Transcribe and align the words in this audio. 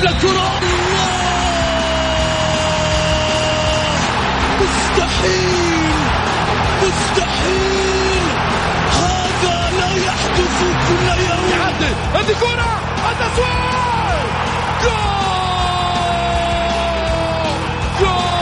يلعب 0.00 0.14
لكرة 0.14 0.60
مستحيل. 4.60 5.94
مستحيل. 6.82 8.24
هذا 8.92 9.70
لا 9.78 9.90
يحدث 10.06 10.58
كل 10.88 11.06
يوم. 11.22 11.50
يعدل 11.50 11.94
هذه 12.14 12.34
كرة. 12.40 12.72
التسويق 13.10 14.26
جول. 14.82 15.00
جول. 18.00 18.40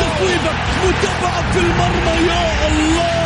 تصويبة 0.00 0.52
متابعة 0.84 1.52
في 1.52 1.58
المرمى. 1.58 2.26
يا 2.28 2.66
الله. 2.68 3.25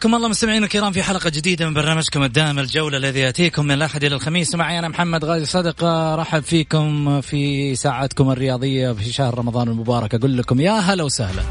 حياكم 0.00 0.14
الله 0.14 0.28
مستمعينا 0.28 0.64
الكرام 0.64 0.92
في 0.92 1.02
حلقة 1.02 1.30
جديدة 1.30 1.68
من 1.68 1.74
برنامجكم 1.74 2.22
الدائم 2.22 2.58
الجولة 2.58 2.96
الذي 2.96 3.20
يأتيكم 3.20 3.64
من 3.64 3.70
الأحد 3.70 4.04
إلى 4.04 4.14
الخميس. 4.14 4.54
معي 4.54 4.78
أنا 4.78 4.88
محمد 4.88 5.24
غازي 5.24 5.44
صدقة 5.44 6.14
رحب 6.14 6.42
فيكم 6.42 7.20
في 7.20 7.74
ساعتكم 7.74 8.30
الرياضية 8.30 8.92
في 8.92 9.12
شهر 9.12 9.38
رمضان 9.38 9.68
المبارك. 9.68 10.14
أقول 10.14 10.38
لكم 10.38 10.60
يا 10.60 10.72
هلا 10.72 11.02
وسهلا. 11.02 11.42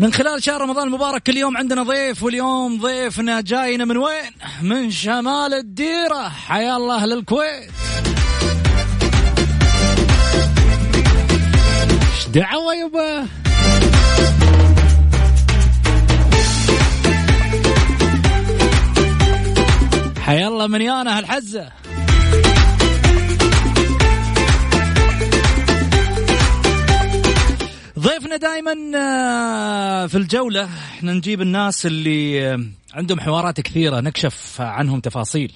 من 0.00 0.12
خلال 0.12 0.42
شهر 0.42 0.60
رمضان 0.60 0.86
المبارك 0.86 1.22
كل 1.22 1.36
يوم 1.36 1.56
عندنا 1.56 1.82
ضيف 1.82 2.22
واليوم 2.22 2.80
ضيفنا 2.80 3.40
جاينا 3.40 3.84
من 3.84 3.96
وين؟ 3.96 4.32
من 4.62 4.90
شمال 4.90 5.54
الديرة. 5.54 6.28
حيا 6.28 6.76
الله 6.76 7.06
للكويت. 7.06 7.70
إيش 12.16 12.28
دعوة 12.28 12.74
يبا؟ 12.74 13.26
حيا 20.20 20.48
الله 20.48 20.66
من 20.66 20.80
يانا 20.80 21.18
هالحزة. 21.18 21.68
ضيفنا 28.00 28.36
دائما 28.36 28.74
في 30.06 30.14
الجولة. 30.18 30.64
إحنا 30.64 31.12
نجيب 31.12 31.40
الناس 31.40 31.86
اللي 31.86 32.48
آه، 32.48 32.60
عندهم 32.94 33.20
حوارات 33.20 33.60
كثيرة 33.60 34.00
نكشف 34.00 34.60
عنهم 34.60 35.00
تفاصيل. 35.00 35.52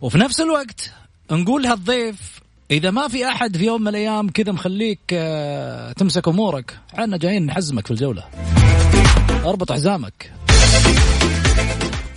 وفي 0.00 0.18
نفس 0.18 0.40
الوقت 0.40 0.92
نقول 1.30 1.62
لهالضيف 1.62 2.16
إذا 2.70 2.90
ما 2.90 3.08
في 3.08 3.28
أحد 3.28 3.56
في 3.56 3.64
يوم 3.64 3.80
من 3.80 3.88
الأيام 3.88 4.28
كذا 4.30 4.52
مخليك 4.52 5.00
آه، 5.12 5.92
تمسك 5.92 6.28
أمورك 6.28 6.78
عنا 6.94 7.16
جايين 7.16 7.46
نحزمك 7.46 7.86
في 7.86 7.90
الجولة. 7.90 8.24
أربط 9.44 9.72
حزامك. 9.72 10.32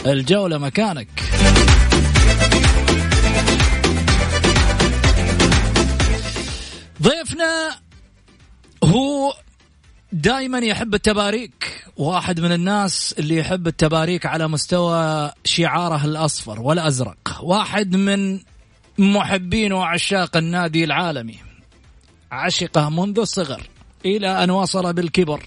الجولة 0.05 0.57
مكانك. 0.57 1.09
ضيفنا 7.01 7.86
هو 8.83 9.33
دائما 10.11 10.59
يحب 10.59 10.95
التباريك 10.95 11.85
واحد 11.97 12.39
من 12.39 12.51
الناس 12.51 13.15
اللي 13.19 13.37
يحب 13.37 13.67
التباريك 13.67 14.25
على 14.25 14.47
مستوى 14.47 15.31
شعاره 15.43 16.05
الأصفر 16.05 16.61
والأزرق. 16.61 17.39
واحد 17.41 17.95
من 17.95 18.39
محبين 18.97 19.73
وعشاق 19.73 20.37
النادي 20.37 20.83
العالمي. 20.83 21.37
عشقه 22.31 22.89
منذ 22.89 23.19
الصغر 23.19 23.61
إلى 24.05 24.43
أن 24.43 24.49
وصل 24.49 24.93
بالكبر. 24.93 25.43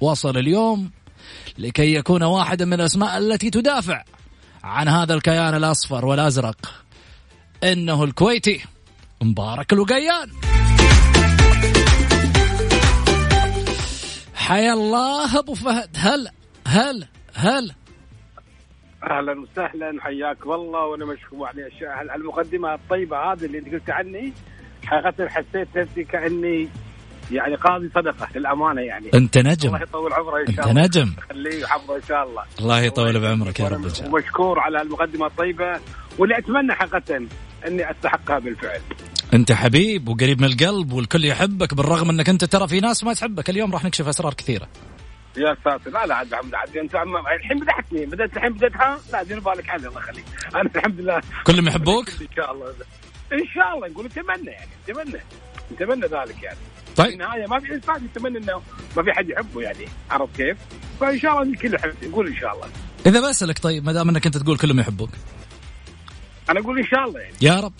وصل 0.00 0.38
اليوم 0.38 0.90
لكي 1.58 1.94
يكون 1.94 2.22
واحدا 2.22 2.64
من 2.64 2.72
الأسماء 2.72 3.18
التي 3.18 3.50
تدافع 3.50 4.04
عن 4.64 4.88
هذا 4.88 5.14
الكيان 5.14 5.54
الأصفر 5.54 6.04
والأزرق. 6.04 6.84
إنه 7.64 8.04
الكويتي 8.04 8.60
مبارك 9.22 9.72
الوقيان 9.72 10.30
حيا 14.48 14.72
الله 14.72 15.38
أبو 15.38 15.54
فهد. 15.54 15.96
هلا 15.96 16.32
هلا 16.66 17.06
هلا 17.34 17.74
أهلا 19.10 19.40
وسهلا 19.40 19.96
حياك 20.00 20.46
والله 20.46 20.86
وأنا 20.86 21.04
مشكور 21.04 21.48
على 21.82 22.14
المقدمه 22.14 22.74
الطيبة 22.74 23.16
هذه 23.32 23.44
اللي 23.44 23.58
أنت 23.58 23.68
قلت 23.68 23.90
عني. 23.90 24.32
حقيقة 24.84 25.28
حسيت 25.28 25.68
نفسي 25.76 26.04
كأني 26.04 26.68
يعني 27.32 27.54
قاضي 27.54 27.88
صدقة 27.94 28.28
للأمانة 28.34 28.80
يعني. 28.80 29.10
أنت 29.14 29.38
نجم. 29.38 29.68
الله 29.68 29.82
يطول 29.82 30.12
عمره 30.12 30.36
إن 30.36 30.46
أنت 30.48 30.56
شاء 30.56 30.70
الله. 30.70 30.82
نجم. 30.82 31.12
خليه 31.30 31.64
وحفظه 31.64 31.96
إن 31.96 32.02
شاء 32.02 32.24
الله. 32.28 32.44
الله 32.60 32.80
يطول 32.80 33.20
بعمرك 33.20 33.60
يا 33.60 33.68
رب 33.68 33.84
إن 33.84 33.94
شاء 33.94 34.06
الله. 34.06 34.14
ومشكور 34.14 34.60
على 34.60 34.82
المقدمه 34.82 35.26
الطيبة 35.26 35.80
واللي 36.18 36.38
أتمنى 36.38 36.74
حقيقة 36.74 37.16
إني 37.66 37.90
أستحقها 37.90 38.38
بالفعل. 38.38 38.80
انت 39.34 39.52
حبيب 39.52 40.08
وقريب 40.08 40.40
من 40.40 40.46
القلب 40.46 40.92
والكل 40.92 41.24
يحبك 41.24 41.74
بالرغم 41.74 42.10
انك 42.10 42.28
انت 42.28 42.44
ترى 42.44 42.68
في 42.68 42.80
ناس 42.80 43.04
ما 43.04 43.14
تحبك 43.14 43.50
اليوم 43.50 43.72
راح 43.72 43.84
نكشف 43.84 44.08
أسرار 44.08 44.34
كثيرة. 44.34 44.68
يا 45.36 45.56
ساتر 45.64 45.90
لا 45.90 46.06
لا 46.06 46.14
عاد 46.14 46.34
محمد 46.34 46.54
عاد 46.54 46.76
انت 46.76 46.94
الحين 47.40 47.58
بدحتني 47.60 48.06
بدأت 48.06 48.36
الحين 48.36 48.52
بدأت 48.52 48.76
ها؟ 48.76 48.98
لا 49.12 49.22
دير 49.22 49.40
بالك 49.40 49.68
عني 49.68 49.86
الله 49.86 50.00
يخليك. 50.00 50.24
أنا 50.54 50.70
الحمد 50.76 51.00
لله. 51.00 51.20
كلهم 51.44 51.68
يحبوك؟ 51.68 52.08
إن 52.08 52.28
شاء 52.36 52.52
الله. 52.52 52.66
إن 53.32 53.46
شاء 53.54 53.74
الله 53.74 53.88
نقول 53.88 54.06
نتمنى 54.06 54.50
يعني 54.50 54.70
نتمنى. 54.88 55.20
نتمنى 55.72 56.06
ذلك 56.06 56.42
يعني. 56.42 56.58
في 56.86 56.94
طيب 56.96 57.12
النهاية 57.12 57.46
ما 57.46 57.60
في 57.60 57.74
إنسان 57.74 58.04
يتمنى 58.04 58.38
إنه 58.38 58.62
ما 58.96 59.02
في 59.02 59.12
حد 59.12 59.28
يحبه 59.28 59.60
يعني 59.60 59.84
عرفت 60.10 60.36
كيف؟ 60.36 60.56
فإن 61.00 61.18
شاء 61.18 61.32
الله 61.32 61.52
الكل 61.52 61.74
يحب 61.74 61.94
نقول 62.02 62.26
إن 62.26 62.36
شاء 62.36 62.54
الله. 62.54 62.68
إذا 63.06 63.28
بسألك 63.28 63.58
طيب 63.58 63.84
ما 63.84 63.92
دام 63.92 64.08
إنك 64.08 64.26
أنت 64.26 64.36
تقول 64.36 64.58
كلهم 64.58 64.80
يحبوك. 64.80 65.10
أنا 66.50 66.60
أقول 66.60 66.78
إن 66.78 66.86
شاء 66.86 67.04
الله 67.08 67.20
يعني. 67.20 67.34
يا 67.40 67.60
رب. 67.60 67.72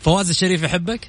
فواز 0.00 0.30
الشريف 0.30 0.62
يحبك؟ 0.62 1.00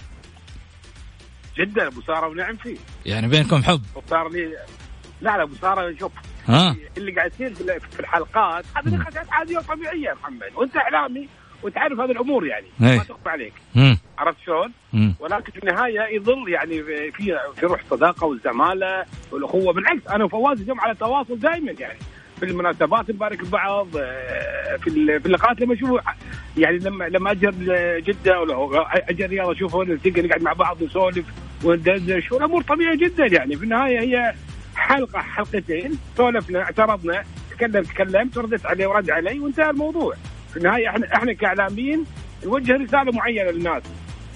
جدا 1.57 1.87
أبو 1.87 2.01
سارة 2.01 2.27
ونعم 2.27 2.55
فيه. 2.55 2.77
يعني 3.05 3.27
بينكم 3.27 3.63
حب. 3.63 3.81
وصار 3.95 4.29
لي 4.29 4.45
لا 5.21 5.37
لا 5.37 5.43
أبو 5.43 5.55
سارة 5.55 5.95
شوف 5.99 6.11
ها؟ 6.47 6.75
اللي 6.97 7.11
قاعد 7.11 7.31
يصير 7.39 7.79
في 7.79 7.99
الحلقات 7.99 8.65
هذه 8.75 8.95
نقاشات 8.95 9.27
عاديه 9.31 9.57
وطبيعيه 9.57 10.07
يا 10.09 10.13
محمد 10.13 10.49
وأنت 10.55 10.77
إعلامي 10.77 11.27
وتعرف 11.63 11.99
هذه 11.99 12.11
الأمور 12.11 12.45
يعني 12.47 12.67
إيه. 12.81 12.97
ما 12.97 13.03
تخفى 13.03 13.29
عليك. 13.29 13.53
مم. 13.75 13.97
عرفت 14.17 14.37
شلون؟ 14.45 14.73
ولكن 15.19 15.51
في 15.51 15.59
النهاية 15.67 16.15
يظل 16.15 16.49
يعني 16.49 16.83
في 16.83 17.11
في 17.55 17.65
روح 17.65 17.81
صداقة 17.89 18.27
والزمالة 18.27 19.05
والأخوة 19.31 19.73
بالعكس 19.73 20.07
أنا 20.07 20.23
وفواز 20.23 20.61
اليوم 20.61 20.79
على 20.81 20.95
تواصل 20.95 21.39
دائما 21.39 21.71
يعني. 21.79 21.99
في 22.45 22.51
المناسبات 22.51 23.09
نبارك 23.09 23.43
لبعض 23.43 23.87
آه، 23.97 24.77
في 24.77 25.19
في 25.19 25.25
اللقاءات. 25.25 25.61
لما 25.61 25.73
أشوف 25.73 25.99
يعني 26.57 26.77
لما 26.77 27.05
لما 27.05 27.31
أجر 27.31 27.51
جدة 27.99 28.39
ولا 28.39 28.87
أجر 29.09 29.25
الرياض 29.25 29.49
أشوفه 29.49 29.83
نلتقي 29.83 30.21
نقعد 30.21 30.41
مع 30.41 30.53
بعض 30.53 30.81
ونسولف 30.81 31.25
وندردش 31.63 32.31
والأمور 32.31 32.61
طبيعية 32.63 32.97
جدا 32.97 33.25
يعني. 33.25 33.57
في 33.57 33.63
النهاية 33.63 33.99
هي 33.99 34.33
حلقة 34.75 35.19
حلقتين 35.19 35.91
سولفنا 36.17 36.59
اعترضنا 36.59 37.23
تكلم 37.51 37.83
تكلمت 37.83 38.37
وردت 38.37 38.65
عليه 38.65 38.87
ورد 38.87 39.09
علي 39.09 39.39
وانتهى 39.39 39.69
الموضوع. 39.69 40.15
في 40.51 40.57
النهاية 40.57 40.89
إحنا 40.89 41.15
إحنا 41.15 41.33
كإعلاميين 41.33 42.05
نوجه 42.45 42.73
رسالة 42.73 43.11
معينة 43.11 43.51
للناس. 43.51 43.83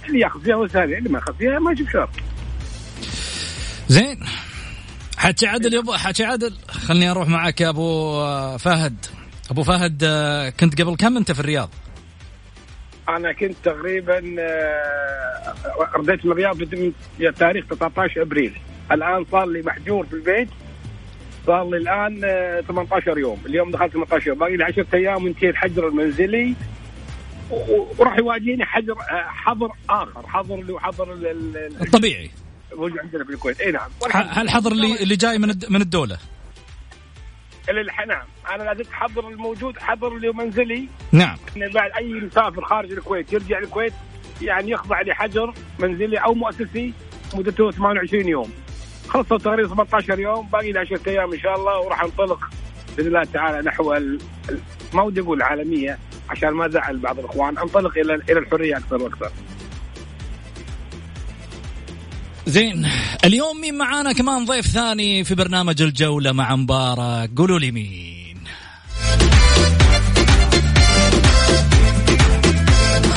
اللي 0.08 0.20
ياخذ 0.20 0.42
فيها 0.42 0.56
وسهل 0.56 0.94
اللي 0.94 1.10
ما 1.10 1.20
ياخذ 1.20 1.34
فيها 1.34 1.60
ما 1.60 1.72
يشوف 1.72 1.92
شر. 1.92 2.10
زين. 3.88 4.18
حكي 5.26 5.48
عدل 5.48 5.74
يا 5.74 5.80
ابو 5.80 5.94
حكي 5.94 6.24
عدل. 6.24 6.54
خلني 6.68 7.12
أروح 7.12 7.28
معك 7.28 7.62
يا 7.62 7.70
أبو 7.70 8.12
آه، 8.22 8.58
فهد. 8.58 9.06
أبو 9.52 9.64
فهد 9.64 10.02
آه، 10.04 10.50
كنت 10.50 10.82
قبل 10.82 10.96
كم 10.96 11.18
أنت 11.18 11.32
في 11.32 11.40
الرياض؟ 11.40 11.70
أنا 13.10 13.32
كنت 13.34 13.56
تقريبا 13.64 14.36
آه، 14.40 15.54
رديت 15.96 16.26
من 16.26 16.32
الرياض 16.32 16.64
في 16.64 16.92
تاريخ 17.40 17.66
19 17.66 18.22
أبريل. 18.22 18.54
الآن 18.92 19.26
صار 19.32 19.46
لي 19.46 19.62
محجور 19.62 20.06
في 20.06 20.14
البيت. 20.14 20.50
صار 21.48 21.70
لي 21.70 21.78
الآن 21.78 22.22
آه، 22.26 22.62
18 22.62 23.18
يوم. 23.18 23.38
اليوم 23.46 23.72
دخلت 23.72 23.94
18 23.94 24.28
يوم. 24.28 24.40
باقي 24.40 24.58
لي 24.58 24.64
10 24.64 24.86
أيام 24.94 25.24
وانتهي 25.24 25.50
الحجر 25.50 25.88
المنزلي. 25.88 26.54
وراح 28.00 28.18
يواجهني 28.18 28.66
حجر 28.66 28.96
حظر 29.28 29.70
آخر. 29.90 30.28
حظر 30.28 30.56
اللي 30.56 30.74
هو 30.74 30.80
حظر 30.80 31.14
ال- 31.14 31.28
ال- 31.28 31.58
ال- 31.58 31.82
الطبيعي. 31.82 32.32
الموجود 32.76 33.00
عندنا 33.00 33.24
في 33.24 33.30
الكويت. 33.30 33.62
إي 33.62 33.72
نعم. 33.72 33.90
هالحظر 34.12 34.72
اللي 34.72 35.04
اللي 35.04 35.16
جاي 35.16 35.38
من 35.38 35.48
من 35.70 35.82
الدولة؟ 35.82 36.18
اللي 37.70 37.92
نعم. 38.08 38.26
أنا 38.56 38.64
لازم 38.64 38.92
حظر 38.92 39.28
الموجود 39.30 39.78
حظر 39.78 40.16
اللي 40.16 40.32
منزلي. 40.32 40.88
نعم. 41.12 41.38
بعد 41.56 41.92
أي 41.98 42.14
مسافر 42.14 42.66
خارج 42.66 42.92
الكويت 42.92 43.34
يرجع 43.34 43.60
الكويت 43.60 43.94
يعني 44.42 44.72
يخضع 44.72 45.02
لحجر 45.02 45.54
منزلي 45.80 46.18
أو 46.18 46.34
مؤسسي 46.34 46.94
مدته 47.34 47.72
28 47.72 48.28
يوم. 48.28 48.54
خلصوا 49.08 49.38
تقريبا 49.38 49.68
18 49.68 50.20
يوم 50.20 50.48
باقي 50.48 50.72
لي 50.72 50.80
10 50.80 51.00
أيام 51.08 51.34
إن 51.34 51.40
شاء 51.40 51.56
الله 51.56 51.80
وراح 51.80 52.04
انطلق 52.04 52.40
بإذن 52.98 53.08
الله 53.08 53.24
تعالى 53.24 53.62
نحو 53.62 53.96
ما 54.94 55.02
ودي 55.04 55.22
أقول 55.22 55.38
العالميه 55.38 56.00
عشان 56.30 56.50
ما 56.50 56.68
زعل 56.68 56.98
بعض 56.98 57.20
الإخوان 57.20 57.58
أنطلق 57.58 57.98
إلى 57.98 58.16
إلى 58.16 58.40
الحرية 58.40 58.78
أكثر 58.78 59.04
وأكثر. 59.04 59.32
زين 62.48 62.90
اليوم 63.24 63.62
مين 63.62 63.78
معانا؟ 63.78 64.14
كمان 64.14 64.46
ضيف 64.46 64.68
ثاني 64.68 65.24
في 65.24 65.36
برنامج 65.36 65.82
الجولة 65.82 66.32
مع 66.32 66.56
مبارك. 66.56 67.30
قولوا 67.38 67.60
لي 67.60 67.72
مين. 67.72 68.38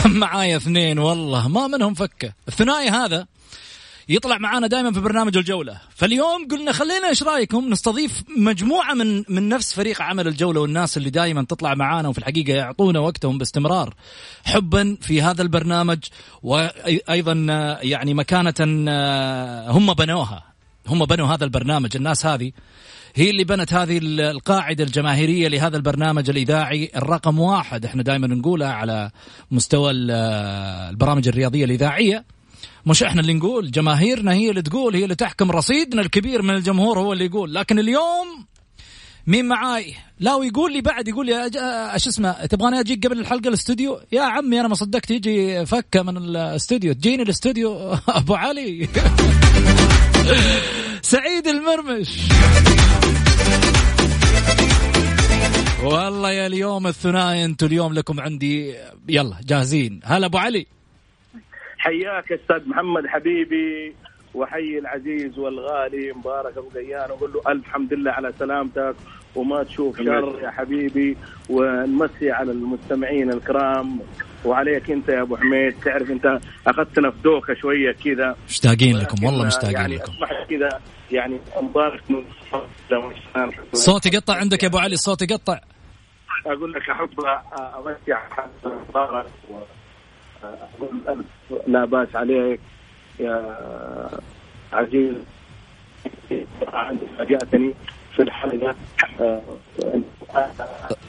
معايا 0.21 0.57
اثنين 0.57 0.99
والله 0.99 1.49
ما 1.49 1.67
منهم 1.67 1.95
فكة. 1.95 2.33
الثنائي 2.49 2.89
هذا. 2.89 3.27
يطلع 4.09 4.39
معانا 4.39 4.67
دائما 4.67 4.93
في 4.93 5.01
برنامج 5.01 5.37
الجولة. 5.37 5.81
فاليوم 5.97 6.49
قلنا 6.51 6.73
خلينا 6.73 7.09
إيش 7.09 7.23
رايكم 7.23 7.69
نستضيف 7.69 8.23
مجموعة 8.37 8.95
من 8.95 9.25
من 9.29 9.49
نفس 9.49 9.75
فريق 9.75 10.03
عمل 10.03 10.29
الجولة 10.29 10.61
والناس 10.61 10.97
اللي 10.97 11.11
دائما 11.11 11.43
تطلع 11.43 11.75
معانا 11.75 12.09
وفي 12.09 12.19
الحقيقة 12.19 12.53
يعطونا 12.53 13.01
وقتهم 13.01 13.39
باستمرار 13.39 13.95
حبا 14.45 14.97
في 15.01 15.23
هذا 15.23 15.43
البرنامج 15.43 15.99
وأيضا 16.43 17.33
يعني 17.83 18.15
مكانة 18.15 18.55
آه، 18.89 19.71
هم 19.71 19.95
بنوها. 19.95 20.45
هم 20.89 21.05
بنوا 21.05 21.27
هذا 21.27 21.45
البرنامج. 21.45 21.97
الناس 21.97 22.27
هذه 22.27 22.53
هي 23.15 23.31
اللي 23.31 23.45
بنت 23.45 23.73
هذه 23.75 23.99
ال- 23.99 24.21
القاعدة 24.21 24.85
الجماهيرية 24.85 25.49
لهذا 25.49 25.77
البرنامج 25.77 26.31
الإذاعي. 26.31 26.91
الرقم 26.97 27.39
واحد 27.39 27.85
إحنا 27.85 28.03
دائما 28.03 28.27
نقولها 28.27 28.73
على 28.73 29.11
مستوى 29.51 29.91
ال- 29.91 30.11
البرامج 30.91 31.29
الرياضية 31.29 31.65
الإذاعية. 31.65 32.25
مش 32.89 33.03
إحنا 33.03 33.21
اللي 33.21 33.35
نقول 33.35 33.71
جماهيرنا 33.71 34.33
هي 34.33 34.51
اللي 34.51 34.63
تقول 34.63 34.97
هي 34.97 35.05
اللي 35.05 35.15
تحكم. 35.15 35.51
رصيدنا 35.51 36.03
الكبير 36.03 36.43
من 36.43 36.55
الجمهور 36.55 36.99
هو 36.99 37.13
اللي 37.13 37.25
يقول. 37.25 37.55
لكن 37.55 37.79
اليوم 37.79 38.47
مين 39.27 39.45
معاي؟ 39.49 39.95
لا 40.21 40.35
ويقول 40.35 40.73
لي 40.73 40.81
بعد 40.81 41.09
يقول 41.09 41.27
لي 41.27 41.45
إيش 41.95 42.09
اسمه 42.09 42.47
تبغاني 42.47 42.81
أجيك 42.81 43.07
قبل 43.07 43.21
الحلقة 43.21 43.49
الاستوديو؟ 43.49 44.01
يا 44.13 44.23
عمي 44.23 44.61
أنا 44.61 44.69
ما 44.69 44.75
صدقت 44.75 45.11
يجي 45.11 45.67
فكة 45.67 46.03
من 46.03 46.17
الاستوديو. 46.17 46.93
تجيني 46.93 47.23
الاستوديو 47.23 47.95
أبو 48.09 48.35
علي. 48.35 48.89
سعيد 51.03 51.47
المرمش. 51.49 52.09
والله 55.85 56.33
يا 56.33 56.47
اليوم 56.47 56.87
الثنائي 56.87 57.45
أنتم 57.45 57.67
اليوم 57.67 57.93
لكم 57.93 58.21
عندي 58.21 58.75
يلا 59.09 59.37
جاهزين. 59.47 60.01
هلا 60.05 60.27
أبو 60.27 60.39
علي. 60.39 60.78
حياك 61.79 62.33
أستاذ 62.33 62.69
محمد 62.69 63.07
حبيبي 63.07 63.95
وحي 64.35 64.79
العزيز 64.79 65.39
والغالي. 65.39 66.13
مبارك 66.13 66.59
أبو 66.59 66.69
قيان 66.69 67.11
واقول 67.11 67.33
له 67.33 67.53
ألف 67.53 67.67
حمد 67.67 67.93
لله 67.95 68.11
على 68.11 68.33
سلامتك 68.39 68.97
وما 69.35 69.63
تشوف 69.63 69.99
شر 69.99 70.41
يا 70.43 70.51
حبيبي. 70.51 71.17
ونمسي 71.51 72.31
على 72.31 72.53
المستمعين 72.53 73.33
الكرام. 73.33 74.01
وعليك 74.45 74.91
أنت 74.91 75.09
يا 75.09 75.23
أبو 75.23 75.37
حميد. 75.37 75.75
تعرف 75.85 76.11
أنت 76.11 76.27
أخذتنا 76.67 77.11
في 77.11 77.17
دوكه 77.25 77.55
شوية 77.55 77.93
كذا. 78.05 78.37
مشتاقين 78.49 78.97
لكم. 78.99 79.25
والله 79.25 79.47
مشتاقين 79.47 79.77
يعني 79.77 79.97
لكم. 79.97 80.13
كذا. 80.51 80.81
يعني 81.11 81.41
مبارك 81.63 82.03
صوت 83.73 84.07
يقطع 84.07 84.35
عندك 84.35 84.63
يا 84.63 84.69
أبو 84.69 84.79
علي. 84.79 84.95
الصوت 84.95 85.23
يقطع. 85.23 85.61
أقول 86.47 86.73
لك 86.73 86.91
احب 86.91 87.21
امسي 87.79 88.13
على 88.13 88.49
مبارك 88.89 89.27
أقول 90.43 91.01
ألف 91.09 91.27
لا 91.67 91.85
بأس 91.85 92.17
عليك 92.17 92.61
يا 93.21 93.59
عزيز. 94.73 95.15
فاجاتني 97.19 97.75
في 98.17 98.23
الحلقة. 98.23 98.75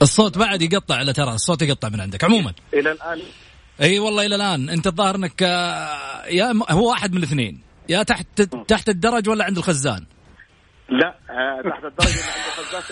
الصوت 0.01 0.37
بعد 0.37 0.61
يقطع 0.61 1.01
لا 1.01 1.11
ترى 1.11 1.33
الصوت 1.33 1.61
يقطع 1.61 1.89
من 1.89 2.01
عندك. 2.01 2.23
عموما. 2.23 2.53
إلى 2.73 2.91
الآن. 2.91 3.21
إي 3.81 3.99
والله 3.99 4.25
إلى 4.25 4.35
الآن. 4.35 4.69
أنت 4.69 4.87
الظاهر 4.87 5.15
إنك 5.15 5.43
آه، 5.43 6.25
يا 6.25 6.53
هو 6.69 6.89
واحد 6.89 7.11
من 7.11 7.17
الاثنين. 7.17 7.61
يا 7.89 8.03
تحت 8.03 8.41
تحت 8.41 8.89
الدرج 8.89 9.29
ولا 9.29 9.45
عند 9.45 9.57
الخزان؟ 9.57 10.05
لا 10.89 11.15
آه، 11.29 11.61
تحت 11.69 11.83
الدرجه 11.83 12.09
اللي 12.09 12.31
عند 12.31 12.49
خزاس 12.57 12.91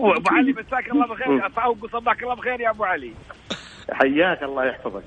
وابو 0.00 0.30
علي 0.30 0.52
مساك 0.52 0.90
الله 0.92 1.06
بخير. 1.06 1.46
اطعوق 1.46 1.84
وصباك 1.84 2.22
الله 2.22 2.34
بخير 2.34 2.60
يا 2.60 2.70
أبو 2.70 2.84
علي. 2.84 3.12
حياك 3.92 4.42
الله 4.42 4.64
يحفظك. 4.64 5.04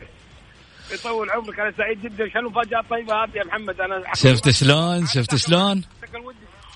يطول 0.93 1.29
عمرك 1.29 1.59
أنا 1.59 1.71
سعيد 1.77 2.01
جدا. 2.01 2.29
شنو 2.29 2.41
المفاجاه 2.41 2.79
الطيبه 2.79 3.23
هذه 3.23 3.37
يا 3.37 3.43
محمد؟ 3.43 3.81
أنا 3.81 4.03
شفت 4.15 4.49
شلون؟ 4.49 5.05
شفت 5.05 5.35
شلون؟ 5.35 5.83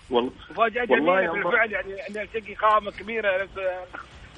والله 0.09 0.31
مفاجأة 0.51 0.85
جميلة. 0.85 1.31
بالفعل 1.33 1.71
يعني 1.71 1.93
ان 2.09 2.21
ألتقي 2.21 2.53
قامه 2.53 2.91
كبيرة 2.91 3.47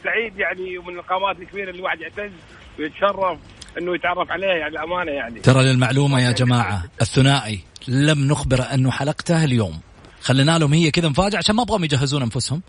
سعيد 0.04 0.40
يعني 0.40 0.78
ومن 0.78 1.00
القامات 1.00 1.40
الكبيرة 1.40 1.70
اللي 1.70 1.80
الواحد 1.80 2.02
يعتز 2.02 2.32
ويتشرف 2.80 3.40
إنه 3.78 3.96
يتعرف 3.96 4.32
عليها 4.32 4.56
يعني 4.56 4.84
امانه 4.84 5.12
يعني. 5.12 5.40
ترى 5.40 5.64
للمعلومة 5.64 6.22
يا 6.22 6.32
جماعة 6.32 6.84
الثنائي 7.02 7.60
لم 7.88 8.28
نخبر 8.28 8.62
أنه 8.74 8.92
حلقته 8.92 9.44
اليوم. 9.44 9.82
خلينا 10.30 10.58
لهم 10.58 10.74
هي 10.74 10.92
كذا 10.92 11.10
مفاجأة 11.10 11.38
عشان 11.38 11.56
ما 11.56 11.64
أبغاهم 11.64 11.84
يجهزون 11.84 12.22
أنفسهم. 12.22 12.62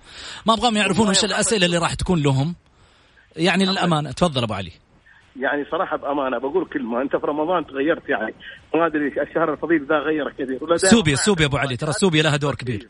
ما 0.47 0.55
أبغاهم 0.55 0.77
يعرفون 0.77 1.09
وش 1.09 1.25
الأسئلة 1.25 1.67
اللي 1.67 1.79
راح 1.79 1.95
تكون 1.95 2.23
لهم. 2.23 2.55
يعني 3.37 3.65
للأمانة 3.65 4.13
تفضل 4.13 4.43
أبو 4.43 4.55
علي. 4.55 4.73
يعني 5.41 5.65
صراحة 5.71 5.97
بأمانة 5.97 6.39
بقول 6.39 6.65
كلمه 6.65 7.03
أنت 7.03 7.17
في 7.17 7.27
رمضان 7.27 7.67
تغيرت 7.67 8.09
يعني. 8.09 8.35
ما 8.75 8.87
أدري 8.87 9.07
الشهر 9.09 9.53
الفضيل 9.53 9.87
ذا 9.87 9.99
غيرك 9.99 10.33
كثير 10.33 10.77
سوبيا 10.77 11.15
سوبيا 11.15 11.47
أبو 11.47 11.57
علي 11.57 11.77
ترى 11.77 11.93
سوبيا 11.93 12.23
لها 12.23 12.37
دور 12.37 12.55
كبير. 12.55 12.89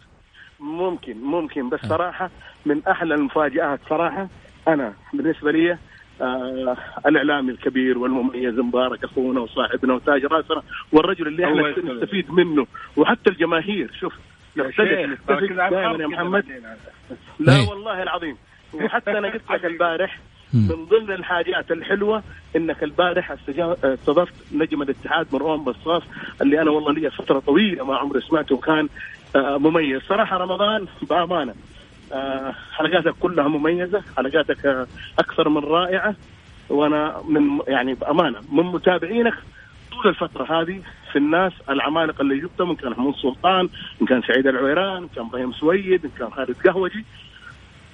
ممكن 0.60 1.16
ممكن 1.16 1.68
بس 1.68 1.80
صراحة 1.88 2.30
من 2.66 2.86
أحلى 2.86 3.14
المفاجآت 3.14 3.80
صراحة 3.88 4.28
أنا 4.68 4.94
بالنسبة 5.14 5.50
لي 5.50 5.78
آه 6.20 6.76
الإعلامي 7.06 7.52
الكبير 7.52 7.98
والمميز 7.98 8.54
مبارك 8.58 9.04
أخونا 9.04 9.40
وصاحبنا 9.40 9.94
وتاج 9.94 10.24
راسنا 10.24 10.62
والرجل 10.92 11.26
اللي 11.26 11.44
إحنا. 11.44 11.94
نستفيد 11.94 12.30
منه 12.30 12.66
وحتى 12.96 13.30
الجماهير 13.30 13.90
شوف. 14.00 14.12
يا 14.56 14.70
دائما 15.70 16.06
محمد. 16.06 16.44
لا 17.38 17.56
إيه. 17.56 17.68
والله 17.68 18.02
العظيم 18.02 18.36
وحتى 18.74 19.10
أنا 19.10 19.28
قلت 19.28 19.50
لك 19.50 19.64
البارح. 19.64 20.18
من 20.52 20.84
ضمن 20.84 21.12
الحاجات 21.12 21.70
الحلوة 21.70 22.22
إنك 22.56 22.82
البارح 22.82 23.30
استضفت 23.84 24.34
نجم 24.52 24.82
الاتحاد 24.82 25.26
مروان 25.32 25.64
بصاص 25.64 26.02
اللي 26.42 26.62
أنا 26.62 26.70
والله 26.70 26.92
لي 26.92 27.10
فترة 27.10 27.38
طويلة 27.38 27.84
ما 27.84 27.96
عمري 27.96 28.20
سمعته 28.20 28.54
وكان 28.54 28.88
آه، 29.36 29.58
مميز 29.58 30.02
صراحة 30.02 30.36
رمضان 30.36 30.86
بأمانة 31.02 31.54
آه، 32.12 32.54
حلقاتك 32.72 33.14
كلها 33.20 33.48
مميزة 33.48 34.02
حلقاتك 34.16 34.66
آه، 34.66 34.86
أكثر 35.18 35.48
من 35.48 35.64
رائعة 35.64 36.14
وأنا 36.68 37.22
من 37.28 37.58
يعني 37.68 37.94
بأمانة 37.94 38.38
من 38.52 38.64
متابعينك 38.64 39.34
طول 40.02 40.08
الفترة 40.10 40.62
هذه 40.62 40.82
في 41.12 41.18
الناس 41.18 41.52
العمالقة 41.68 42.22
اللي 42.22 42.40
جبتهم 42.40 42.70
ان 42.70 42.76
كان 42.76 42.90
محمود 42.90 43.14
سلطان 43.14 43.68
ان 44.02 44.06
كان 44.06 44.22
سعيد 44.22 44.46
العويران 44.46 45.02
ان 45.02 45.08
كان 45.08 45.26
إبراهيم 45.26 45.52
سويد 45.52 46.04
ان 46.04 46.10
كان 46.18 46.30
خالد 46.30 46.56
قهوجي. 46.66 47.04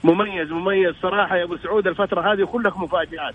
مميز 0.05 0.51
مميز 0.51 0.95
صراحة 1.03 1.37
يا 1.37 1.45
أبو 1.45 1.57
سعود 1.57 1.87
الفترة 1.87 2.33
هذه 2.33 2.45
كلك 2.45 2.77
مفاجآت. 2.79 3.35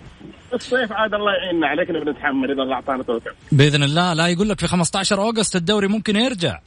الصيف 0.53 0.91
عاد 0.91 1.13
الله 1.13 1.33
يعيننا 1.33 1.67
عليك 1.67 1.91
بنتحمل 1.91 2.51
إذا 2.51 2.61
الله 2.61 2.75
أعطانا 2.75 3.03
توفيق. 3.03 3.35
بإذن 3.51 3.83
الله 3.83 4.13
لا 4.13 4.27
يقول 4.27 4.49
لك 4.49 4.59
في 4.59 4.67
15 4.67 5.21
أوغست 5.21 5.55
الدوري 5.55 5.87
ممكن 5.87 6.15
يرجع. 6.15 6.59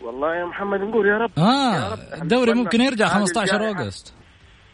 والله 0.00 0.34
يا 0.34 0.44
محمد 0.44 0.80
نقول 0.80 1.06
يا 1.06 1.18
رب. 1.18 1.30
آه 1.38 1.74
يا 1.74 1.92
رب. 1.92 2.22
الدوري 2.22 2.54
ممكن 2.54 2.80
يرجع 2.80 3.06
هذه 3.06 3.12
15 3.12 3.54
الجائحة. 3.54 3.82
أوغست. 3.82 4.14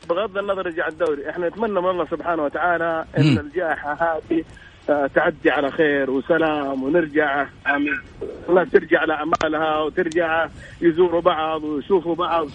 بغض 0.09 0.39
النظر 0.39 0.67
يرجع 0.67 0.89
الدوري 0.89 1.31
إحنا 1.31 1.49
نتمنى 1.49 1.81
من 1.81 1.91
الله 1.91 2.07
سبحانه 2.07 2.43
وتعالى 2.43 3.05
إن. 3.19 3.39
الجائحة 3.39 3.93
هذه 3.93 4.45
تعدي 4.87 5.51
على 5.51 5.71
خير 5.71 6.11
وسلام 6.11 6.83
ونرجع. 6.83 7.47
آمين. 7.67 8.01
الناس 8.49 8.71
ترجع 8.71 9.05
لاعمالها 9.05 9.81
وترجع 9.81 10.49
يزوروا 10.81 11.21
بعض 11.21 11.65
ويشوفوا 11.65 12.15
بعض. 12.15 12.49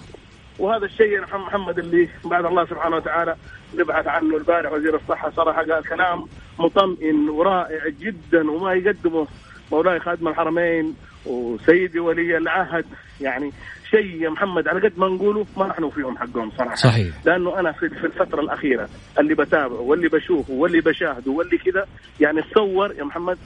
وهذا 0.60 0.86
الشيء 0.86 1.22
محمد 1.22 1.80
اللي 1.80 2.10
بعد 2.26 2.46
الله 2.46 2.66
سبحانه 2.66 2.96
وتعالى 2.96 3.36
نبحث 3.76 4.08
عنه 4.08 4.38
البارح 4.38 4.72
وزير 4.72 4.96
الصحة 4.96 5.30
صراحة 5.30 5.64
قال 5.64 5.84
كلام 5.84 6.26
مطمئن 6.60 7.30
ورائع 7.30 7.88
جدا 7.88 8.52
وما 8.52 8.74
يقدمه. 8.74 9.28
مولاي 9.72 10.00
خادم 10.00 10.28
الحرمين 10.28 10.96
وسيدي 11.26 12.00
ولي 12.00 12.38
العهد. 12.38 12.86
يعني 13.22 13.52
شيء 13.92 14.22
يا 14.22 14.30
محمد 14.30 14.68
على 14.68 14.80
قد 14.90 15.00
ما 15.00 15.08
نقوله 15.08 15.46
ما 15.58 15.66
راح 15.66 15.80
نوفيهم 15.80 16.18
حقهم 16.18 16.52
صراحة 16.58 16.76
صحيح. 16.76 17.16
لأنه 17.26 17.60
أنا 17.60 17.72
في 17.72 17.90
في 17.90 18.04
الفترة 18.06 18.42
الأخيرة 18.42 18.90
اللي 19.20 19.36
بتابعه 19.36 19.82
واللي 19.82 20.08
بشوفه 20.08 20.54
واللي 20.54 20.82
بشاهده 20.82 21.32
واللي 21.32 21.58
كذا 21.58 21.86
يعني 22.20 22.42
تصور 22.42 22.92
يا 22.92 23.04
محمد 23.04 23.38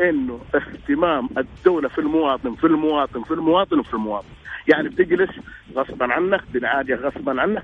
إنه 0.00 0.40
اهتمام 0.54 1.28
الدولة 1.38 1.88
في 1.88 1.98
المواطن 1.98 2.54
في 2.54 2.64
المواطن 2.66 3.22
في 3.22 3.30
المواطن 3.34 3.78
وفي 3.78 3.94
المواطن 3.94 4.28
يعني 4.68 4.88
بتجلس 4.88 5.30
غصبا 5.76 6.12
عنك 6.12 6.40
بالعاده 6.52 6.94
غصبا 6.94 7.40
عنك 7.40 7.62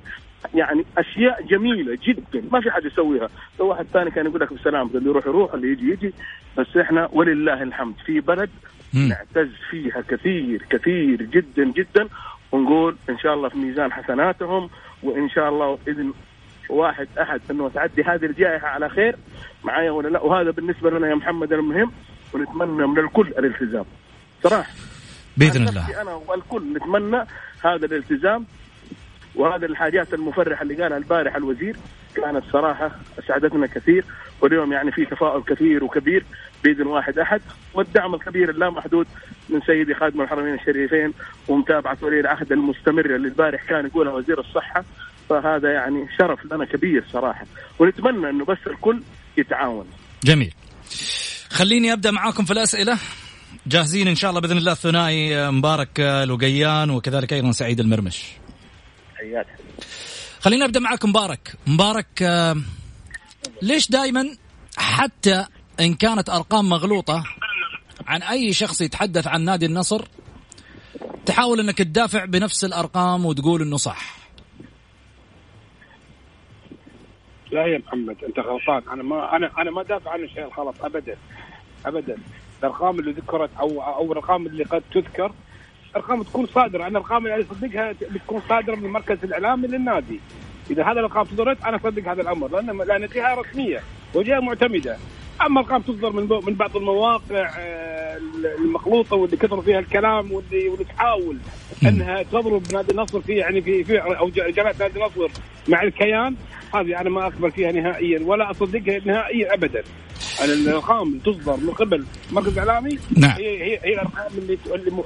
يعني 0.55 0.85
أشياء 0.99 1.43
جميلة 1.43 1.99
جدا 2.07 2.43
ما 2.53 2.61
في 2.61 2.71
حد 2.71 2.85
يسويها 2.85 3.29
لو 3.61 3.67
واحد 3.67 3.87
ثاني 3.93 4.11
كان 4.11 4.27
يقول 4.27 4.41
لك 4.41 4.53
بسلام 4.53 4.91
اللي 4.95 5.11
يروح 5.11 5.27
يروح 5.27 5.55
اللي 5.55 5.69
يجي 5.73 5.91
يجي 5.91 6.15
بس 6.59 6.77
إحنا 6.77 7.09
ولله 7.13 7.63
الحمد 7.63 7.95
في 8.07 8.21
بلد. 8.21 8.51
نعتز 8.95 9.51
فيها 9.71 10.01
كثير 10.09 10.67
كثير 10.71 11.23
جدا 11.23 11.65
جدا. 11.65 12.09
ونقول 12.53 12.97
إن 13.11 13.19
شاء 13.19 13.35
الله 13.35 13.49
في 13.49 13.59
ميزان 13.59 13.93
حسناتهم 13.93 14.71
وإن 15.03 15.29
شاء 15.29 15.49
الله 15.49 15.79
باذن 15.87 16.13
واحد 16.69 17.09
أحد 17.21 17.41
إنه 17.51 17.69
تعدي 17.69 18.03
هذه 18.03 18.25
الجائحة 18.25 18.69
على 18.69 18.89
خير. 18.89 19.17
معايا 19.65 19.91
ولا 19.91 20.09
لا؟ 20.09 20.21
وهذا 20.21 20.51
بالنسبة 20.51 20.91
لنا 20.91 21.09
يا 21.09 21.15
محمد 21.15 21.53
المهم 21.53 21.93
ونتمنى 22.33 22.87
من 22.87 22.99
الكل 22.99 23.29
الالتزام. 23.29 23.85
صراحة. 24.43 24.73
بإذن 25.37 25.69
الله. 25.69 26.03
أنا 26.03 26.15
والكل 26.15 26.73
نتمنى 26.77 27.25
هذا 27.65 27.87
الالتزام. 27.87 28.47
وهذه 29.35 29.65
الحاجات 29.65 30.15
المفرحة 30.15 30.63
اللي 30.63 30.83
قالها 30.83 30.99
البارح 30.99 31.37
الوزير 31.37 31.77
كانت 32.15 32.45
صراحة 32.53 32.91
اسعدتنا 33.19 33.67
كثير 33.67 34.05
واليوم 34.41 34.73
يعني 34.73 34.93
في 34.93 35.05
تفاؤل 35.05 35.43
كثير 35.43 35.85
وكبير 35.85 36.25
بإذن 36.65 36.87
واحد 36.87 37.19
أحد 37.19 37.41
والدعم 37.75 38.15
الكبير 38.15 38.51
اللامحدود 38.51 39.07
من 39.49 39.61
سيدي 39.61 39.95
خادم 39.95 40.21
الحرمين 40.21 40.55
الشريفين 40.55 41.13
ومتابعة 41.49 41.99
ولي 42.03 42.21
العهد 42.21 42.53
المستمره 42.53 43.17
اللي 43.17 43.29
البارح 43.29 43.65
كان 43.65 43.87
يقولها 43.87 44.13
وزير 44.13 44.41
الصحة. 44.41 44.85
فهذا 45.29 45.73
يعني 45.73 46.07
شرف 46.19 46.53
لنا 46.53 46.65
كبير 46.65 47.05
صراحة 47.13 47.47
ونتمنى 47.79 48.31
إنه 48.31 48.45
بس 48.45 48.59
الكل 48.67 49.03
يتعاون. 49.37 49.87
جميل. 50.25 50.55
خليني 51.51 51.93
أبدأ 51.93 52.11
معاكم 52.11 52.45
في 52.45 52.51
الأسئلة. 52.51 52.99
جاهزين 53.67 54.09
إن 54.09 54.15
شاء 54.15 54.31
الله 54.31 54.41
بإذن 54.41 54.57
الله 54.57 54.73
الثنائي 54.73 55.51
مبارك 55.51 56.01
آه، 56.01 56.25
لقيان 56.25 56.91
وكذلك 56.91 57.33
أيضا 57.33 57.51
سعيد 57.51 57.81
المرمش. 57.81 58.44
حياك 59.25 59.47
خلينا 60.41 60.65
ابدا 60.65 60.81
معك 60.81 61.05
مبارك. 61.05 61.55
مبارك 61.67 62.23
آه، 62.23 62.57
ليش 63.63 63.91
دائما 63.91 64.37
حتى 64.77 65.47
إن 65.81 65.95
كانت 65.95 66.31
أرقام 66.31 66.69
مغلوطة 66.69 67.25
عن 68.07 68.23
أي 68.23 68.53
شخص 68.53 68.81
يتحدث 68.81 69.27
عن 69.27 69.45
نادي 69.45 69.67
النصر 69.67 70.05
تحاول 71.27 71.61
إنك 71.61 71.79
تدافع 71.79 72.25
بنفس 72.25 72.65
الأرقام 72.65 73.27
وتقول 73.27 73.63
إنه 73.63 73.77
صح؟ 73.77 74.17
لا 77.53 77.67
يا 77.67 77.79
محمد 77.79 78.17
أنت 78.25 78.39
غلطان. 78.39 78.83
أنا 78.93 79.03
ما 79.03 79.37
أنا 79.37 79.51
أنا 79.59 79.71
ما 79.71 79.83
دافع 79.83 80.11
عن 80.11 80.25
الشيء 80.25 80.45
الغلط 80.45 80.85
ابدا. 80.85 81.17
ابدا. 81.87 82.17
الأرقام 82.59 82.99
اللي 83.01 83.13
ذكرت 83.13 83.51
أو 83.61 83.83
أو 83.83 84.13
الأرقام 84.13 84.47
اللي 84.47 84.65
قد 84.65 84.83
تذكر 84.95 85.33
ارقام 85.97 86.23
تكون 86.23 86.47
صادرة 86.47 86.81
أنا 86.81 86.89
الأرقام 86.89 87.27
اللي 87.27 87.47
أصدقها 87.53 87.93
بتكون 87.93 88.43
صادرة 88.49 88.77
من 88.77 88.85
المركز 88.85 89.19
الإعلامي 89.25 89.69
للنادي. 89.69 90.21
إذا 90.71 90.85
هذا 90.85 90.93
الأرقام 90.93 91.25
صدرت 91.25 91.65
أنا 91.65 91.77
أصدق 91.77 92.09
هذا 92.09 92.23
الأمر 92.23 92.49
لأن 92.49 92.79
لأن 92.79 93.09
جهه 93.15 93.35
رسمية 93.35 93.81
وجهة 94.15 94.41
معتمدة. 94.41 94.97
أما 95.47 95.61
ارقام 95.61 95.83
تصدر 95.83 96.13
من 96.13 96.29
من 96.47 96.55
بعض 96.55 96.77
المواقع 96.77 97.51
آه، 97.59 98.19
المخلوطة 98.59 99.17
واللي 99.17 99.37
كثر 99.37 99.61
فيها 99.63 99.79
الكلام 99.79 100.33
واللي 100.33 100.69
واللي 100.69 100.85
تحاول 100.85 101.39
إنها 101.87 102.23
تضرب 102.23 102.63
نادي 102.73 102.93
النصر 102.93 103.21
في 103.21 103.33
يعني 103.33 103.61
في 103.63 103.85
في 103.85 103.99
أو 103.99 104.29
جماعة 104.29 104.75
نادي 104.81 104.99
النصر 104.99 105.29
مع 105.69 105.83
الكيان. 105.83 106.37
هذه 106.75 107.01
أنا 107.01 107.11
ما 107.11 107.27
اقبل 107.27 107.51
فيها 107.53 107.73
نهائيا 107.73 108.21
ولا 108.25 108.51
أصدقها 108.51 108.99
نهائيا 109.07 109.55
ابدا. 109.55 109.83
الأرقام 110.45 111.09
اللي 111.09 111.21
تصدر 111.21 111.57
من 111.57 111.71
قبل 111.71 112.05
المركز 112.31 112.59
الاعلامي 112.59 112.99
نعم. 113.17 113.31
هي 113.39 113.63
هي 113.63 113.79
هي 113.85 113.95
الأرقام 113.95 114.39
اللي 114.39 114.59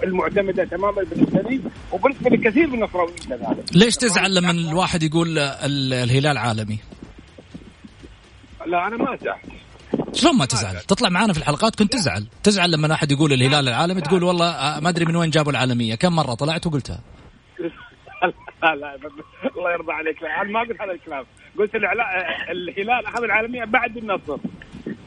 المعتمدة 0.04 0.64
تماما 0.64 1.02
بالنسبة 1.02 1.40
لي 1.42 1.60
وبالنسبة 1.92 2.30
لكثير 2.30 2.66
من 2.66 2.74
النصراويين 2.74 3.16
كذلك. 3.28 3.64
ليش 3.74 3.96
تزعل 3.96 4.34
لما 4.34 4.50
الواحد 4.50 5.02
يقول 5.02 5.38
ال- 5.38 5.92
الهلال 5.92 6.38
عالمي؟ 6.38 6.78
لا 8.66 8.86
أنا 8.86 8.96
ما 8.96 9.14
أزعل. 9.14 9.38
شلون 10.12 10.36
ما 10.38 10.44
تزعل؟ 10.44 10.76
تطلع 10.80 11.08
معانا 11.08 11.32
في 11.32 11.38
الحلقات 11.38 11.74
كنت 11.76 11.92
تزعل. 11.92 12.26
تزعل 12.42 12.70
لما 12.70 12.92
أحد 12.94 13.12
يقول 13.12 13.32
الهلال 13.32 13.68
العالمي 13.68 14.00
تقول 14.00 14.22
والله 14.22 14.46
آه، 14.50 14.80
ما 14.80 14.88
أدري 14.88 15.04
من 15.04 15.16
وين 15.16 15.30
جابوا 15.30 15.52
العالمية. 15.52 15.94
كم 15.94 16.12
مرة 16.12 16.34
طلعت 16.34 16.66
وقلتها؟ 16.66 17.00
لا 18.62 18.74
لا 18.74 18.94
الله 19.56 19.72
يرضى 19.72 19.92
عليك. 19.92 20.22
لا 20.22 20.42
أنا 20.42 20.50
ما 20.50 20.60
قلت 20.60 20.80
هذا 20.80 20.92
الكلام. 20.92 21.24
قلت 21.58 21.74
الهلال 21.74 23.06
أخذ 23.06 23.24
العالمية 23.24 23.64
بعد 23.64 23.96
النصر. 23.96 24.36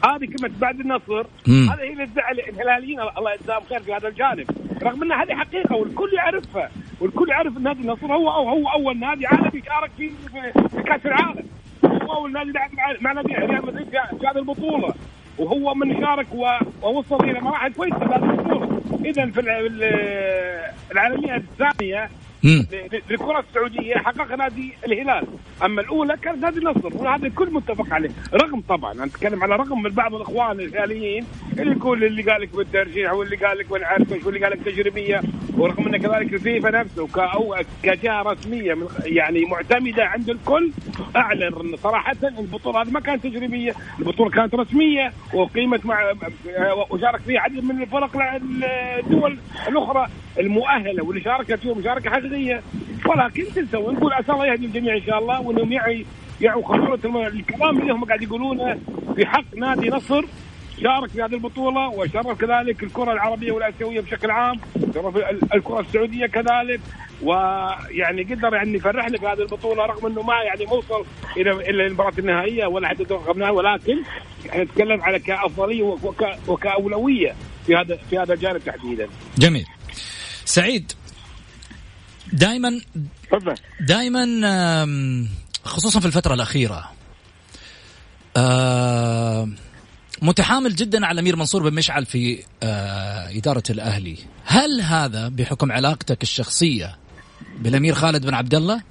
هذه 0.06 0.26
كلمة 0.26 0.52
بعد 0.60 0.80
النصر. 0.80 1.26
هذا 1.48 1.82
هي 1.82 1.94
اللي 1.94 2.06
تزعل 2.06 2.40
الهلاليين. 2.40 3.00
الله 3.00 3.34
يجزاهم 3.34 3.62
خير 3.70 3.80
في 3.80 3.94
هذا 3.94 4.08
الجانب. 4.08 4.46
رغم 4.84 5.04
إن 5.04 5.12
هذه 5.12 5.36
حقيقة 5.36 5.76
والكل 5.76 6.14
يعرفها 6.14 6.70
والكل 7.02 7.30
يعرف 7.30 7.58
إن 7.58 7.64
نادي 7.64 7.82
النصر 7.82 8.14
هو 8.14 8.30
هو, 8.30 8.50
هو 8.50 8.68
أول 8.68 9.00
نادي 9.00 9.28
عالمي 9.28 9.62
شارك 9.66 9.92
في 9.98 10.10
في- 10.10 10.82
كأس 10.84 11.06
العالم. 11.06 11.44
هو 11.86 12.14
أول 12.14 12.32
نادي 12.34 12.52
لعب 12.52 12.70
مع- 13.02 13.12
نادي 13.14 13.34
ريال 13.34 13.66
مدريد 13.66 13.90
في 13.90 14.28
هذه 14.28 14.38
البطولة. 14.38 14.94
وهو 15.38 15.74
من 15.74 16.02
شارك 16.02 16.28
ووصل 16.82 17.24
إلى 17.30 17.40
مراحل 17.42 17.74
كويسة 17.74 18.00
في 18.00 18.06
هذه 18.06 18.16
البطولة. 18.30 18.82
اذا 19.06 19.26
في 19.26 19.40
الع- 19.40 19.60
ال- 19.60 20.72
العالمية 20.92 21.36
الثانية 21.36 22.10
مم. 22.44 22.66
للكرة 23.10 23.40
السعودية 23.50 23.96
حقق 23.96 24.36
نادي 24.36 24.74
الهلال. 24.86 25.28
أما 25.66 25.82
الأولى 25.82 26.18
كانت 26.18 26.38
نادي 26.44 26.60
النصر 26.60 26.98
وهذا 26.98 27.28
الكل 27.28 27.54
متفق 27.54 27.94
عليه. 27.94 28.10
رغم 28.34 28.62
طبعا 28.70 28.94
أنا 28.94 29.06
أتكلم 29.06 29.44
على 29.44 29.56
رغم 29.56 29.82
من 29.82 29.90
بعض 29.90 30.16
الإخوان 30.16 30.60
الهلاليين 30.60 31.26
اللي 31.60 31.72
يقول 31.76 32.04
اللي 32.04 32.22
قال 32.22 32.42
لك 32.42 32.56
بالترجيح 32.56 33.14
واللي 33.14 33.36
قال 33.36 33.58
لك 33.58 33.72
ما 33.72 33.86
عارف 33.86 34.14
إيش 34.14 34.24
واللي 34.26 34.44
قال 34.44 34.52
لك 34.52 34.66
تجريبية 34.66 35.22
ورغم 35.58 35.88
أن 35.88 35.98
كذلك 35.98 36.34
الفيفا 36.34 36.70
نفسه 36.72 37.08
ك- 37.08 37.18
أو 37.20 37.56
كجهة 37.84 38.22
رسمية 38.22 38.74
من 38.74 38.88
يعني 39.06 39.46
معتمدة 39.46 40.06
عند 40.06 40.30
الكل 40.30 40.72
أعلن 41.16 41.76
صراحة 41.78 42.16
أن 42.24 42.38
البطولة. 42.40 42.82
هذه 42.82 42.90
ما 42.92 43.00
كانت 43.00 43.24
تجريبية 43.24 43.74
البطولة 44.00 44.30
كانت 44.30 44.56
رسمية 44.56 45.14
وقيمت 45.34 45.86
مع 45.86 46.12
وشارك 46.90 47.20
فيها 47.22 47.40
عدد 47.42 47.64
من 47.64 47.82
الفرق 47.82 48.12
الدول 49.00 49.38
الأخرى. 49.68 50.08
المؤهلة 50.40 51.04
واللي 51.04 51.22
شاركت 51.24 51.54
فيهم 51.54 51.78
مشاركة 51.78 52.10
حقيقية. 52.10 52.62
ولكن 53.06 53.44
تنسوا 53.56 53.92
نقول 53.92 54.14
عسى 54.14 54.32
الله 54.32 54.46
يهدي 54.46 54.66
الجميع 54.66 54.96
إن 54.96 55.02
شاء 55.02 55.20
الله 55.20 55.42
وأنهم 55.42 55.72
يعي 55.72 56.06
يعوا 56.42 56.64
خطورة 56.66 57.00
الم- 57.06 57.18
الكلام 57.18 57.82
اللي 57.82 57.94
هم 57.94 58.04
قاعد 58.06 58.22
يقولونه 58.22 58.80
في 59.16 59.26
حق 59.26 59.56
نادي 59.56 59.90
نصر. 59.90 60.22
شارك 60.84 61.10
في 61.10 61.22
هذه 61.24 61.34
البطولة 61.34 61.90
وشرف 61.90 62.28
كذلك 62.42 62.84
الكرة 62.84 63.14
العربية 63.14 63.52
والآسيوية 63.52 64.02
بشكل 64.02 64.32
عام. 64.32 64.60
شرف 64.94 65.18
ال- 65.18 65.54
الكرة 65.54 65.80
السعودية 65.80 66.26
كذلك. 66.26 66.80
ويعني 67.24 68.24
قدر 68.24 68.54
يعني 68.54 68.74
يفرح 68.74 69.08
لك 69.08 69.24
هذه 69.24 69.42
البطولة 69.42 69.86
رغم 69.86 70.06
إنه 70.08 70.22
ما 70.22 70.34
يعني 70.44 70.66
ما 70.66 70.74
وصل 70.74 71.06
إلى 71.38 71.52
إلى 71.52 71.88
المباراة 71.88 72.14
النهائية 72.20 72.66
ولا 72.66 72.88
حتى 72.88 73.04
النهائي. 73.32 73.56
ولكن 73.56 73.98
إحنا 74.50 74.64
نتكلم 74.64 75.02
على 75.02 75.20
كأفضلية 75.20 75.84
وك 75.84 76.26
وكأولوية 76.48 77.36
في 77.66 77.76
هذا 77.76 77.96
في 78.10 78.18
هذا 78.18 78.34
الجانب 78.34 78.58
تحديدا. 78.58 79.08
جميل. 79.38 79.66
سعيد. 80.52 80.92
دائما 82.34 82.82
دائما 83.80 84.26
خصوصا 85.64 86.00
في 86.00 86.06
الفترة 86.06 86.34
الأخيرة 86.34 86.92
آه 88.38 89.50
متحامل 90.22 90.76
جدا 90.76 91.06
على 91.06 91.14
الامير 91.14 91.36
منصور 91.36 91.70
بن 91.70 91.76
مشعل 91.76 92.06
في 92.06 92.44
آه 92.64 93.38
إدارة 93.38 93.64
الأهلي، 93.70 94.18
هل 94.46 94.82
هذا 94.82 95.28
بحكم 95.28 95.72
علاقتك 95.72 96.24
الشخصية 96.24 96.98
بالأمير 97.60 97.94
خالد 97.94 98.26
بن 98.26 98.34
عبد 98.34 98.56
الله؟ 98.56 98.82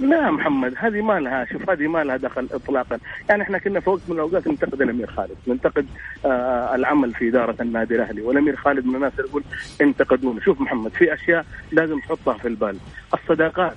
لا 0.00 0.30
محمد 0.30 0.74
هذه 0.78 1.02
ما 1.02 1.20
لها 1.20 1.44
شوف 1.44 1.70
هذه 1.70 1.86
ما 1.86 2.04
لها 2.04 2.16
دخل 2.16 2.48
اطلاقا. 2.52 2.98
يعني 3.28 3.42
إحنا 3.42 3.58
كنا 3.58 3.80
في 3.80 3.90
وقت 3.90 4.00
من 4.08 4.14
الأوقات 4.14 4.48
ننتقد 4.48 4.82
الأمير 4.82 5.10
خالد 5.10 5.36
ننتقد 5.46 5.86
آه 6.24 6.74
العمل 6.74 7.14
في 7.14 7.28
إدارة 7.28 7.56
النادي 7.62 7.94
الأهلي 7.94 8.22
والأمير 8.22 8.56
خالد 8.56 8.86
من 8.86 8.94
الناس 8.94 9.12
يقول 9.18 9.42
انتقدونا. 9.80 10.40
شوف 10.40 10.60
محمد 10.60 10.90
في 10.90 11.14
أشياء 11.14 11.46
لازم 11.72 11.98
تحطها 11.98 12.34
في 12.34 12.48
البال. 12.48 12.76
الصداقات 13.14 13.76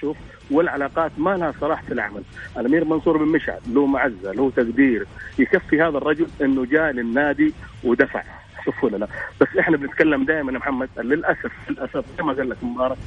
شوف 0.00 0.16
والعلاقات 0.50 1.12
ما 1.18 1.36
لها 1.36 1.54
صلاح 1.60 1.82
في 1.82 1.92
العمل. 1.92 2.22
الأمير 2.58 2.84
منصور 2.84 3.16
بن 3.16 3.28
مشعل 3.28 3.60
له 3.66 3.86
معزة 3.86 4.32
له 4.32 4.50
تقدير 4.56 5.06
يكفي 5.38 5.82
هذا 5.82 5.98
الرجل 5.98 6.26
إنه 6.42 6.64
جاء 6.64 6.90
للنادي 6.90 7.54
ودفع. 7.84 8.22
شوف 8.64 8.84
ولا 8.84 8.96
لا. 8.96 9.06
بس 9.40 9.48
إحنا 9.60 9.76
بنتكلم 9.76 10.24
دائما 10.24 10.52
يا 10.52 10.58
محمد 10.58 10.88
للأسف 10.98 11.52
للأسف 11.70 12.04
زي 12.18 12.24
ما 12.24 12.32
قال 12.32 12.50
لك 12.50 12.64
مبارك 12.64 12.98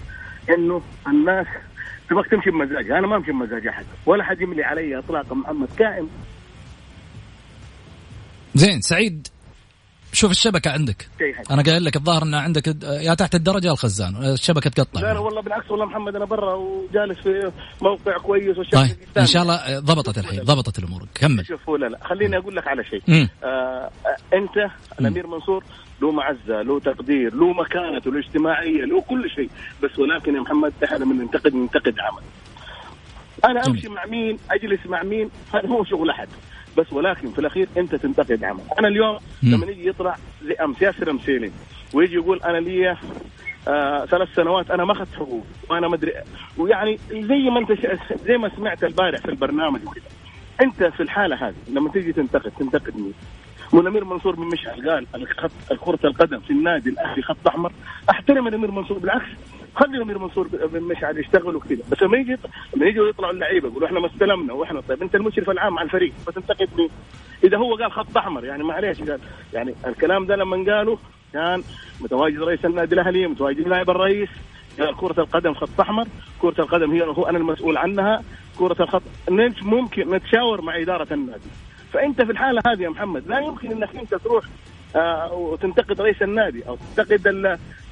إنه 0.49 0.81
الناس 1.07 1.47
تبغاك 2.09 2.25
تمشي 2.31 2.49
بمزاجها 2.51 2.99
أنا 2.99 3.07
ما 3.07 3.15
أمشي 3.15 3.31
بمزاج 3.31 3.67
أحد. 3.67 3.85
ولا 4.05 4.23
حد 4.23 4.41
يملي 4.41 4.63
علي 4.63 4.99
اطلاقا. 4.99 5.35
محمد 5.35 5.69
كائن. 5.77 6.07
زين 8.55 8.81
سعيد 8.81 9.27
شوف 10.13 10.31
الشبكة 10.31 10.71
عندك. 10.71 11.07
أنا 11.51 11.61
قايل 11.61 11.85
لك 11.85 11.95
الظاهر 11.95 12.23
أن 12.23 12.33
عندك 12.33 12.83
يا 12.83 13.13
تحت 13.13 13.35
الدرجة 13.35 13.67
يا 13.67 13.71
الخزان. 13.71 14.15
الشبكة 14.15 14.69
تقطع. 14.69 15.01
لا 15.01 15.13
لا 15.13 15.19
والله 15.19 15.41
بالعكس 15.41 15.71
والله 15.71 15.85
محمد 15.85 16.15
أنا 16.15 16.25
برا 16.25 16.53
وجالس 16.53 17.19
في 17.19 17.51
موقع 17.81 18.17
كويس 18.17 18.57
والشبكة 18.57 18.87
طيب. 18.87 18.97
إن 19.17 19.25
شاء 19.25 19.41
الله 19.41 19.79
ضبطت 19.79 20.17
الحين 20.17 20.43
ضبطت 20.43 20.79
الأمور. 20.79 21.07
كمل. 21.15 21.45
شوف 21.45 21.69
ولا 21.69 21.85
لا. 21.85 21.99
خليني 22.03 22.37
أقول 22.37 22.55
لك 22.55 22.67
على 22.67 22.83
شيء. 22.83 23.27
آه 23.43 23.89
أنت 24.33 24.71
الأمير 24.99 25.27
منصور 25.27 25.63
له 26.01 26.11
معزة 26.11 26.61
له 26.61 26.79
تقدير 26.79 27.35
له 27.35 27.53
مكانته 27.53 28.11
له 28.11 28.19
اجتماعية 28.19 28.85
له 28.85 29.01
كل 29.01 29.29
شيء. 29.29 29.49
بس 29.83 29.99
ولكن 29.99 30.35
يا 30.35 30.41
محمد 30.41 30.73
إحنا 30.83 31.05
من 31.05 31.17
ننتقد 31.17 31.55
ننتقد 31.55 31.99
عمل. 31.99 32.21
أنا. 33.45 33.67
أمشي 33.67 33.89
مع 33.89 34.05
مين؟ 34.05 34.37
أجلس 34.51 34.85
مع 34.85 35.03
مين؟ 35.03 35.29
هذا 35.53 35.67
هو 35.67 35.83
شغل 35.83 36.09
أحد. 36.09 36.27
بس 36.77 36.93
ولكن 36.93 37.31
في 37.31 37.39
الأخير 37.39 37.67
أنت 37.77 37.95
تنتقد 37.95 38.43
عمل. 38.43 38.61
أنا 38.79 38.87
اليوم 38.87 39.17
مم. 39.43 39.55
لما 39.55 39.65
يجي 39.71 39.87
يطلع 39.87 40.15
زي 40.43 40.53
أمس 40.53 40.81
ياسر 40.81 41.13
مسيلين 41.13 41.51
ويجي 41.93 42.15
يقول 42.15 42.39
أنا 42.41 42.57
لي 42.57 42.97
آه 43.67 44.05
ثلاث 44.05 44.35
سنوات 44.35 44.71
أنا 44.71 44.85
ما 44.85 44.91
أخذت 44.91 45.15
حقوق 45.15 45.45
وأنا 45.69 45.87
ما 45.87 45.95
أدري 45.95 46.13
ويعني 46.57 46.99
زي 47.11 47.49
ما 47.49 47.59
أنت 47.59 47.71
زي 48.25 48.37
ما 48.37 48.51
سمعت 48.55 48.83
البارح 48.83 49.19
في 49.19 49.29
البرنامج 49.29 49.79
وكذا 49.87 50.03
أنت 50.61 50.83
في 50.83 51.03
الحالة 51.03 51.47
هذه 51.47 51.55
لما 51.67 51.89
تيجي 51.89 52.13
تنتقد 52.13 52.51
تنتقد 52.59 52.95
مين؟ 52.97 53.13
والامير 53.73 54.05
منصور 54.05 54.35
بن 54.35 54.43
مشعل 54.43 54.89
قال 54.89 55.05
كره 55.77 55.99
القدم 56.05 56.39
في 56.39 56.51
النادي 56.51 56.89
الأهلي 56.89 57.21
خط 57.21 57.47
أحمر 57.47 57.71
أحترم 58.09 58.47
الأمير 58.47 58.71
منصور 58.71 58.97
بالعكس 58.97 59.25
خلي 59.75 59.97
الأمير 59.97 60.17
منصور 60.17 60.47
بن 60.47 60.83
مشعل 60.83 61.17
يشتغل 61.17 61.55
وكذا 61.55 61.83
بس 61.91 62.01
لما 62.01 62.17
يجي 62.17 62.37
لما 62.75 62.85
يجوا 62.85 63.07
يطلعوا 63.09 63.33
اللعيبة 63.33 63.67
يقولوا 63.67 63.87
إحنا 63.87 63.99
ما 63.99 64.07
استلمنا 64.07 64.53
وإحنا 64.53 64.81
طيب 64.81 65.01
أنت 65.03 65.15
المشرف 65.15 65.49
العام 65.49 65.79
على 65.79 65.85
الفريق 65.85 66.13
فتنتقد 66.25 66.69
مين؟ 66.77 66.89
إذا 67.43 67.57
هو 67.57 67.75
قال 67.75 67.91
خط 67.91 68.17
أحمر 68.17 68.45
يعني 68.45 68.63
معليش 68.63 69.01
قال 69.01 69.19
يعني 69.53 69.75
الكلام 69.87 70.25
ده 70.25 70.35
لما 70.35 70.55
قاله 70.73 70.97
كان 71.33 71.63
متواجد 72.01 72.41
رئيس 72.41 72.65
النادي 72.65 72.95
الأهلي 72.95 73.27
متواجد 73.27 73.67
نائب 73.67 73.89
الرئيس 73.89 74.29
قال 74.79 74.97
كرة 74.97 75.21
القدم 75.21 75.53
خط 75.53 75.79
أحمر 75.81 76.05
كرة 76.41 76.61
القدم 76.61 76.91
هي 76.91 77.03
هو 77.03 77.23
أنا 77.23 77.37
المسؤول 77.37 77.77
عنها 77.77 78.23
كرة 78.59 78.83
الخط 78.83 79.01
ممكن 79.61 80.09
نتشاور 80.15 80.61
مع 80.61 80.81
إدارة 80.81 81.13
النادي 81.13 81.49
فأنت 81.97 82.21
في 82.21 82.31
الحالة 82.31 82.61
هذه 82.67 82.81
يا 82.81 82.89
محمد 82.89 83.27
لا 83.27 83.39
يمكن 83.39 83.71
أنك 83.71 83.95
أنت 83.95 84.15
تروح 84.15 84.45
آه 84.95 85.33
وتنتقد 85.33 86.01
رئيس 86.01 86.21
النادي 86.21 86.67
أو 86.67 86.77
تنتقد 86.95 87.27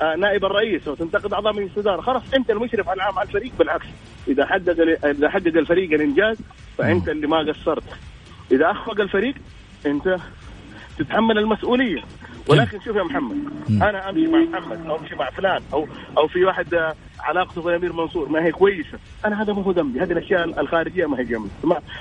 آه 0.02 0.16
نائب 0.16 0.46
الرئيس 0.46 0.88
أو 0.88 0.96
تنتقد 0.96 1.34
اعضاء 1.34 1.54
مجلس 1.54 1.72
الاداره 1.74 2.02
خلاص 2.02 2.34
أنت 2.34 2.50
المشرف 2.52 2.90
على 2.90 2.98
العام 2.98 3.20
على 3.20 3.28
الفريق 3.28 3.52
بالعكس. 3.60 3.86
إذا 4.28 4.46
حقق 4.46 4.98
إذا 5.06 5.30
حقق 5.30 5.48
الفريق 5.48 5.94
الإنجاز 5.94 6.38
فأنت 6.78 7.10
اللي 7.10 7.28
ما 7.28 7.38
قصرت. 7.38 7.84
إذا 8.52 8.72
أخفق 8.72 9.02
الفريق 9.02 9.36
أنت 9.86 10.18
تتحمل 10.98 11.38
المسؤولية. 11.38 12.04
ولكن 12.48 12.80
شوف 12.80 12.96
يا 12.96 13.04
محمد 13.04 13.38
أنا 13.70 14.10
أمشي 14.10 14.28
مع 14.28 14.40
محمد 14.60 14.86
أو 14.86 14.96
أمشي 14.98 15.16
مع 15.16 15.30
فلان 15.30 15.62
أو 15.74 15.88
أو 16.18 16.28
في 16.28 16.46
واحد 16.46 16.74
آه، 16.74 16.96
علاقته 17.20 17.62
بالامير 17.62 17.94
منصور 17.94 18.30
ما 18.30 18.46
هي 18.46 18.52
كويسة. 18.52 19.00
أنا 19.26 19.42
هذا 19.42 19.54
ما 19.54 19.64
هو 19.64 19.72
ذنبي 19.72 20.00
هذه 20.00 20.12
الأشياء 20.12 20.62
الخارجية 20.62 21.06
ما 21.06 21.20
هي 21.20 21.24
جنبي 21.24 21.50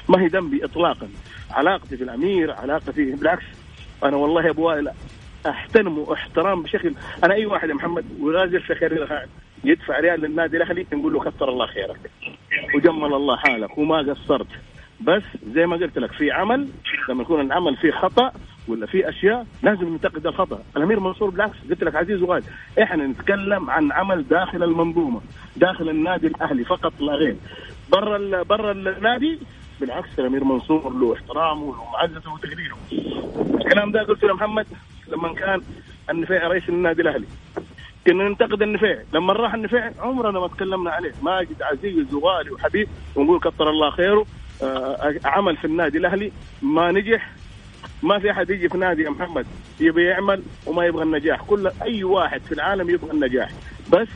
ما, 0.09 0.21
هي 0.21 0.27
ذنبي 0.27 0.65
اطلاقا. 0.65 1.09
علاقتي 1.51 1.97
في 1.97 2.05
الامير 2.05 2.53
علاقتي 2.53 3.05
بالعكس 3.05 3.45
أنا 4.05 4.17
والله 4.17 4.45
يا 4.45 4.51
أبو 4.51 4.69
وائل 4.69 4.91
احترمه 5.49 6.13
احترام 6.13 6.63
بشكل 6.63 6.95
أنا 7.25 7.35
أي 7.35 7.47
واحد 7.47 7.69
يا 7.69 7.75
محمد 7.75 8.05
وغازل 8.21 8.61
في 8.61 8.75
خير 8.75 9.29
يدفع 9.65 10.01
ريال 10.01 10.21
للنادي 10.21 10.57
الأهلي 10.57 10.87
نقول 10.93 11.13
له 11.13 11.21
كثر 11.21 11.49
الله 11.49 11.67
خيرك. 11.67 12.11
وجمل 12.75 13.15
الله 13.15 13.37
حالك 13.37 13.79
وما 13.79 13.99
قصرت. 13.99 14.47
بس 15.01 15.23
زي 15.55 15.67
ما 15.67 15.77
قلت 15.77 15.99
لك 15.99 16.13
في 16.13 16.31
عمل 16.33 16.69
لما 17.09 17.23
يكون 17.23 17.41
العمل 17.41 17.77
فيه 17.77 17.91
خطأ 17.91 18.33
ولا 18.69 18.87
في 18.87 19.09
أشياء 19.09 19.47
لازم 19.63 19.89
ننتقد 19.89 20.27
الخطا 20.27 20.63
الأمير 20.77 21.01
منصور 21.01 21.31
بالعكس 21.31 21.57
قلت 21.71 21.85
لك 21.85 21.95
عزيز 21.97 22.23
وغالي 22.23 22.45
إحنا 22.83 23.07
نتكلم 23.07 23.71
عن 23.71 23.93
عمل 23.93 24.29
داخل 24.29 24.63
المنظومة 24.63 25.21
داخل 25.57 25.89
النادي 25.89 26.27
الأهلي 26.27 26.65
فقط 26.65 26.93
لا 27.01 27.13
غير. 27.13 27.37
برا 27.93 28.43
برا 28.43 28.73
النادي 28.73 29.39
بالعكس 29.81 30.19
الأمير 30.19 30.45
منصور 30.45 30.93
له 30.95 31.15
احترامه 31.15 31.63
وله 31.63 31.85
معزته 31.93 32.33
وتقديره 32.33 32.77
الكلام 33.65 33.93
ده 33.93 34.03
قلته 34.03 34.29
لمحمد 34.29 34.67
لما 35.09 35.35
كان 35.35 35.61
النفيع 36.11 36.47
رئيس 36.49 36.69
النادي 36.69 37.03
الأهلي. 37.03 37.27
كنا 38.07 38.29
ننتقد 38.29 38.63
النفيع. 38.63 39.03
لما 39.13 39.33
راح 39.33 39.55
النفيع 39.55 39.91
عمرنا 39.99 40.41
ما 40.41 40.49
تكلمنا 40.49 40.91
عليه. 40.91 41.13
ماجد 41.23 41.63
عزيز 41.63 42.15
وغالي 42.15 42.51
وحبيب 42.51 42.89
ونقول 43.17 43.41
كثر 43.41 43.71
الله 43.71 43.91
خيره 43.91 44.27
آه، 44.63 45.15
عمل 45.25 45.57
في 45.57 45.65
النادي 45.65 45.99
الأهلي 45.99 46.33
ما 46.63 46.93
نجح 46.93 47.31
ما 48.05 48.19
في 48.19 48.31
أحد 48.31 48.51
يجي 48.51 48.69
في 48.69 48.79
نادي 48.79 49.03
يا 49.03 49.11
محمد 49.11 49.47
يبي 49.81 50.05
يعمل 50.05 50.43
وما 50.67 50.85
يبغى 50.85 51.03
النجاح. 51.03 51.43
كل 51.43 51.71
أي 51.83 52.05
واحد 52.05 52.41
في 52.41 52.53
العالم 52.53 52.91
يبغى 52.91 53.11
النجاح. 53.11 53.51
بس 53.93 54.09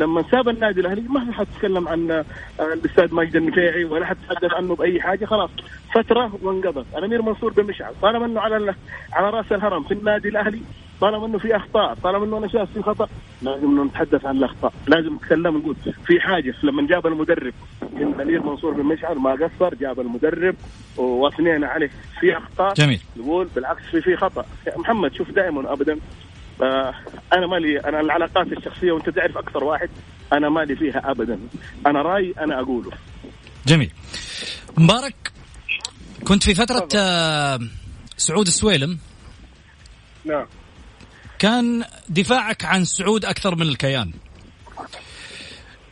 لما 0.00 0.24
ساب 0.30 0.48
النادي 0.48 0.80
الأهلي 0.80 1.00
ما 1.00 1.32
حد 1.32 1.46
تكلم 1.58 1.88
عن 1.88 2.10
آه، 2.10 2.24
الأستاذ 2.60 3.14
ماجد 3.14 3.36
النفيعي 3.36 3.84
ولا 3.84 4.06
حد 4.06 4.16
تحدث 4.28 4.52
عنه 4.54 4.74
بأي 4.76 5.00
حاجة 5.00 5.24
خلاص. 5.24 5.50
فترة 5.94 6.38
وانقضت. 6.42 6.86
الامير 6.96 7.22
منصور 7.22 7.52
بن 7.52 7.64
مشعل 7.64 7.92
طالما 8.02 8.26
إنه 8.26 8.40
على 8.40 8.74
على 9.12 9.30
رأس 9.30 9.52
الهرم 9.52 9.82
في 9.82 9.94
النادي 9.94 10.28
الأهلي 10.28 10.60
طالما 11.02 11.26
إنه 11.26 11.38
في 11.38 11.56
أخطاء 11.56 11.94
طالما 11.94 12.24
إنه 12.24 12.38
أنا 12.38 12.48
شايف 12.48 12.70
في 12.74 12.82
خطأ 12.82 13.08
لازم 13.42 13.84
نتحدث 13.84 14.24
عن 14.24 14.36
الأخطاء. 14.36 14.72
لازم 14.86 15.14
نتكلم 15.14 15.56
نقول 15.58 15.76
في 16.06 16.20
حاجة 16.20 16.54
لما 16.62 16.86
جاب 16.86 17.06
المدرب 17.06 17.54
الأمير 17.82 18.42
منصور 18.42 18.72
بن 18.74 18.82
مشعل 18.82 19.18
ما 19.18 19.30
قصر 19.32 19.74
جاب 19.74 20.00
المدرب 20.00 20.54
واثنين 20.96 21.64
عليه 21.64 21.90
في 22.20 22.36
أخطاء 22.36 22.74
جميل. 22.74 23.00
نقول 23.16 23.48
بالعكس 23.54 23.82
في 23.82 24.00
في 24.00 24.16
خطأ. 24.16 24.44
محمد 24.76 25.14
شوف 25.14 25.30
دائما 25.30 25.72
ابدا 25.72 25.98
آه 26.62 26.94
أنا 27.32 27.46
مالي 27.46 27.80
أنا 27.80 28.00
العلاقات 28.00 28.46
الشخصية 28.46 28.92
وأنت 28.92 29.10
تعرف 29.10 29.38
أكثر 29.38 29.64
واحد 29.64 29.90
أنا 30.32 30.48
مالي 30.48 30.76
فيها 30.76 31.10
ابدا. 31.10 31.38
أنا 31.86 32.02
رأي 32.02 32.34
أنا 32.40 32.60
أقوله. 32.60 32.90
جميل. 33.66 33.90
مبارك 34.78 35.32
كنت 36.28 36.42
في 36.42 36.54
فترة 36.54 36.88
آه، 36.96 37.58
سعود 38.16 38.46
السويلم 38.46 38.98
نعم. 40.24 40.46
كان 41.42 41.84
دفاعك 42.08 42.64
عن 42.64 42.84
سعود 42.84 43.24
أكثر 43.24 43.54
من 43.54 43.62
الكيان. 43.62 44.12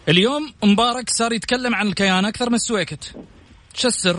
اليوم 0.09 0.53
مبارك 0.65 1.11
صار 1.11 1.33
يتكلم 1.33 1.75
عن 1.75 1.87
الكيان 1.87 2.25
أكثر 2.25 2.49
من 2.49 2.55
السويكت. 2.55 3.15
شو 3.75 3.89
السر؟ 3.89 4.17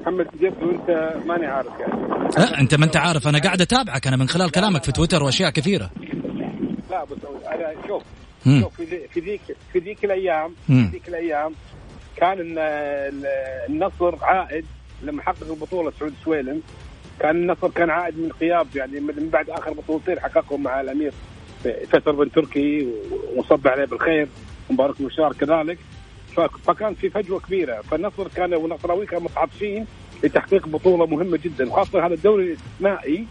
محمد 0.00 0.26
جبت 0.40 0.62
وأنت 0.62 1.16
ماني 1.26 1.46
عارف 1.46 1.72
يعني. 1.80 2.28
لا 2.38 2.60
أنت 2.60 2.74
ما 2.74 2.84
أنت 2.84 2.96
عارف. 2.96 3.28
أنا 3.28 3.38
قاعد 3.38 3.60
أتابعك. 3.60 4.06
أنا 4.06 4.16
من 4.16 4.28
خلال 4.28 4.50
كلامك 4.50 4.84
في 4.84 4.92
تويتر 4.92 5.22
وأشياء 5.22 5.50
كثيرة. 5.50 5.90
لا 6.90 7.04
بس 7.04 7.18
أنا 7.46 7.74
شوف 7.86 8.02
مم. 8.46 8.60
شوف 8.60 8.76
في 8.76 8.84
ذي- 8.84 9.08
في 9.08 9.20
ذيك 9.20 9.40
في 9.72 9.78
ذيك 9.78 10.04
الأيام. 10.04 10.54
في 10.66 10.88
ذيك 10.92 11.08
الأيام 11.08 11.54
كان 12.16 12.40
ال- 12.40 12.58
ال- 12.58 13.26
النصر 13.68 14.24
عائد 14.24 14.64
لما 15.02 15.22
حقق 15.22 15.50
البطولة 15.50 15.92
سعود 16.00 16.14
سويلم. 16.24 16.62
كان 17.20 17.36
النصر 17.36 17.70
كان 17.70 17.90
عائد 17.90 18.18
من 18.18 18.30
غياب 18.40 18.66
يعني 18.74 19.00
من 19.00 19.28
بعد 19.32 19.50
آخر 19.50 19.72
بطولتين 19.72 20.20
حققهم 20.20 20.62
مع 20.62 20.80
الأمير 20.80 21.12
فيصل 21.62 22.16
بن 22.16 22.30
تركي 22.30 22.88
وصب 23.36 23.68
عليه 23.68 23.84
بالخير 23.84 24.28
ومبارك 24.70 25.02
بشار 25.02 25.32
كذلك. 25.32 25.78
فكان 26.66 26.94
في 26.94 27.10
فجوة 27.10 27.40
كبيرة. 27.40 27.80
فالنصر 27.80 28.28
كان 28.28 28.54
والنصراوي 28.54 29.06
كانوا 29.06 29.24
متعاطفين 29.24 29.86
لتحقيق 30.24 30.66
بطولة 30.66 31.06
مهمة 31.06 31.38
جدا 31.44 31.68
وخاصه 31.68 32.06
هذا 32.06 32.14
الدوري 32.14 32.44
الاستثنائي 32.44 33.26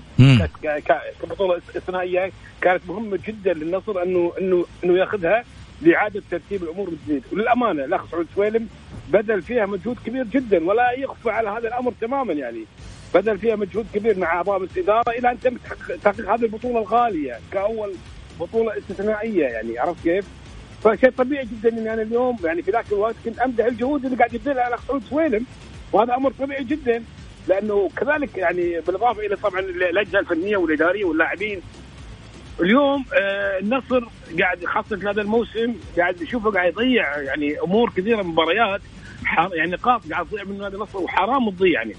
كبطولة 1.21 1.57
استثنائيه 1.57 2.31
كانت 2.61 2.81
مهمة 2.87 3.19
جدا 3.27 3.53
للنصر 3.53 4.03
انه 4.03 4.31
انه 4.41 4.65
أنه 4.83 4.97
ياخذها 4.97 5.43
لإعادة 5.81 6.21
ترتيب 6.31 6.63
الأمور 6.63 6.89
من 6.89 6.97
جديد. 7.07 7.23
وللأمانة 7.33 7.85
الأخ 7.85 8.11
سعود 8.11 8.27
سويلم 8.35 8.67
بذل 9.09 9.41
فيها 9.41 9.65
مجهود 9.65 9.97
كبير 10.05 10.23
جدا 10.23 10.65
ولا 10.65 10.91
يخفى 10.91 11.29
على 11.29 11.49
هذا 11.49 11.67
الأمر 11.67 11.93
تماما 12.01 12.33
يعني. 12.33 12.65
بذل 13.13 13.37
فيها 13.37 13.55
مجهود 13.55 13.85
كبير 13.93 14.17
مع 14.19 14.33
اعضاء 14.33 14.63
الاداره 14.63 15.11
إلى 15.11 15.31
أن 15.31 15.39
تم 15.39 15.57
تحقيق 16.03 16.33
هذه 16.33 16.43
البطولة 16.43 16.79
الغالية 16.79 17.39
كأول 17.51 17.93
بطولة 18.39 18.77
استثنائية 18.77 19.45
يعني 19.45 19.79
عرفت 19.79 20.03
كيف؟ 20.03 20.25
فشيء 20.83 21.09
طبيعي 21.09 21.45
جدا 21.45 21.69
إني 21.69 21.93
أنا 21.93 22.01
اليوم 22.01 22.37
يعني 22.43 22.61
في 22.61 22.71
ذاك 22.71 22.85
الوقت 22.91 23.15
كنت 23.25 23.39
أمدح 23.39 23.65
الجهود 23.65 24.05
اللي 24.05 24.17
قاعد 24.17 24.33
يبذلها 24.33 24.67
الاخ 24.67 24.87
سعود 24.87 25.03
سويلم 25.09 25.45
وهذا 25.91 26.15
أمر 26.15 26.31
طبيعي 26.31 26.63
جدا 26.63 27.03
لأنه 27.47 27.89
كذلك 27.97 28.37
يعني 28.37 28.79
بالإضافة 28.79 29.25
إلى 29.25 29.35
طبعا 29.35 29.59
اللجنة 29.59 30.19
الفنية 30.19 30.57
والإدارية 30.57 31.05
واللاعبين 31.05 31.61
اليوم 32.61 33.05
آه 33.21 33.59
النصر 33.59 34.05
قاعد 34.39 34.65
خاصة 34.65 34.95
في 34.95 35.07
هذا 35.09 35.21
الموسم 35.21 35.75
قاعد 35.97 36.21
يشوفه 36.21 36.51
قاعد 36.51 36.71
يضيع 36.71 37.17
يعني 37.17 37.59
أمور 37.61 37.89
كثيرة 37.89 38.23
مباريات 38.23 38.81
يعني 39.53 39.71
نقاط 39.71 40.01
قاعد 40.11 40.25
تضيع 40.25 40.43
من 40.43 40.61
هذا 40.61 40.75
النصر 40.75 40.99
وحرام 40.99 41.49
تضيع 41.49 41.81
يعني 41.81 41.95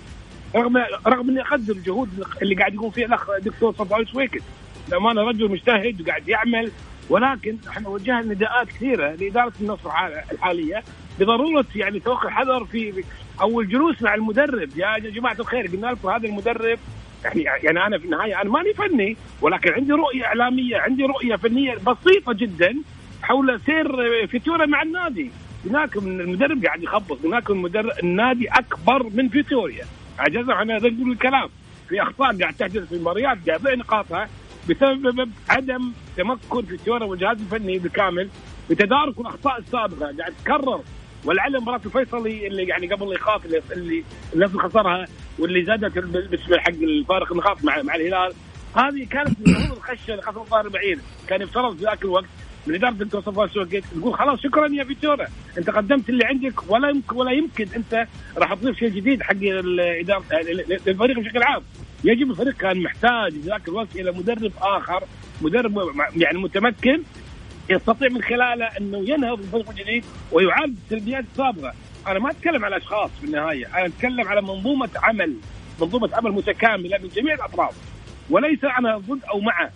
رغم 0.57 0.77
رغم 1.07 1.31
إني 1.31 1.41
أقدر 1.41 1.73
الجهود 1.75 2.09
اللي 2.43 2.55
قاعد 2.55 2.75
يقوم 2.75 2.91
فيها 2.91 3.07
الأخ 3.07 3.31
دكتور 3.43 3.73
صفوان 3.73 4.05
سويكت 4.05 4.43
للأمانة 4.89 5.23
رجل 5.23 5.51
مجتهد 5.51 6.01
وقاعد 6.01 6.29
يعمل 6.29 6.71
ولكن 7.11 7.57
إحنا 7.69 7.89
وجهنا 7.89 8.21
نداءات 8.23 8.69
كثيرة 8.69 9.11
لإدارة 9.11 9.53
النصر 9.61 9.91
الحالية 10.33 10.83
بضرورة 11.21 11.65
يعني 11.77 12.01
توقع 12.01 12.31
حذر 12.31 12.65
في 12.65 13.05
أو 13.41 13.61
الجلوس 13.61 14.03
مع 14.03 14.15
المدرب. 14.15 14.69
يا 14.77 14.99
جماعة 14.99 15.37
الخير 15.41 15.67
قلنا 15.67 15.87
لكم 15.87 16.09
هذا 16.09 16.29
المدرب 16.29 16.79
يعني 17.25 17.43
يعني 17.43 17.87
أنا 17.87 17.99
في 17.99 18.05
النهاية 18.05 18.41
أنا 18.43 18.51
ماني 18.51 18.75
فني 18.75 19.17
ولكن 19.41 19.73
عندي 19.73 19.93
رؤية 19.93 20.25
إعلامية 20.25 20.77
عندي 20.77 21.05
رؤية 21.05 21.37
فنية 21.37 21.75
بسيطة 21.75 22.33
جدا 22.33 22.75
حول 23.23 23.61
سير 23.67 23.87
فيتورا 24.27 24.67
مع 24.67 24.83
النادي. 24.83 25.31
هناك 25.67 25.97
المدرب 25.97 26.65
قاعد 26.65 26.83
يخبط 26.83 27.25
هناك 27.25 27.51
المدرب 27.51 27.93
النادي 28.03 28.49
أكبر 28.49 29.03
من 29.15 29.29
فيتوريا. 29.29 29.85
عجزنا 30.21 30.55
إحنا 30.55 30.77
نقول 30.77 31.13
الكلام. 31.13 31.49
في 31.89 32.03
أخطاء 32.03 32.39
قاعد 32.39 32.55
تحدث 32.55 32.89
في 32.89 32.95
المباريات 32.95 33.39
قاعد 33.49 33.79
نقاطها 33.79 34.29
بسبب 34.71 35.31
عدم 35.49 35.93
تمكن 36.17 36.63
فيتورا 36.63 37.05
والجهاز 37.05 37.41
الفني 37.41 37.79
بالكامل 37.79 38.29
بتدارك 38.71 39.21
الأخطاء 39.21 39.59
السابقة. 39.59 40.17
قاعد 40.19 40.35
تكرر. 40.45 40.81
ولعل 41.25 41.61
مباراه 41.61 41.81
الفيصلي 41.87 42.47
اللي 42.47 42.63
يعني 42.63 42.87
قبل 42.87 43.07
الايقاف 43.07 43.47
اللي 43.47 43.63
اللي 43.73 44.05
الناس 44.35 44.51
خسرها 44.57 45.05
واللي 45.39 45.65
زادت 45.65 45.99
بالنسبة 45.99 46.59
حق 46.59 46.69
الفارق 46.69 47.33
النقاط 47.33 47.65
مع 47.65 47.83
مع 47.83 47.95
الهلال. 47.95 48.33
هذه 48.77 49.07
كانت 49.11 49.41
من 49.41 49.73
الخشة 49.73 50.15
لخسر 50.17 50.41
الظاهر 50.41 50.69
بعيد 50.69 50.99
كان 51.29 51.43
يفترض 51.43 51.77
في 51.77 51.85
ذاك 51.85 52.05
الوقت 52.05 52.25
من 52.67 52.75
اداره 52.75 52.91
الدكتور 52.91 53.21
صفوان 53.21 53.49
سوقيت 53.49 53.85
تقول 53.85 54.15
خلاص 54.15 54.41
شكرا 54.41 54.69
يا 54.73 54.85
فيتورا 54.85 55.27
أنت 55.59 55.71
قدمت 55.71 56.09
اللي 56.09 56.25
عندك 56.25 56.71
ولا 56.71 56.89
يمكن 56.91 57.17
ولا 57.17 57.31
يمكن 57.33 57.67
أنت 57.77 58.07
راح 58.37 58.55
تضيف 58.55 58.79
شيء 58.79 58.89
جديد 58.89 59.23
حق 59.23 59.37
الإدارة 59.43 60.25
للفريق 60.87 61.19
بشكل 61.19 61.43
عام. 61.43 61.63
يجب 62.05 62.31
الفريق 62.31 62.57
كان 62.57 62.83
محتاج 62.83 63.33
في 63.33 63.39
ذاك 63.41 63.69
الوقت 63.69 63.97
إلى 63.97 64.13
مدرب 64.13 64.53
آخر 64.63 65.05
مدرب 65.43 65.73
يعني 66.17 66.39
متمكن 66.39 67.03
يستطيع 67.71 68.09
من 68.09 68.23
خلاله 68.23 68.65
إنه 68.65 68.99
ينهض 68.99 69.39
الفريق 69.41 69.71
الجديد 69.71 70.05
ويعالج 70.33 70.77
السلبيات 70.85 71.25
السابقه 71.33 71.73
أنا 72.07 72.19
ما 72.19 72.31
أتكلم 72.31 72.65
على 72.65 72.77
أشخاص 72.77 73.11
في 73.21 73.27
النهاية 73.27 73.67
أنا 73.67 73.87
أتكلم 73.87 74.29
على 74.29 74.43
منظومة 74.43 74.89
عمل 74.97 75.37
منظومة 75.81 76.11
عمل 76.13 76.33
متكاملة 76.33 76.99
من 76.99 77.09
جميع 77.09 77.35
الأطراف 77.35 77.75
وليس 78.31 78.65
أنا 78.79 78.99
ضد 78.99 79.25
أو 79.25 79.41
مع 79.41 79.71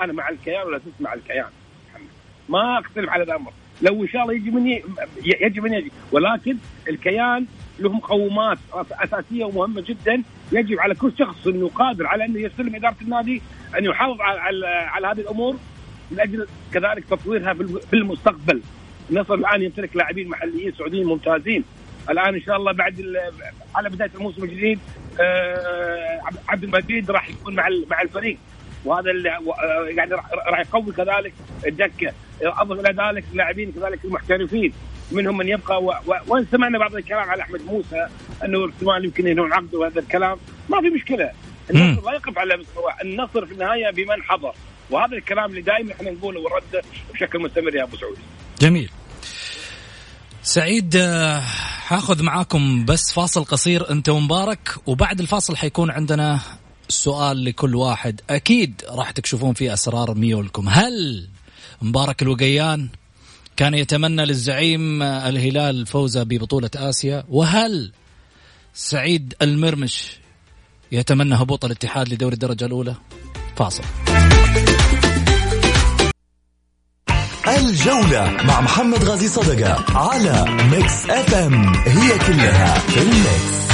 أنا 0.00 0.12
مع 0.12 0.28
الكيان 0.28 0.66
ولا 0.66 0.80
مع 1.00 1.14
الكيان. 1.14 1.50
ما 2.48 2.78
اختلف 2.80 3.10
على 3.10 3.22
الأمر. 3.22 3.52
لو 3.82 4.02
إن 4.02 4.08
شاء 4.08 4.22
الله 4.22 4.34
يجي 4.34 4.50
من 4.50 4.66
يجب 5.24 5.66
ان 5.66 5.72
يجي. 5.72 5.92
ولكن 6.12 6.56
الكيان 6.88 7.46
له 7.78 7.92
مقومات 7.92 8.58
أساسية 8.92 9.44
ومهمة 9.44 9.80
جدا. 9.80 10.22
يجب 10.52 10.80
على 10.80 10.94
كل 10.94 11.12
شخص 11.18 11.46
إنه 11.46 11.68
قادر 11.68 12.06
على 12.06 12.24
إنه 12.24 12.40
يستلم 12.40 12.74
إدارة 12.74 12.96
النادي 13.02 13.42
أن 13.78 13.84
يحافظ 13.84 14.20
على, 14.20 14.40
على, 14.40 14.66
على 14.66 15.06
هذه 15.06 15.20
الأمور. 15.20 15.56
من 16.10 16.20
أجل 16.20 16.46
كذلك 16.72 17.04
تطويرها 17.04 17.54
في 17.90 17.92
المستقبل. 17.92 18.62
النصر 19.10 19.34
الآن 19.34 19.62
يمتلك 19.62 19.96
لاعبين 19.96 20.28
محليين 20.28 20.72
سعوديين 20.72 21.06
ممتازين. 21.06 21.64
الآن 22.10 22.34
إن 22.34 22.40
شاء 22.40 22.56
الله 22.56 22.72
بعد 22.72 23.16
على 23.74 23.90
بداية 23.90 24.10
الموسم 24.14 24.44
الجديد 24.44 24.78
آه، 25.20 26.20
عبد 26.48 26.64
المجيد 26.64 27.10
راح 27.10 27.28
يكون 27.28 27.54
مع 27.54 27.68
مع 27.90 28.02
الفريق. 28.02 28.38
وهذا 28.84 29.10
اللي 29.10 29.28
يعني 29.96 30.14
راح 30.50 30.60
يقوي 30.60 30.92
كذلك 30.92 31.32
الدكة. 31.66 32.12
أضف 32.42 32.80
إلى 32.80 32.88
ذلك 32.88 33.24
اللاعبين 33.32 33.72
كذلك 33.72 34.04
المحترفين 34.04 34.72
منهم 35.12 35.36
من 35.36 35.48
يبقى 35.48 35.84
وإن 36.26 36.46
سمعنا 36.52 36.78
بعض 36.78 36.94
الكلام 36.94 37.30
على 37.30 37.42
أحمد 37.42 37.62
موسى 37.62 38.06
أنه 38.44 38.68
احتمال 38.68 39.04
يمكن 39.04 39.26
ينهون 39.26 39.52
عقده 39.52 39.78
وهذا 39.78 40.00
الكلام. 40.00 40.38
ما 40.70 40.80
في 40.80 40.90
مشكلة. 40.90 41.30
النصر 41.70 42.02
لا 42.02 42.12
يقف 42.12 42.38
على 42.38 42.56
مستوى. 42.56 42.92
النصر 43.02 43.46
في 43.46 43.52
النهاية 43.52 43.90
بمن 43.90 44.22
حضر. 44.22 44.52
وهذا 44.90 45.16
الكلام 45.16 45.50
اللي 45.50 45.60
دائما 45.60 45.92
إحنا 45.92 46.10
نقوله 46.10 46.40
ونرده 46.40 46.82
بشكل 47.14 47.38
مستمر 47.38 47.74
يا 47.74 47.82
أبو 47.82 47.96
سعود. 47.96 48.18
جميل. 48.60 48.90
سعيد 50.42 50.96
آه، 50.96 51.40
حاخذ 51.86 52.22
معاكم 52.22 52.84
بس 52.84 53.12
فاصل 53.14 53.44
قصير. 53.44 53.90
أنت 53.90 54.08
ومبارك 54.08 54.74
وبعد 54.86 55.20
الفاصل 55.20 55.56
حيكون 55.56 55.90
عندنا 55.90 56.40
سؤال 56.88 57.44
لكل 57.44 57.74
واحد. 57.74 58.20
أكيد 58.30 58.82
راح 58.88 59.10
تكشفون 59.10 59.54
فيه 59.54 59.72
أسرار 59.72 60.14
ميولكم. 60.14 60.68
هل 60.68 61.28
مبارك 61.82 62.22
الوقيان 62.22 62.88
كان 63.56 63.74
يتمنى 63.74 64.24
للزعيم 64.24 65.02
الهلال 65.02 65.80
الفوز 65.80 66.18
ببطولة 66.18 66.70
آسيا؟ 66.76 67.24
وهل 67.28 67.92
سعيد 68.74 69.34
المرمش 69.42 70.10
يتمنى 70.92 71.34
هبوط 71.34 71.64
الاتحاد 71.64 72.08
لدوري 72.08 72.34
الدرجة 72.34 72.64
الأولى؟ 72.64 72.94
فاصل. 73.56 73.84
الجولة 77.48 78.30
مع 78.44 78.60
محمد 78.60 79.04
غازي 79.04 79.28
صدقة 79.28 79.98
على 79.98 80.44
Mix 80.70 81.10
FM. 81.10 81.74
هي 81.74 82.18
كلها 82.18 82.78
في 82.78 83.02
الميكس. 83.02 83.65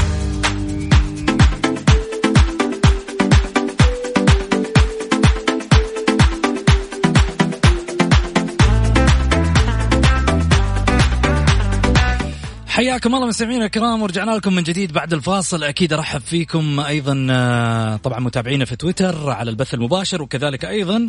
حياكم 12.83 13.15
الله 13.15 13.27
مستمعينا 13.27 13.65
الكرام 13.65 14.03
ورجعنا 14.03 14.31
لكم 14.31 14.55
من 14.55 14.63
جديد 14.63 14.93
بعد 14.93 15.13
الفاصل. 15.13 15.65
أكيد 15.65 15.93
أرحب 15.93 16.21
فيكم 16.21 16.81
أيضا 16.81 17.27
آه، 17.31 17.97
طبعا 17.97 18.21
متابعينا 18.21 18.65
في 18.65 18.77
تويتر 18.77 19.31
على 19.31 19.51
البث 19.51 19.75
المباشر 19.75 20.23
وكذلك 20.23 20.65
أيضا 20.65 21.09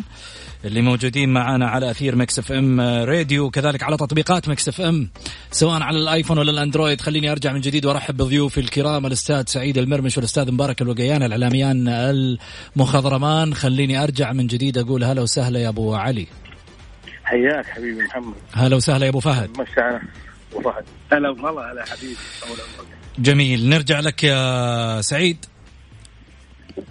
اللي 0.64 0.82
موجودين 0.82 1.32
معنا 1.32 1.68
على 1.68 1.90
أثير 1.90 2.16
Mix 2.16 2.38
FM 2.38 2.80
Radio 2.80 3.44
وكذلك 3.44 3.82
على 3.82 3.96
تطبيقات 3.96 4.48
Mix 4.48 4.68
FM 4.68 5.10
سواء 5.50 5.82
على 5.82 5.98
الآيفون 5.98 6.38
ولا 6.38 6.50
الأندرويد. 6.50 7.00
خليني 7.00 7.32
أرجع 7.32 7.52
من 7.52 7.60
جديد 7.60 7.86
وأرحب 7.86 8.16
بضيوفي 8.16 8.60
الكرام 8.60 9.06
الأستاذ 9.06 9.44
سعيد 9.46 9.78
المرمش 9.78 10.16
والأستاذ 10.16 10.52
مبارك 10.52 10.82
الوقيان 10.82 11.22
الإعلاميان 11.22 11.88
المخضرمان. 11.88 13.54
خليني 13.54 14.02
أرجع 14.02 14.32
من 14.32 14.46
جديد 14.46 14.78
أقول 14.78 15.04
هلا 15.04 15.22
وسهلا 15.22 15.60
يا 15.60 15.68
أبو 15.68 15.94
علي. 15.94 16.26
حياك 17.24 17.66
حبيبي 17.66 18.02
محمد. 18.02 18.34
هلا 18.52 18.76
وسهلا 18.76 19.04
يا 19.04 19.10
أبو 19.10 19.20
فهد. 19.20 19.50
مساء 19.58 20.00
وفهد 20.54 20.84
هلا 21.12 21.28
والله 21.30 21.72
هلا 21.72 21.84
حبيبي. 21.84 22.16
جميل. 23.18 23.68
نرجع 23.68 24.00
لك 24.00 24.24
يا 24.24 25.00
سعيد. 25.00 25.46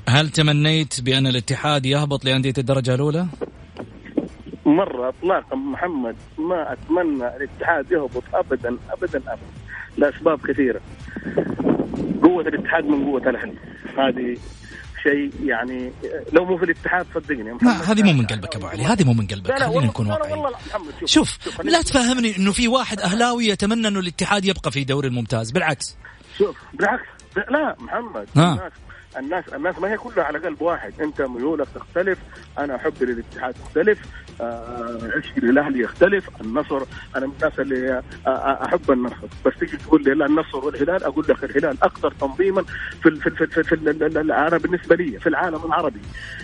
هل 0.09 0.29
تمنيت 0.29 1.01
بأن 1.01 1.27
الاتحاد 1.27 1.85
يهبط 1.85 2.25
لأندية 2.25 2.53
الدرجة 2.57 2.95
الأولى؟ 2.95 3.27
مرة 4.65 5.09
إطلاقا 5.09 5.55
محمد 5.55 6.15
ما 6.37 6.73
أتمنى 6.73 7.27
الاتحاد 7.37 7.91
يهبط 7.91 8.23
أبدا 8.33 8.77
أبدا 8.89 9.17
أبدا 9.17 9.37
لأسباب 9.97 10.39
كثيرة. 10.47 10.81
قوة 12.23 12.47
الاتحاد 12.47 12.85
من 12.85 13.05
قوة 13.05 13.29
الأهلي. 13.29 13.53
هذه 13.97 14.37
شيء 15.03 15.31
يعني 15.45 15.91
لو 16.33 16.45
مو 16.45 16.57
في 16.57 16.63
الاتحاد 16.65 17.05
صدقني. 17.15 17.57
لا 17.61 17.91
هذه 17.91 18.03
مو 18.03 18.13
من 18.13 18.25
قلبك 18.25 18.55
أبو 18.55 18.67
علي 18.67 18.83
هذه 18.83 19.03
مو 19.03 19.13
من 19.13 19.27
قلبك 19.27 19.59
خلينا 19.59 19.85
نكون 19.85 20.11
واقعيين. 20.11 20.43
شوف, 21.05 21.05
شوف, 21.05 21.43
شوف 21.43 21.61
لا 21.61 21.81
تفهمني 21.81 22.37
إنه 22.37 22.51
في 22.51 22.67
واحد 22.67 22.99
أهلاوي 22.99 23.47
يتمنى 23.47 23.87
إنه 23.87 23.99
الاتحاد 23.99 24.45
يبقى 24.45 24.71
في 24.71 24.83
دوري 24.83 25.07
الممتاز 25.07 25.51
بالعكس. 25.51 25.97
شوف 26.37 26.57
بالعكس. 26.73 27.03
لا 27.35 27.75
محمد 27.79 28.27
ها. 28.37 28.71
الناس 29.17 29.43
الناس 29.53 29.79
ما 29.79 29.91
هي 29.91 29.97
كلها 29.97 30.25
على 30.25 30.39
قلب 30.39 30.61
واحد. 30.61 31.01
أنت 31.01 31.21
ميولك 31.21 31.67
تختلف 31.75 32.19
أنا 32.57 32.75
احب 32.75 33.03
للاتحاد 33.03 33.53
تختلف. 33.53 33.99
عشقي 35.17 35.41
للاهلي 35.41 35.79
يختلف 35.79 36.29
النصر 36.41 36.81
أنا 37.15 37.25
من 37.25 37.33
الناس 37.33 37.59
اللي 37.59 38.03
آه، 38.27 38.29
آه، 38.29 38.65
أحب 38.65 38.91
النصر. 38.91 39.27
بس 39.45 39.53
تيجي 39.59 39.77
تقول 39.77 40.03
لي 40.03 40.13
لا 40.13 40.25
النصر 40.25 40.57
والهلال 40.57 41.03
أقول 41.03 41.25
لك 41.29 41.43
الهلال 41.43 41.77
أكثر 41.83 42.11
تنظيما 42.11 42.63
في 43.01 43.09
ال 43.09 43.21
في 43.21 43.27
ال 43.27 43.35
في, 43.35 43.43
ال 43.43 43.63
في, 43.63 43.75
ال 43.75 44.11
في 44.11 44.33
أنا 44.33 44.57
بالنسبة 44.57 44.95
لي 44.95 45.19
في 45.19 45.29
العالم 45.29 45.65
العربي. 45.65 45.99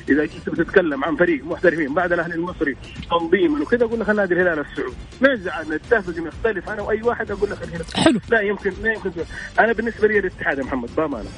إذا 0.10 0.26
جيت 0.26 0.50
بتتكلم 0.50 1.04
عن 1.04 1.16
فريق 1.16 1.46
محترفين 1.46 1.94
بعد 1.94 2.12
الأهلي 2.14 2.36
المصري 2.36 2.78
تنظيما 3.12 3.62
وكذا 3.62 3.86
أقول 3.86 4.00
لك 4.00 4.10
نادي 4.10 4.34
الهلال 4.34 4.60
السعودي. 4.60 4.96
نزعل 5.22 5.70
نتفق 5.70 6.18
نختلف 6.20 6.70
أنا 6.70 6.82
وأي 6.82 7.02
واحد 7.02 7.32
أقول 7.32 7.50
لك 7.50 7.64
الهلال. 7.64 7.86
حلو. 7.96 8.20
لا 8.30 8.42
يمكن 8.42 8.74
لا 8.84 8.94
يمكن. 8.94 9.12
أنا 9.60 9.74
بالنسبة 9.74 10.08
لي 10.08 10.20
الاتحاد 10.20 10.58
يا 10.58 10.64
محمد 10.64 10.96
بأمانة. 10.98 11.30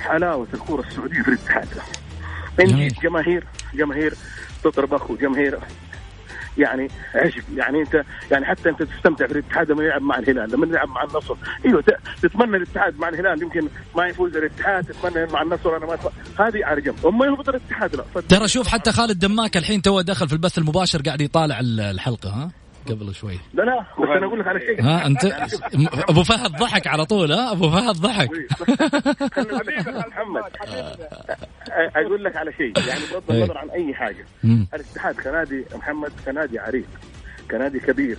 حلاوة 0.00 0.46
الكره 0.54 0.80
السعودية 0.80 1.22
في 1.22 1.28
الاتحاد. 1.28 1.68
عندي 2.60 2.88
جماهير 2.88 3.44
جماهير 3.74 4.14
تضرب 4.64 4.94
أخو 4.94 5.16
جماهير. 5.16 5.58
يعني 6.60 6.88
عشق 7.14 7.42
يعني 7.56 7.80
انت 7.80 8.02
يعني 8.30 8.44
حتى 8.46 8.68
انت 8.68 8.82
تستمتع 8.82 9.26
في 9.26 9.32
الاتحاد 9.32 9.70
لما 9.70 9.84
يلعب 9.84 10.02
مع 10.02 10.18
الهلال 10.18 10.52
لما 10.52 10.66
يلعب 10.66 10.88
مع 10.88 11.02
النصر. 11.02 11.36
أيوه 11.66 11.84
تتمنى 12.22 12.56
الاتحاد 12.56 12.98
مع 12.98 13.08
الهلال. 13.08 13.42
يمكن 13.42 13.68
ما 13.96 14.06
يفوز 14.06 14.36
الاتحاد 14.36 14.84
تتمنى 14.84 15.26
مع 15.32 15.42
النصر 15.42 15.76
أنا 15.76 15.86
ما 15.86 15.98
هذه 16.38 16.64
على 16.64 16.80
جنب. 16.80 17.06
اما 17.06 17.26
يهبط 17.26 17.48
الاتحاد 17.48 17.96
لا. 17.96 18.04
ترى 18.28 18.48
شوف 18.48 18.68
حتى 18.68 18.92
خالد 18.92 19.18
دماك 19.18 19.56
الحين 19.56 19.82
تو 19.82 20.00
دخل 20.00 20.26
في 20.28 20.32
البث 20.32 20.58
المباشر 20.58 21.02
قاعد 21.02 21.20
يطالع 21.20 21.60
ال- 21.60 21.80
الحلقة 21.80 22.30
ها؟ 22.30 22.50
قبل 22.88 23.14
شوي. 23.14 23.38
لا 23.54 23.62
لا 23.62 23.80
بس 23.80 24.08
أنا 24.16 24.26
أقول 24.26 24.40
لك 24.40 24.46
على 24.46 24.60
شيء. 24.60 24.82
ها 24.82 25.06
أنت 25.06 25.24
أبو 26.08 26.22
فهد 26.22 26.50
ضحك 26.50 26.86
على 26.86 27.04
طول 27.04 27.32
ها؟ 27.32 27.52
أبو 27.52 27.70
فهد 27.70 27.96
ضحك. 27.96 28.30
محمد. 29.88 30.42
أقول 31.96 32.24
لك 32.24 32.36
على 32.36 32.52
شيء. 32.52 32.72
يعني 32.88 33.00
بغض 33.12 33.30
النظر 33.30 33.58
عن 33.58 33.70
أي 33.70 33.94
حاجة. 33.94 34.26
الاتحاد 34.44 35.14
كنادي 35.14 35.64
محمد 35.74 36.12
كنادي 36.26 36.58
عريق 36.58 36.88
كنادي 37.50 37.80
كبير. 37.80 38.18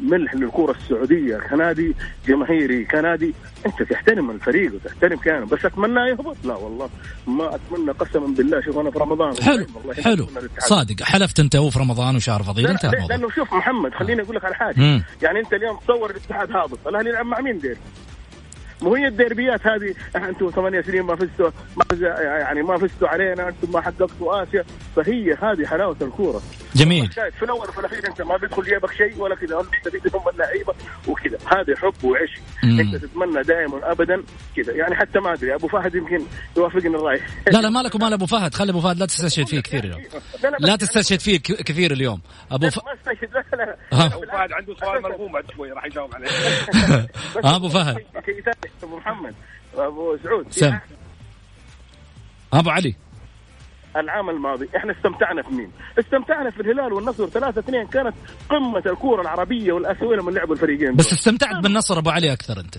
ملح 0.00 0.34
للكرة 0.34 0.70
السعودية 0.82 1.36
كنادي 1.36 1.94
جماهيري 2.26 2.84
كنادي 2.84 3.34
أنت 3.66 3.82
تحترم 3.82 4.30
الفريق 4.30 4.74
وتحترم 4.74 5.18
كيانه 5.18 5.46
بس 5.46 5.64
أتمنى 5.64 6.00
يهبط؟ 6.00 6.36
لا 6.44 6.54
والله 6.54 6.88
ما 7.26 7.54
أتمنى 7.54 7.90
قسما 7.90 8.26
بالله 8.26 8.60
شوف 8.60 8.78
أنا 8.78 8.90
في 8.90 8.98
رمضان. 8.98 9.42
حلو 9.42 9.66
والله 9.74 10.02
حلو. 10.02 10.28
صادق. 10.58 11.02
حلفت 11.02 11.40
أنت 11.40 11.56
هو 11.56 11.70
في 11.70 11.78
رمضان 11.78 12.16
وشهر 12.16 12.42
فضيل 12.42 12.66
الموضوع. 12.66 13.06
لأنه 13.10 13.30
شوف 13.30 13.54
محمد 13.54 13.94
خليني 13.94 14.22
أقول 14.22 14.36
لك 14.36 14.44
على 14.44 14.54
حاجة. 14.54 14.74
مم. 14.80 15.02
يعني 15.22 15.40
أنت 15.40 15.52
اليوم 15.52 15.78
تصور 15.78 16.10
الاتحاد 16.10 16.52
هابط 16.52 16.86
الأهلي 16.86 17.10
يلعب 17.10 17.26
مع 17.26 17.40
مين 17.40 17.58
ديربي؟ 17.58 17.80
مو 18.82 18.94
هي 18.94 19.06
الديربيات 19.06 19.66
هذه. 19.66 19.94
أنتم 20.16 20.50
ثمانية 20.50 20.80
سنين 20.80 21.02
ما 21.02 21.16
فزتوا 21.16 21.50
ما 21.76 21.84
فز- 21.92 22.02
يعني 22.20 22.62
ما 22.62 22.78
فزتوا 22.78 23.08
علينا 23.08 23.48
أنتم 23.48 23.72
ما 23.72 23.80
حققتوا 23.80 24.42
آسيا. 24.42 24.64
فهي 24.96 25.34
هذه 25.42 25.66
حلاوة 25.66 25.96
الكورة. 26.02 26.42
جميل. 26.74 27.12
شايف 27.12 27.34
في 27.36 27.42
الأول 27.44 27.68
وفي 27.68 27.78
الأخير 27.80 28.08
أنت 28.08 28.22
ما 28.22 28.36
بيدخل 28.36 28.62
جيبك 28.62 28.92
شيء 28.92 29.18
ولا 29.18 29.34
كذا. 29.34 29.56
هم 29.56 29.66
مستفيدين 29.78 30.12
هم 30.20 30.28
اللعيبة 30.28 30.74
وكذا. 31.08 31.38
هذا 31.46 31.76
حب 31.76 32.04
وعشق. 32.04 32.40
أنت 32.64 32.96
تتمنى 32.96 33.42
دائما 33.42 33.92
ابدا 33.92 34.22
كذا. 34.56 34.72
يعني 34.72 34.94
حتى 34.96 35.18
ما 35.20 35.32
أدري 35.32 35.54
أبو 35.54 35.68
فهد 35.68 35.94
يمكن 35.94 36.22
يوافقني 36.56 36.96
الرأي. 36.96 37.20
لا 37.52 37.58
لا 37.58 37.70
مالك 37.70 37.94
ومال 37.94 38.12
ابو 38.12 38.26
فهد. 38.26 38.54
خلي 38.54 38.70
أبو 38.70 38.80
فهد 38.80 38.98
لا 38.98 39.06
تستشهد 39.06 39.46
فيه 39.46 39.60
كثير 39.60 39.84
اليوم. 39.84 40.02
لا 40.68 40.76
تستشهد 40.76 41.20
فيه 41.20 41.38
ك- 41.38 41.62
كثير 41.62 41.92
اليوم. 41.92 42.20
أبو 42.52 42.70
ف... 42.70 42.78
ما 42.78 42.94
استشهد. 42.94 43.30
لا 43.34 43.44
لا. 43.92 44.06
أبو 44.06 44.20
فهد 44.26 44.52
عنده 44.52 44.74
سؤال 44.80 45.02
مرغوم 45.02 45.32
بعد 45.32 45.44
شوي 45.56 45.72
راح 45.72 45.84
يجاوب 45.84 46.14
عليه. 46.14 46.28
ها 47.44 47.56
أبو 47.56 47.68
فهد. 47.68 47.96
ثاني 48.14 48.67
أبو 48.82 48.96
محمد 48.96 49.34
أبو 49.74 50.16
سعود 50.24 50.52
سم 50.52 50.78
أبو 52.52 52.70
علي 52.70 52.94
العام 53.96 54.30
الماضي 54.30 54.68
إحنا 54.76 54.92
استمتعنا 54.92 55.42
في 55.42 55.50
مين؟ 55.50 55.70
استمتعنا 55.98 56.50
في 56.50 56.60
الهلال 56.60 56.92
والنصر 56.92 57.26
3 57.28 57.60
2 57.60 57.86
كانت 57.86 58.14
قمة 58.50 58.82
الكورة 58.86 59.22
العربية 59.22 59.72
والاسيويه 59.72 60.16
لما 60.16 60.30
لعبوا 60.30 60.54
الفريقين 60.54 60.94
بس. 60.96 61.12
استمتعت 61.12 61.62
بالنصر 61.62 61.98
أبو 61.98 62.10
علي 62.10 62.32
أكثر 62.32 62.60
أنت 62.60 62.74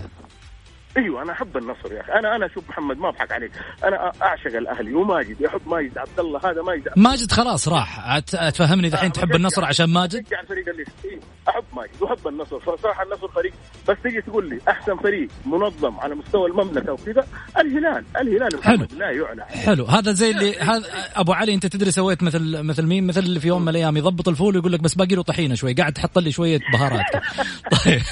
أيوه 0.96 1.22
أنا 1.22 1.32
أحب 1.32 1.56
النصر 1.56 1.92
يا 1.92 2.00
أخي. 2.00 2.12
أنا 2.12 2.36
أنا 2.36 2.48
شوف 2.48 2.68
محمد 2.68 2.98
ما 2.98 3.08
أضحك 3.08 3.32
عليك. 3.32 3.52
أنا 3.84 4.12
أعشق 4.22 4.56
الأهلي 4.56 4.94
وماجد 4.94 5.40
يحب 5.40 5.60
ماجد 5.66 5.98
عبد 5.98 6.20
الله 6.20 6.40
هذا 6.44 6.62
ماجد. 6.62 6.88
ماجد 6.96 7.32
خلاص 7.32 7.68
راح. 7.68 8.18
تفهمني 8.18 8.88
دحين 8.88 9.12
تحب 9.12 9.34
النصر 9.34 9.64
عشان 9.64 9.86
ماجد؟ 9.86 10.24
اشجع 10.24 10.40
الفريق 10.40 10.68
اللي 10.68 10.84
إيه، 11.04 11.20
أحب 11.48 11.64
ماجد 11.76 12.02
وأحب 12.02 12.28
النصر. 12.28 12.60
فصراحة 12.60 13.02
النصر 13.02 13.28
فريق. 13.28 13.52
بس 13.88 13.96
تيجي 14.02 14.20
تقول 14.20 14.48
لي 14.48 14.58
أحسن 14.68 14.96
فريق 14.96 15.28
منظم 15.46 16.00
على 16.00 16.14
مستوى 16.14 16.50
المملكة 16.50 16.92
وكذا 16.92 17.26
الهلال. 17.58 18.04
الهلال 18.20 18.56
محمد 18.58 18.92
لا 18.92 19.10
يعلى. 19.10 19.44
حلو. 19.44 19.84
هذا 19.84 20.12
زي 20.12 20.30
اللي 20.30 20.58
هذا 20.58 20.84
أبو 21.16 21.32
علي 21.32 21.54
أنت 21.54 21.66
تدري 21.66 21.90
سويت 21.90 22.22
مثل 22.22 22.62
مثل 22.62 22.86
مين؟ 22.86 23.06
مثل 23.06 23.20
اللي 23.20 23.40
في 23.40 23.48
يوم 23.48 23.62
من 23.62 23.68
الأيام 23.68 23.96
يضبط 23.96 24.28
الفول 24.28 24.56
ويقول 24.56 24.72
لك 24.72 24.80
بس 24.80 24.94
باقي 24.94 25.14
له 25.14 25.22
طحينة 25.22 25.54
شوي 25.54 25.72
قاعد 25.72 25.92
تحط 25.92 26.18
لي 26.18 26.32
شوية 26.32 26.60
بهارات. 26.72 27.04
طيب. 27.84 28.02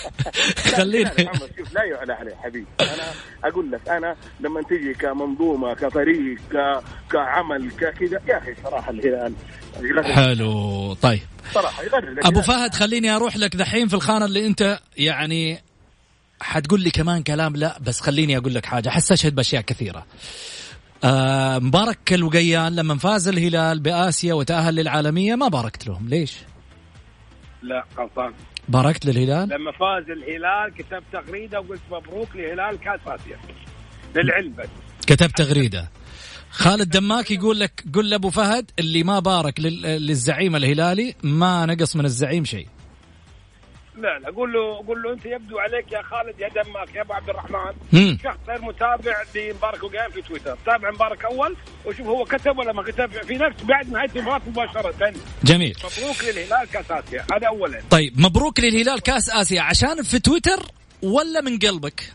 خلينا 0.76 1.10
شوف 1.58 1.74
لا 1.74 1.84
يعلى 1.84 2.12
عليه 2.12 2.34
حبيبي. 2.34 2.67
أنا 2.80 3.12
أقول 3.44 3.70
لك 3.70 3.88
أنا 3.88 4.16
لما 4.40 4.62
تجي 4.62 4.94
كمنظومة 4.94 5.74
كفريق 5.74 6.38
ك... 6.52 6.82
كعمل 7.12 7.70
ككذا 7.70 8.20
يا 8.28 8.38
أخي 8.38 8.54
صراحة 8.64 8.90
الهلال 8.90 9.34
حلو 10.04 10.94
طيب. 10.94 11.20
صراحة 11.52 11.82
يغرر 11.82 12.20
أبو. 12.22 12.40
فهد 12.40 12.74
خليني 12.74 13.10
أروح 13.16 13.36
لك 13.36 13.56
دحين 13.56 13.88
في 13.88 13.94
الخانة 13.94 14.24
اللي 14.24 14.46
أنت 14.46 14.80
يعني 14.96 15.62
حتقول 16.40 16.80
لي 16.80 16.90
كمان 16.90 17.22
كلام. 17.22 17.56
لا 17.56 17.78
بس 17.80 18.00
خليني 18.00 18.36
أقول 18.36 18.54
لك 18.54 18.66
حاجة. 18.66 18.88
حستشهد 18.88 19.34
بأشياء 19.34 19.62
كثيرة. 19.62 20.06
آه 21.04 21.58
مبارك 21.58 22.12
الوقيان 22.12 22.76
لما 22.76 22.98
فاز 22.98 23.28
الهلال 23.28 23.80
بآسيا 23.80 24.34
وتأهل 24.34 24.74
للعالمية 24.74 25.34
ما 25.34 25.48
باركت 25.48 25.86
لهم. 25.86 26.08
ليش؟ 26.08 26.36
لا 27.62 27.84
غلطان. 27.98 28.32
باركت 28.68 29.06
للهلال؟ 29.06 29.48
لما 29.48 29.72
فاز 29.72 30.10
الهلال 30.10 30.74
كتبت 30.78 31.02
تغريدة 31.12 31.60
وقلت 31.60 31.80
مبروك 31.90 32.36
لهلال 32.36 32.78
كاس 32.80 33.00
اسيا 33.06 33.38
للعلم 34.16 34.52
بس. 34.58 34.68
كتبت 35.06 35.38
تغريدة. 35.38 35.88
خالد 36.50 36.90
دماك 36.90 37.30
يقول 37.30 37.60
لك 37.60 37.84
قل 37.94 38.08
لأبو 38.10 38.30
فهد 38.30 38.70
اللي 38.78 39.02
ما 39.02 39.18
بارك 39.18 39.60
لل- 39.60 39.82
للزعيم 40.06 40.56
الهلالي 40.56 41.14
ما 41.22 41.66
نقص 41.66 41.96
من 41.96 42.04
الزعيم 42.04 42.44
شيء. 42.44 42.66
لا 43.98 44.18
لا 44.18 44.30
قول 44.36 44.52
له 44.52 44.86
قول 44.86 45.02
له 45.02 45.12
أنت 45.12 45.26
يبدو 45.26 45.58
عليك 45.58 45.92
يا 45.92 46.02
خالد 46.02 46.40
يا 46.40 46.48
دماك 46.48 46.94
يا 46.94 47.00
أبو 47.02 47.12
عبد 47.12 47.28
الرحمن. 47.30 47.72
مم. 47.92 48.18
شخص 48.24 48.36
غير 48.48 48.62
متابع 48.62 49.22
لمبارك 49.34 49.82
وقيان 49.82 50.10
في 50.10 50.22
تويتر. 50.22 50.58
تابع 50.66 50.90
مبارك 50.90 51.24
أول 51.24 51.56
وشوف 51.86 52.06
هو 52.06 52.24
كتب 52.24 52.58
ولا 52.58 52.72
ما 52.72 52.82
كتب. 52.82 53.10
في 53.10 53.34
نفس 53.34 53.62
بعد 53.64 53.92
نهاية 53.92 54.10
المباراة 54.16 54.40
مباشرة. 54.46 55.12
جميل. 55.44 55.76
مبروك 55.78 56.24
للهلال 56.24 56.70
كأس 56.72 56.90
آسيا. 56.90 57.26
هذا 57.32 57.46
اولا. 57.48 57.82
طيب 57.90 58.20
مبروك 58.20 58.60
للهلال 58.60 59.00
كأس 59.00 59.30
آسيا. 59.30 59.62
عشان 59.62 60.02
في 60.02 60.18
تويتر 60.18 60.58
ولا 61.02 61.40
من 61.40 61.58
قلبك؟ 61.58 62.12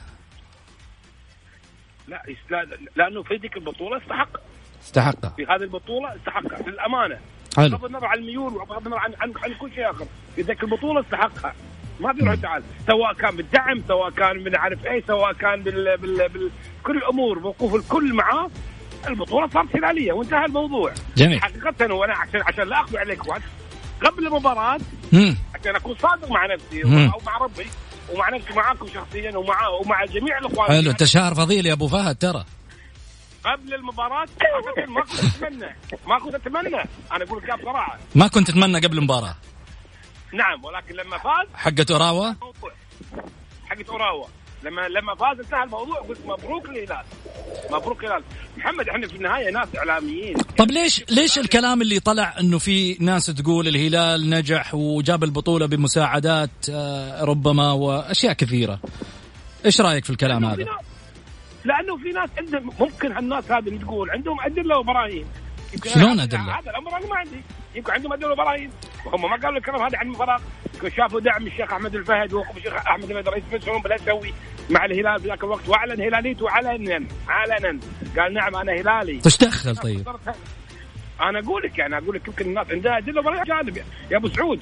لا 2.08 2.24
لا- 2.50 2.67
لأنه 2.96 3.24
في 3.24 3.36
ذيك 3.36 3.58
البطولة 3.58 3.98
استحق. 3.98 4.30
استحقها 4.84 5.34
في 5.38 5.43
هذه 5.43 5.62
البطولة 5.63 6.15
استحقها 6.15 6.69
للأمانة. 6.69 7.19
حلو. 7.58 7.69
بغض 7.78 7.86
النظر 7.86 8.06
عن 8.06 8.17
الميول 8.17 8.54
وبغض 8.54 8.86
النظر 8.88 8.98
عن 9.00 9.13
عن, 9.19 9.34
عن 9.38 9.54
كل 9.54 9.72
شيء 9.76 9.89
آخر. 9.91 10.06
في 10.36 10.41
ذيك 10.41 10.63
البطولة 10.63 11.02
استحقها. 11.02 11.56
ما 12.04 12.13
في 12.13 12.26
روح 12.26 12.36
تعال. 12.36 12.63
سواء 12.88 13.13
كان 13.13 13.36
بالدعم 13.36 13.84
سواء 13.88 14.10
كان 14.10 14.44
من 14.44 14.56
عارف 14.56 14.86
إيه 14.86 15.04
سواء 15.08 15.34
كان 15.34 15.63
بال, 15.63 15.98
بال, 15.98 16.30
بال 16.30 16.52
كل 16.84 16.98
الأمور 16.98 17.39
موقوف 17.39 17.76
الكل 17.76 18.13
معاه 18.13 18.50
البطولة 19.08 19.48
صارت 19.48 19.76
هلاليه 19.76 20.13
وانتهى 20.13 20.46
الموضوع. 20.46 20.94
جميل. 21.18 21.42
حقيقة 21.42 21.94
وأنا 21.94 22.13
عشان 22.13 22.42
عشان 22.48 22.68
لا 22.68 22.82
اخذ 22.82 22.98
عليك 22.98 23.28
وقت 23.28 23.42
قبل 24.06 24.28
المباراة. 24.28 24.80
عشان 25.56 25.76
أكون 25.76 25.96
صادق 25.96 26.32
مع 26.32 26.46
نفسي. 26.54 26.84
أو 26.84 27.22
مع 27.26 27.38
ربي 27.38 27.68
ومع 28.13 28.30
نفسي 28.30 28.54
معاكم 28.54 28.88
شخصيا 28.88 29.38
ومع 29.38 29.68
ومع 29.68 30.06
جميع 30.06 30.38
الأخوان. 30.38 30.68
حلو 30.68 30.92
أنت 30.92 31.04
شهر 31.04 31.34
فضيل 31.36 31.66
يا 31.66 31.74
أبو 31.74 31.88
فهد 31.88 32.16
ترى. 32.16 32.46
قبل 33.46 33.74
المباراة 33.74 34.26
حقيقة 34.42 34.92
ما 34.92 35.02
كنت 35.02 35.44
أتمنى 35.44 35.76
ما 36.08 36.20
كنت 36.20 36.36
أتمنى. 36.36 36.84
أنا 37.12 37.24
أقول 37.24 37.44
لك 37.44 37.60
بصراحة. 37.60 37.98
ما 38.16 38.28
كنت 38.28 38.48
تتمنى 38.48 38.80
قبل 38.80 38.98
المباراة. 38.98 39.36
نعم 40.34 40.65
ولكن 40.65 40.96
لما 40.96 41.17
فاز 41.17 41.48
حقت 41.56 41.91
أوراوا؟ 41.91 42.34
حقت 43.69 43.89
أوراوا. 43.89 44.26
لما 44.63 44.82
لما 44.82 45.15
فاز 45.15 45.39
انتهى 45.39 45.63
الموضوع 45.63 46.00
قلت 46.00 46.19
مبروك 46.26 46.69
للهلال 46.69 47.04
مبروك 47.72 48.04
للهلال 48.04 48.24
محمد 48.58 48.89
إحنا 48.89 49.08
في 49.08 49.15
النهاية 49.15 49.52
ناس 49.52 49.67
إعلاميين. 49.78 50.38
طب 50.38 50.72
ليش 50.72 51.04
ليش 51.10 51.39
الكلام 51.39 51.82
اللي 51.82 52.00
طلع 52.00 52.36
إنه 52.39 52.58
في 52.58 52.98
ناس 53.00 53.26
تقول 53.26 53.67
الهلال 53.67 54.30
نجح 54.30 54.76
وجاب 54.76 55.24
البطولة 55.24 55.65
بمساعدات 55.65 56.50
آه، 56.69 57.24
ربما 57.24 57.72
وأشياء 57.72 58.34
كثيرة؟ 58.34 58.80
إيش 59.65 59.82
رأيك 59.82 60.04
في 60.06 60.10
الكلام 60.10 60.46
هذا؟ 60.46 60.65
لأنه 61.65 61.98
في 61.98 62.10
ناس 62.10 62.30
عندهم 62.38 62.69
ممكن 62.80 63.12
هالناس 63.12 63.52
هذه 63.52 63.67
اللي 63.67 63.80
تقول 63.80 64.10
عندهم 64.12 64.38
أدلة 64.41 64.80
وبراهين 64.80 65.26
شلون 65.93 66.19
أدلة؟ 66.19 66.60
هذا 66.60 66.69
الأمر 66.72 66.98
أنا 66.98 67.08
ما 67.08 67.15
عندي. 67.15 67.41
يمكن 67.76 67.92
عندهم 67.92 68.14
ادله 68.14 68.32
وبراهين 68.32 68.72
وهم 69.06 69.22
ما 69.22 69.36
قالوا 69.36 69.58
الكلام 69.58 69.82
هذا 69.82 69.98
عن 69.98 70.08
يمكن 70.74 70.90
شافوا 70.90 71.20
دعم 71.20 71.48
الشيخ 71.48 71.74
أحمد 71.74 71.96
الفهد 71.96 72.34
ووقف 72.34 72.58
الشيخ 72.58 72.74
أحمد 72.74 73.04
الفهد 73.04 73.30
رئيس 73.30 73.44
مجلس 73.48 73.64
الشؤون 73.64 73.82
بالأسيوي 73.82 74.34
مع 74.70 74.86
الهلال 74.86 75.20
في 75.22 75.28
ذاك 75.28 75.44
الوقت. 75.44 75.70
وأعلن 75.70 76.02
هلاليته 76.02 76.50
علنا 76.50 77.06
علنا 77.30 77.80
قال 78.18 78.34
نعم 78.34 78.56
أنا 78.56 78.72
هلالي. 78.72 79.22
إيش 79.26 79.38
دخل 79.38 79.76
طيب؟ 79.76 80.08
أنا 81.22 81.40
أقول 81.40 81.64
لك 81.64 81.80
يعني 81.80 81.98
أقول 81.98 82.16
لك 82.16 82.28
يمكن 82.28 82.46
الناس 82.46 82.72
عندها 82.72 82.98
ادله 82.98 83.22
ولا 83.22 83.44
جانب. 83.44 83.78
يا 84.12 84.18
أبو 84.18 84.28
سعود. 84.28 84.60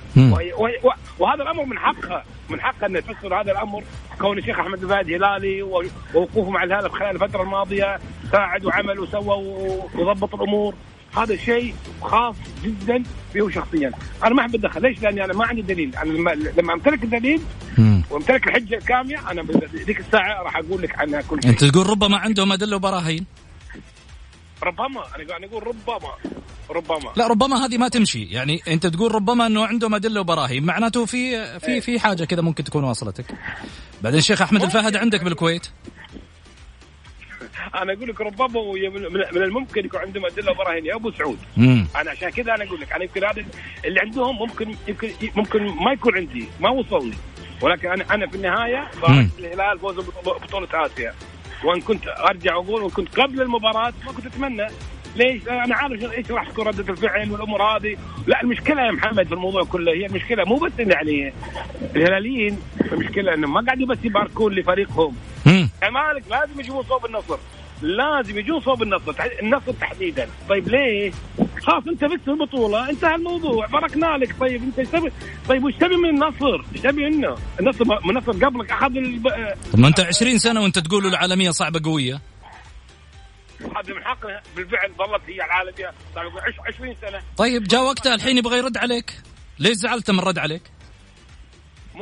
وهذا 1.19 1.43
الأمر 1.43 1.65
من 1.65 1.79
حقها 1.79 2.23
من 2.49 2.61
حقها 2.61 2.87
ان 2.87 3.03
تفسر 3.03 3.41
هذا 3.41 3.51
الأمر. 3.51 3.83
كون 4.19 4.37
الشيخ 4.37 4.59
أحمد 4.59 4.83
الفهد 4.83 5.11
هلالي 5.11 5.61
ووقوفه 5.61 6.49
مع 6.49 6.63
الهلال 6.63 6.91
خلال 6.91 7.15
الفترة 7.23 7.41
الماضية 7.41 7.99
ساعد 8.31 8.65
وعمل 8.65 8.99
وسوى 8.99 9.35
وضبط 9.95 10.35
الأمور. 10.35 10.75
هذا 11.17 11.35
شيء 11.35 11.75
خاص 12.01 12.35
جدا 12.63 13.03
به 13.35 13.49
شخصيا. 13.49 13.91
أنا 14.23 14.33
ما 14.35 14.41
أحب 14.41 14.55
اتدخل 14.55 14.81
ليش؟ 14.81 15.01
لأني 15.01 15.25
أنا 15.25 15.33
ما 15.33 15.45
عندي 15.45 15.61
دليل. 15.61 15.95
أنا 15.95 16.11
لما, 16.11 16.31
لما 16.31 16.73
أمتلك 16.73 17.03
الدليل. 17.03 17.41
وأمتلك 18.09 18.47
الحجة 18.47 18.75
الكامله 18.75 19.31
أنا 19.31 19.41
ذيك 19.75 19.99
الساعة 19.99 20.43
راح 20.43 20.57
أقول 20.57 20.81
لك 20.81 20.99
عنها 20.99 21.21
كل 21.21 21.41
شيء. 21.43 21.51
أنت 21.51 21.63
تقول 21.63 21.89
ربما 21.89 22.17
عندهم 22.17 22.51
أدلة 22.51 22.75
وبراهين. 22.75 23.25
ربما. 24.63 25.03
أنا 25.15 25.27
قاعد 25.29 25.43
أقول 25.43 25.67
ربما. 25.67 26.11
ربما. 26.69 27.11
لا 27.15 27.27
ربما 27.27 27.65
هذه 27.65 27.77
ما 27.77 27.87
تمشي. 27.87 28.23
يعني 28.23 28.61
أنت 28.67 28.87
تقول 28.87 29.15
ربما 29.15 29.47
إنه 29.47 29.65
عندهم 29.65 29.95
أدلة 29.95 30.21
وبراهين. 30.21 30.65
معناته 30.65 31.05
في 31.05 31.59
في 31.59 31.81
في 31.81 31.99
حاجة 31.99 32.23
كذا 32.23 32.41
ممكن 32.41 32.63
تكون 32.63 32.83
واصلتك. 32.83 33.25
بعدين 34.01 34.19
الشيخ 34.19 34.41
أحمد 34.41 34.63
الفهد 34.63 34.95
عندك 34.95 35.23
بالكويت؟ 35.23 35.67
أنا 37.75 37.93
أقول 37.93 38.09
لك 38.09 38.21
ربما 38.21 38.61
من 39.31 39.43
الممكن 39.43 39.85
يكون 39.85 39.99
عندهم 39.99 40.25
أدلة 40.25 40.51
وبراهين 40.51 40.85
يا 40.85 40.95
أبو 40.95 41.11
سعود. 41.11 41.37
امم 41.57 41.87
أنا 41.95 42.11
عشان 42.11 42.29
كذا 42.29 42.55
أنا 42.55 42.63
أقول 42.63 42.81
لك 42.81 42.93
أنا 42.93 43.03
يمكن 43.03 43.23
هذا 43.23 43.45
اللي 43.85 43.99
عندهم 43.99 44.35
ممكن 44.39 44.75
يمكن 44.87 45.09
ممكن 45.35 45.63
ما 45.63 45.91
يكون 45.91 46.17
عندي 46.17 46.45
ما 46.59 46.69
وصلني 46.69 47.15
ولكن 47.61 47.91
أنا 47.91 48.05
أنا 48.13 48.27
في 48.27 48.35
النهاية 48.35 48.87
باركت 49.01 49.39
الهلال 49.39 49.79
فوز 49.79 49.95
بطولة 50.25 50.67
آسيا. 50.73 51.13
وإن 51.63 51.81
كنت 51.81 52.07
أرجع 52.07 52.55
واقول 52.55 52.81
وإن 52.81 52.89
كنت 52.89 53.19
قبل 53.19 53.41
المباراة 53.41 53.93
ما 54.05 54.11
كنت 54.11 54.25
أتمنى. 54.25 54.67
ليش؟ 55.15 55.47
أنا 55.47 55.75
عارف 55.75 56.13
إيش 56.13 56.31
راح 56.31 56.49
تكون 56.49 56.67
ردة 56.67 56.93
الفعل 56.93 57.31
والأمور 57.31 57.63
هذه، 57.63 57.97
لا 58.27 58.41
المشكلة 58.41 58.81
يا 58.81 58.91
محمد 58.91 59.27
في 59.27 59.33
الموضوع 59.33 59.63
كله. 59.63 59.91
هي 59.91 60.05
المشكلة 60.05 60.43
مو 60.43 60.55
بس 60.55 60.71
يعني 60.79 61.33
الهلاليين 61.95 62.59
المشكلة 62.91 63.33
إنهم 63.33 63.53
ما 63.53 63.61
قاعدين 63.61 63.87
بس 63.87 63.97
يباركون 64.03 64.53
لفريقهم، 64.53 65.15
كمالك 65.81 66.23
لازم 66.29 66.59
يجيبون 66.59 66.83
صوب 66.83 67.05
النصر. 67.05 67.37
لازم 67.81 68.39
يجون 68.39 68.59
صوب 68.59 68.83
النصر 68.83 69.13
النصر 69.41 69.71
تحديدا. 69.71 70.29
طيب 70.49 70.69
ليه؟ 70.69 71.11
خلاص 71.63 71.83
انت 71.87 72.03
بس 72.05 72.19
البطولة 72.27 72.89
انتهى 72.89 73.15
الموضوع 73.15 73.65
باركنا 73.65 74.17
لك. 74.17 74.35
طيب 74.39 74.63
انت 74.63 74.79
إيش 74.79 74.87
تبي؟ 74.87 75.11
طيب 75.49 75.63
وش 75.63 75.73
تبي 75.73 75.95
من 75.95 76.09
النصر؟ 76.09 76.65
إيش 76.73 76.81
تبي 76.81 77.09
منه؟ 77.09 77.35
النصر 77.59 77.85
النصر 78.09 78.31
قبلك 78.45 78.71
أخذ 78.71 78.97
الب... 78.97 79.27
طب 79.73 79.79
ما 79.79 79.87
انت 79.87 79.99
20 79.99 80.37
سنة 80.37 80.61
وانت 80.61 80.79
تقول 80.79 81.05
العالمية 81.05 81.49
صعبة 81.51 81.81
قوية. 81.83 82.21
هذا 83.61 83.93
من 83.95 84.03
حقه 84.03 84.41
بالفعل 84.55 84.89
ظلت 84.97 85.21
هي 85.27 85.35
العالمية 85.45 85.91
صار 86.15 86.25
يقول 86.25 86.39
عش- 86.41 86.75
20 86.75 86.95
سنة. 87.01 87.21
طيب 87.37 87.63
جاء 87.63 87.83
وقتها 87.83 88.15
الحين 88.15 88.37
يبغى 88.37 88.57
يرد 88.57 88.77
عليك. 88.77 89.13
ليش 89.59 89.73
زعلت 89.77 90.11
من 90.11 90.19
رد 90.19 90.37
عليك؟ 90.37 90.61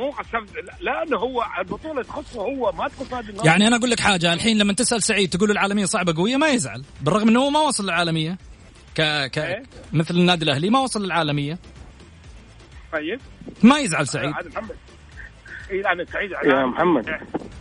مو 0.00 0.10
قسمت 0.10 0.50
لأنه 0.80 1.16
هو 1.16 1.44
البطولة 1.58 2.02
تخصه 2.02 2.40
هو 2.40 2.72
ما 2.72 2.88
تخص 2.88 3.12
هذه 3.14 3.28
النصر 3.30 3.46
يعني 3.46 3.66
أنا 3.66 3.76
أقول 3.76 3.90
لك 3.90 4.00
حاجة 4.00 4.32
الحين 4.32 4.58
لما 4.58 4.72
تسأل 4.72 5.02
سعيد 5.02 5.28
تقول 5.30 5.50
العالمية 5.50 5.84
صعبة 5.84 6.14
قوية 6.16 6.36
ما 6.36 6.48
يزعل. 6.48 6.84
بالرغم 7.00 7.28
إنه 7.28 7.40
هو 7.40 7.50
ما 7.50 7.60
وصل 7.60 7.84
للعالمية. 7.84 8.38
ك... 8.94 9.00
ك... 9.30 9.38
إيه؟ 9.38 9.62
مثل 9.92 10.14
النادي 10.14 10.44
الأهلي 10.44 10.70
ما 10.70 10.80
وصل 10.80 11.04
للعالمية. 11.04 11.58
طيب. 12.92 13.20
ما 13.62 13.78
يزعل 13.78 14.08
سعيد. 14.08 14.34
هذا 14.34 14.48
محمد. 14.48 14.76
إيه 15.70 15.92
أنا 15.92 16.04
سعيد. 16.04 16.30
يا 16.30 16.66
محمد. 16.66 17.08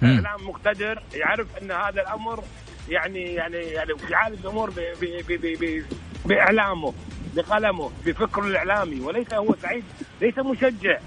اعلام 0.03 0.47
مقتدر 0.47 1.03
يعرف 1.13 1.47
إن 1.61 1.71
هذا 1.71 2.01
الأمر 2.01 2.43
يعني 2.89 3.21
يعني 3.21 3.57
يعني 3.57 3.91
يعالج 4.09 4.39
الأمور 4.39 4.69
ب- 4.69 4.73
ب- 5.01 5.23
ب- 5.27 5.41
ب- 5.41 5.63
ب- 5.63 5.85
بإعلامه 6.25 6.93
بقلمه 7.35 7.91
بفكره 8.05 8.47
الإعلامي. 8.47 8.99
وليس 9.01 9.33
هو 9.33 9.55
سعيد 9.61 9.83
ليس 10.21 10.37
مشجع. 10.39 10.97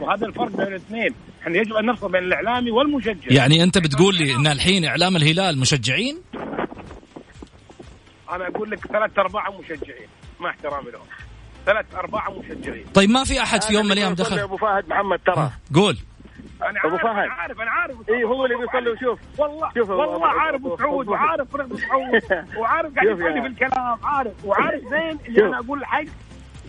وهذا 0.00 0.26
الفرق 0.26 0.48
بين 0.56 0.66
الاثنين. 0.66 1.14
إحنا 1.42 1.56
يجب 1.58 1.72
أن 1.72 1.86
نفصل 1.86 2.12
بين 2.12 2.22
الإعلامي 2.24 2.70
والمشجع. 2.70 3.14
يعني 3.30 3.62
أنت 3.62 3.78
بتقول 3.78 4.14
لي 4.14 4.34
إن 4.34 4.46
الحين 4.46 4.84
إعلام 4.84 5.16
الهلال 5.16 5.58
مشجعين؟ 5.58 6.18
أنا 8.32 8.48
أقول 8.48 8.70
لك 8.70 8.86
ثلاث 8.86 9.18
أرباع 9.18 9.50
مشجعين. 9.60 10.08
مع 10.40 10.50
احترامي 10.50 10.90
لهم. 10.90 11.02
ثلاث 11.66 11.86
أرباع 11.94 12.30
مشجعين. 12.30 12.84
طيب 12.94 13.10
ما 13.10 13.24
في 13.24 13.42
أحد 13.42 13.62
في 13.62 13.72
يوم 13.74 13.86
من 13.86 13.92
الأيام 13.92 14.14
دخل؟ 14.14 14.38
ابو 14.38 14.56
فهد 14.56 14.88
محمد 14.88 15.18
ترى. 15.26 15.36
آه، 15.36 15.52
قول. 15.74 15.98
أنا 16.62 16.80
أبو 16.84 16.96
عارف 16.96 17.02
فهد. 17.02 17.24
أنا 17.24 17.32
عارف 17.32 17.60
أنا 17.60 17.70
عارف. 17.70 17.96
اي 18.08 18.24
هو 18.24 18.44
اللي 18.44 18.56
بيصلي 18.56 18.90
وشوف. 18.90 19.18
والله 19.38 19.70
شوف 19.76 19.90
والله 19.90 20.26
عارف 20.26 20.54
ابو 20.54 20.76
سعود 20.76 21.08
وعارف 21.08 21.50
فريق 21.52 21.64
ابو 21.66 21.76
سعود 21.76 22.22
وعارف 22.58 22.94
قاعد 22.94 23.06
يا- 23.06 23.12
يفني 23.12 23.40
في 23.42 23.46
الكلام 23.46 23.98
عارف. 24.04 24.44
وعارف 24.44 24.80
زين 24.90 25.18
اللي. 25.28 25.46
أنا 25.48 25.58
أقول 25.58 25.78
الحق. 25.78 26.04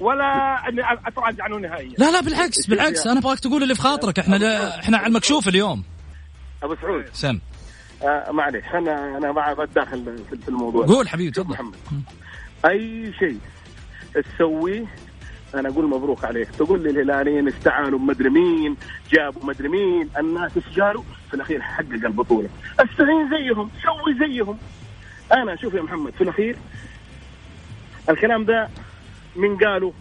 ولا 0.02 0.24
اني 0.70 0.82
اتراجع 1.08 1.44
عنه 1.44 1.58
نهائيا. 1.58 1.96
لا 1.98 2.12
لا 2.12 2.22
بالعكس 2.22 2.66
بالعكس. 2.66 3.08
أنا 3.08 3.20
أبغاك 3.20 3.40
تقول 3.40 3.64
اللي 3.64 3.76
في 3.76 3.82
خاطرك. 3.82 4.20
إحنا 4.20 4.36
لا 4.36 4.80
إحنا 4.80 4.98
على 4.98 5.08
المكشوف 5.08 5.48
اليوم. 5.48 5.84
أبو 6.64 6.76
سعود. 6.82 7.06
سم. 7.14 7.40
آه 8.04 8.32
معلش 8.32 8.66
أنا 8.74 9.18
أنا 9.18 9.32
ما 9.32 9.54
بتداخل 9.54 10.18
في- 10.30 10.48
الموضوع. 10.50 10.86
قول 10.86 11.10
حبيبي 11.10 11.32
تفضل. 11.32 11.50
محمد. 11.54 11.76
أي 12.66 13.14
شيء 13.20 13.38
تسويه 14.14 14.86
أنا 15.56 15.70
أقول 15.70 15.90
مبروك 15.90 16.26
عليك. 16.26 16.50
تقول 16.52 16.84
لي 16.84 16.90
الهلاليين 16.90 17.48
استعانوا 17.48 18.00
بمدري 18.00 18.30
مين 18.30 18.78
جابوا 19.12 19.46
مدري 19.46 19.68
مين. 19.70 20.10
الناس 20.18 20.58
استجاروا 20.58 21.04
في 21.30 21.34
الأخير 21.34 21.62
حقق 21.62 21.92
البطولة. 21.92 22.50
استعين 22.80 23.30
زيهم 23.30 23.70
سوي 23.84 24.28
زيهم. 24.28 24.58
أنا 25.34 25.56
شوف 25.56 25.74
يا 25.74 25.82
محمد 25.82 26.14
في 26.14 26.24
الأخير 26.24 26.56
الكلام 28.10 28.46
ده 28.46 28.70
من 29.36 29.58
قالوا 29.58 29.92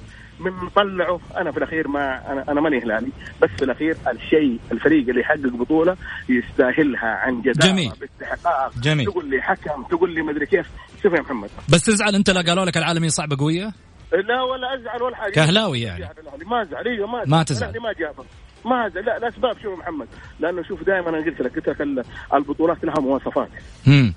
من 0.40 0.68
طلعوا. 0.68 1.18
أنا 1.36 1.50
في 1.52 1.58
الأخير 1.58 1.88
ما 1.88 2.32
أنا 2.32 2.44
أنا 2.52 2.60
ماني 2.60 2.78
هلالي 2.78 3.10
بس 3.42 3.48
في 3.58 3.64
الأخير 3.64 3.96
الشيء 4.12 4.58
الفريق 4.72 5.08
اللي 5.08 5.20
يحقق 5.20 5.46
بطولة 5.46 5.96
يستاهلها 6.28 7.06
عن 7.08 7.40
جدارة 7.42 7.66
جميل. 7.72 7.92
باستحقاق. 8.00 8.72
جميل. 8.78 9.06
تقول 9.06 9.30
لي 9.30 9.42
حكم 9.42 9.82
تقول 9.82 10.14
لي 10.14 10.22
مدري 10.22 10.46
كيف. 10.46 10.66
شوف 11.02 11.12
يا 11.12 11.20
محمد. 11.20 11.50
بس 11.68 11.84
تزعل 11.84 12.14
أنت 12.14 12.30
لا 12.30 12.40
قالوا 12.40 12.64
لك 12.64 12.76
العالمية 12.76 13.08
صعبة 13.08 13.36
قوية؟ 13.36 13.72
لا 14.12 14.42
ولا 14.42 14.74
أزعل 14.80 15.02
ولا 15.02 15.16
حاجة. 15.16 15.32
كهلاوي 15.32 15.80
يعني. 15.80 16.08
ما 16.46 16.62
أزعل. 16.62 16.88
إيوه 16.88 17.06
ما 17.06 17.22
ما 17.26 17.42
تزعل. 17.42 17.72
ما 17.80 17.92
جابه 17.92 18.24
ما 18.64 18.86
أزعل. 18.86 19.04
لا 19.04 19.16
الأسباب 19.16 19.56
شوف 19.62 19.78
محمد. 19.78 20.08
لأنه 20.40 20.62
شوف 20.62 20.82
دائما 20.82 21.08
أنا 21.08 21.18
قلت 21.18 21.40
لك 21.40 21.54
قلت 21.56 21.68
لك 21.68 21.80
ال- 21.80 22.04
البطولات 22.34 22.84
لها 22.84 22.94
مواصفات. 23.00 23.48
امم 23.88 24.14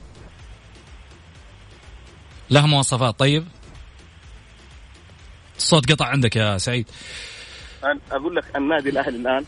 لها 2.49 2.65
مواصفات. 2.65 3.19
طيب. 3.19 3.43
الصوت 5.57 5.91
قطع 5.91 6.05
عندك 6.05 6.35
يا 6.35 6.57
سعيد. 6.57 6.89
أنا 7.83 7.99
أقول 8.11 8.35
لك 8.35 8.43
النادي 8.55 8.89
الأهلي 8.89 9.17
الآن. 9.17 9.45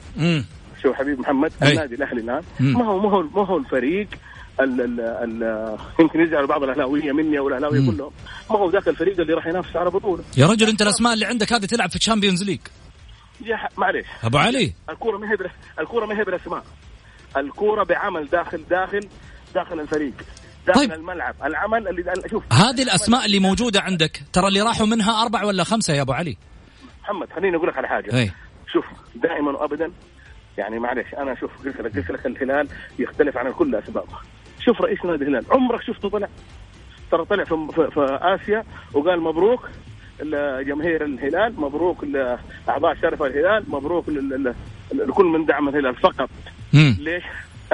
شوف 0.83 0.95
حبيب 0.95 1.19
محمد. 1.19 1.53
النادي 1.63 1.95
الأهلي 1.95 2.21
الآن. 2.21 2.43
ما 2.59 2.85
هو 2.85 2.99
ما 2.99 3.09
هو 3.09 3.23
ما 3.23 3.45
هو 3.47 3.57
الفريق 3.57 4.07
ال 4.59 4.81
ال 4.81 4.99
ال 4.99 5.77
يمكن 5.99 6.19
يزعل 6.19 6.47
بعض 6.47 6.63
الأهلاوية 6.63 7.11
مني 7.11 7.39
أو 7.39 7.47
الأهلاوية. 7.47 7.91
كلهم. 7.91 8.11
ما 8.49 8.57
هو 8.57 8.69
ذاك 8.69 8.87
الفريق 8.87 9.19
اللي 9.19 9.33
راح 9.33 9.47
ينافس 9.47 9.75
على 9.75 9.89
بطولة. 9.89 10.23
يا 10.37 10.47
رجل 10.47 10.69
أنت 10.69 10.81
الأسماء 10.81 11.13
اللي 11.13 11.25
عندك 11.25 11.53
هذه 11.53 11.65
تلعب 11.65 11.89
في 11.89 11.95
ال 11.95 12.00
Champions 12.00 12.43
League 12.43 12.59
معليش. 13.77 14.05
أبو 14.23 14.37
علي. 14.37 14.73
الكورة 14.89 15.17
ما 15.17 15.31
هي 15.31 15.37
الكورة 15.79 16.05
ما 16.05 16.19
هي 16.19 16.23
بالأسماء. 16.23 16.63
الكورة 17.37 17.83
بعمل 17.83 18.27
داخل 18.27 18.63
داخل 18.69 19.07
داخل 19.55 19.79
الفريق. 19.79 20.13
داخل 20.67 20.79
طيب. 20.79 20.91
الملعب. 20.91 21.35
العمل 21.43 21.87
اللي 21.87 22.13
شوف. 22.31 22.43
هذه 22.53 22.83
الأسماء 22.83 23.25
اللي 23.25 23.39
موجودة 23.39 23.81
عندك. 23.81 24.21
ترى 24.33 24.47
اللي 24.47 24.61
راحوا 24.61 24.87
منها 24.87 25.21
أربع 25.21 25.43
ولا 25.43 25.63
خمسة 25.63 25.93
يا 25.93 26.01
أبو 26.01 26.13
علي. 26.13 26.37
محمد 27.03 27.27
خليني 27.35 27.57
أقول 27.57 27.67
لك 27.67 27.77
على 27.77 27.87
حاجة. 27.87 28.17
اي 28.17 28.31
شوف 28.73 28.85
دائما 29.15 29.51
وابدا 29.51 29.91
يعني 30.57 30.79
معلش 30.79 31.13
أنا 31.13 31.35
شوف 31.35 31.51
قلت 31.65 31.81
لك 31.81 31.97
قلت 31.97 32.11
لك 32.11 32.25
الهلال 32.25 32.67
يختلف 32.99 33.37
عن 33.37 33.47
الكل 33.47 33.75
اسبابه 33.75 34.17
شوف 34.65 34.81
رئيس 34.81 35.05
نادي 35.05 35.23
الهلال 35.23 35.45
عمرك 35.51 35.81
شفته 35.81 36.09
طلع؟ 36.09 36.27
ترى 37.11 37.25
طلع 37.25 37.43
في, 37.43 37.67
في, 37.75 37.91
في 37.91 38.19
آسيا 38.21 38.63
وقال 38.93 39.21
مبروك 39.21 39.69
لجماهير 40.19 41.05
الهلال 41.05 41.61
مبروك 41.61 42.03
لأعضاء 42.03 42.95
شرف 43.01 43.23
الهلال 43.23 43.63
مبروك 43.67 44.09
لكل 44.93 45.25
من 45.25 45.45
دعم 45.45 45.69
الهلال 45.69 45.95
فقط. 45.95 46.29
امم 46.73 46.97
ليش؟ 46.99 47.23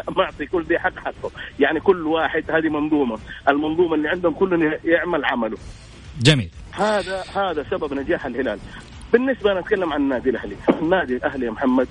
معطي 0.18 0.46
كل 0.46 0.64
ذي 0.64 0.80
حق 0.80 1.00
حقه 1.00 1.32
يعني 1.60 1.80
كل 1.80 2.08
واحد 2.08 2.52
هذه 2.52 2.70
منظومة. 2.70 3.20
المنظومة 3.50 3.96
اللي 3.96 4.10
عندهم 4.10 4.34
كل 4.34 4.80
يعمل 4.84 5.26
عمله. 5.26 5.58
جميل. 6.22 6.50
هذا 6.72 7.24
هذا 7.36 7.66
سبب 7.72 7.94
نجاح 7.94 8.26
الهلال. 8.26 8.60
بالنسبة 9.14 9.52
أنا 9.52 9.60
أتكلم 9.60 9.94
عن 9.94 10.02
النادي 10.02 10.30
الأهلي. 10.30 10.56
النادي 10.82 11.16
الأهلي 11.16 11.46
يا 11.46 11.52
محمد 11.52 11.88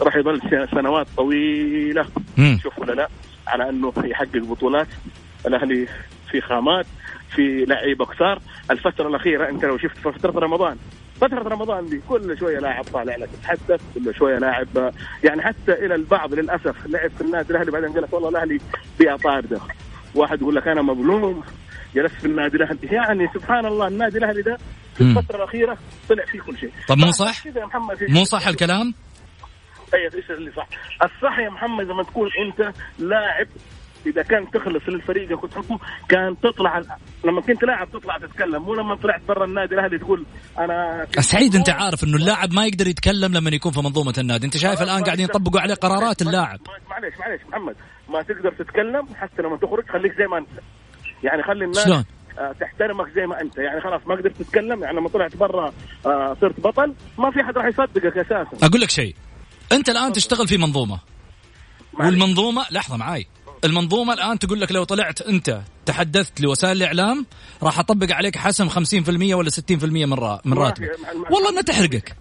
راح 0.00 0.16
يظل 0.16 0.40
سنوات 0.70 1.06
طويلة. 1.16 2.06
امم 2.38 2.58
شوف 2.62 2.78
ولا 2.78 2.92
لا؟ 2.92 3.08
على 3.46 3.68
أنه 3.68 3.92
يحقق 4.04 4.36
بطولات 4.36 4.88
الأهلي 5.46 5.86
في 6.30 6.40
خامات 6.40 6.86
في 7.30 7.64
لعيبة 7.64 8.06
كثار. 8.06 8.38
الفترة 8.70 9.08
الأخيرة 9.08 9.48
أنت 9.48 9.64
لو 9.64 9.78
شفت 9.78 9.96
في 9.96 10.12
فترة 10.12 10.40
رمضان 10.40 10.76
فترة 11.20 11.48
رمضان 11.48 11.86
دي 11.86 12.00
كل 12.08 12.38
شوية 12.38 12.58
لاعب 12.58 12.84
طالع 12.84 13.16
لك 13.16 13.28
يتحدث 13.34 13.80
كل 13.94 14.14
شوية 14.14 14.38
لاعب 14.38 14.92
يعني 15.24 15.42
حتى 15.42 15.72
إلى 15.72 15.94
البعض 15.94 16.34
للأسف 16.34 16.86
لعب 16.86 17.10
في 17.10 17.20
النادي 17.20 17.50
الأهلي 17.50 17.70
بعدين 17.70 17.92
قال 17.92 18.02
لك 18.02 18.12
والله 18.12 18.28
الأهلي 18.28 18.58
بيئة 18.98 19.16
طاردة 19.16 19.60
واحد 20.14 20.40
يقول 20.42 20.54
لك 20.56 20.68
أنا 20.68 20.82
مظلوم 20.82 21.44
جلست 21.94 22.14
في 22.14 22.24
النادي 22.26 22.56
الأهلي 22.56 22.78
يعني 22.82 23.28
سبحان 23.34 23.66
الله 23.66 23.86
النادي 23.88 24.18
الأهلي 24.18 24.42
ده 24.42 24.58
في 24.94 25.04
مم. 25.04 25.18
الفترة 25.18 25.36
الأخيرة 25.36 25.78
طلع 26.08 26.24
فيه 26.24 26.40
كل 26.40 26.58
شيء 26.58 26.70
طب 26.88 26.98
مو 26.98 27.10
صح؟ 27.12 27.42
مو 28.08 28.24
صح 28.24 28.46
الكلام؟ 28.46 28.94
أيوه 29.94 30.14
إيش 30.14 30.30
اللي 30.30 30.52
صح؟ 30.56 30.68
الصح 31.04 31.38
يا 31.38 31.50
محمد 31.50 31.84
لما 31.86 32.02
تكون 32.02 32.30
أنت 32.46 32.72
لاعب 32.98 33.46
إذا 34.06 34.22
كان 34.22 34.50
تخلص 34.50 34.82
للفريق 34.88 35.38
كنت 35.38 35.52
تحبه 35.52 35.78
كان 36.08 36.36
تطلع 36.42 36.82
لما 37.24 37.40
كنت 37.40 37.64
لاعب 37.64 37.90
تطلع 37.90 38.18
تتكلم 38.18 38.62
مو 38.62 38.74
لما 38.74 38.94
طلعت 38.94 39.20
برا 39.28 39.44
النادي 39.44 39.74
الأهلي 39.74 39.98
تقول 39.98 40.26
أنا 40.58 41.06
سعيد 41.20 41.54
أنت 41.54 41.70
عارف 41.70 42.04
إنه 42.04 42.16
اللاعب 42.16 42.52
ما 42.52 42.66
يقدر 42.66 42.86
يتكلم 42.86 43.32
لما 43.32 43.50
يكون 43.50 43.72
في 43.72 43.80
منظومة 43.80 44.14
النادي. 44.18 44.46
أنت 44.46 44.56
شايف 44.56 44.82
الآن 44.82 45.04
قاعدين 45.04 45.24
يطبقوا 45.24 45.60
عليه 45.60 45.74
قرارات 45.74 46.22
اللاعب. 46.22 46.60
معليش 46.90 47.14
معليش 47.18 47.40
محمد 47.48 47.76
ما 48.08 48.22
تقدر 48.22 48.52
تتكلم 48.52 49.06
حتى 49.14 49.42
لما 49.42 49.56
تخرج 49.56 49.84
خليك 49.88 50.12
زي 50.18 50.26
ما 50.26 50.38
أنت. 50.38 50.48
يعني 51.22 51.42
خلي 51.42 51.64
الناس 51.64 51.84
شلون؟ 51.84 52.04
آه، 52.38 52.52
تحترمك 52.60 53.08
زي 53.14 53.26
ما 53.26 53.40
أنت. 53.40 53.58
يعني 53.58 53.80
خلاص 53.80 54.00
ما 54.06 54.14
قدرت 54.14 54.36
تتكلم 54.36 54.82
يعني 54.82 54.96
لما 54.96 55.08
طلعت 55.08 55.36
برا 55.36 55.72
آه، 56.06 56.36
صرت 56.40 56.60
بطل 56.60 56.94
ما 57.18 57.30
في 57.30 57.42
حد 57.42 57.58
راح 57.58 57.66
يصدقك 57.66 58.16
أساسا. 58.16 58.66
أقول 58.66 58.80
لك 58.80 58.90
شيء. 58.90 59.14
أنت 59.72 59.88
الآن 59.88 60.12
تشتغل 60.12 60.48
في 60.48 60.56
منظومة. 60.56 61.00
والمنظومة 62.00 62.66
لحظة 62.70 62.96
معاي. 62.96 63.26
المنظومة 63.64 64.12
الآن 64.14 64.38
تقول 64.38 64.60
لك 64.60 64.72
لو 64.72 64.84
طلعت 64.84 65.22
أنت 65.22 65.60
تحدثت 65.86 66.40
لوسائل 66.40 66.76
الإعلام 66.76 67.26
راح 67.62 67.78
أطبق 67.78 68.12
عليك 68.12 68.36
حسم 68.36 68.68
50% 68.68 68.74
ولا 69.34 69.50
60% 69.50 69.84
من 69.84 70.12
را... 70.14 70.40
من 70.44 70.52
راتبك. 70.58 70.90
والله 71.30 71.50
انها 71.50 71.62
تحرقك. 71.62 72.16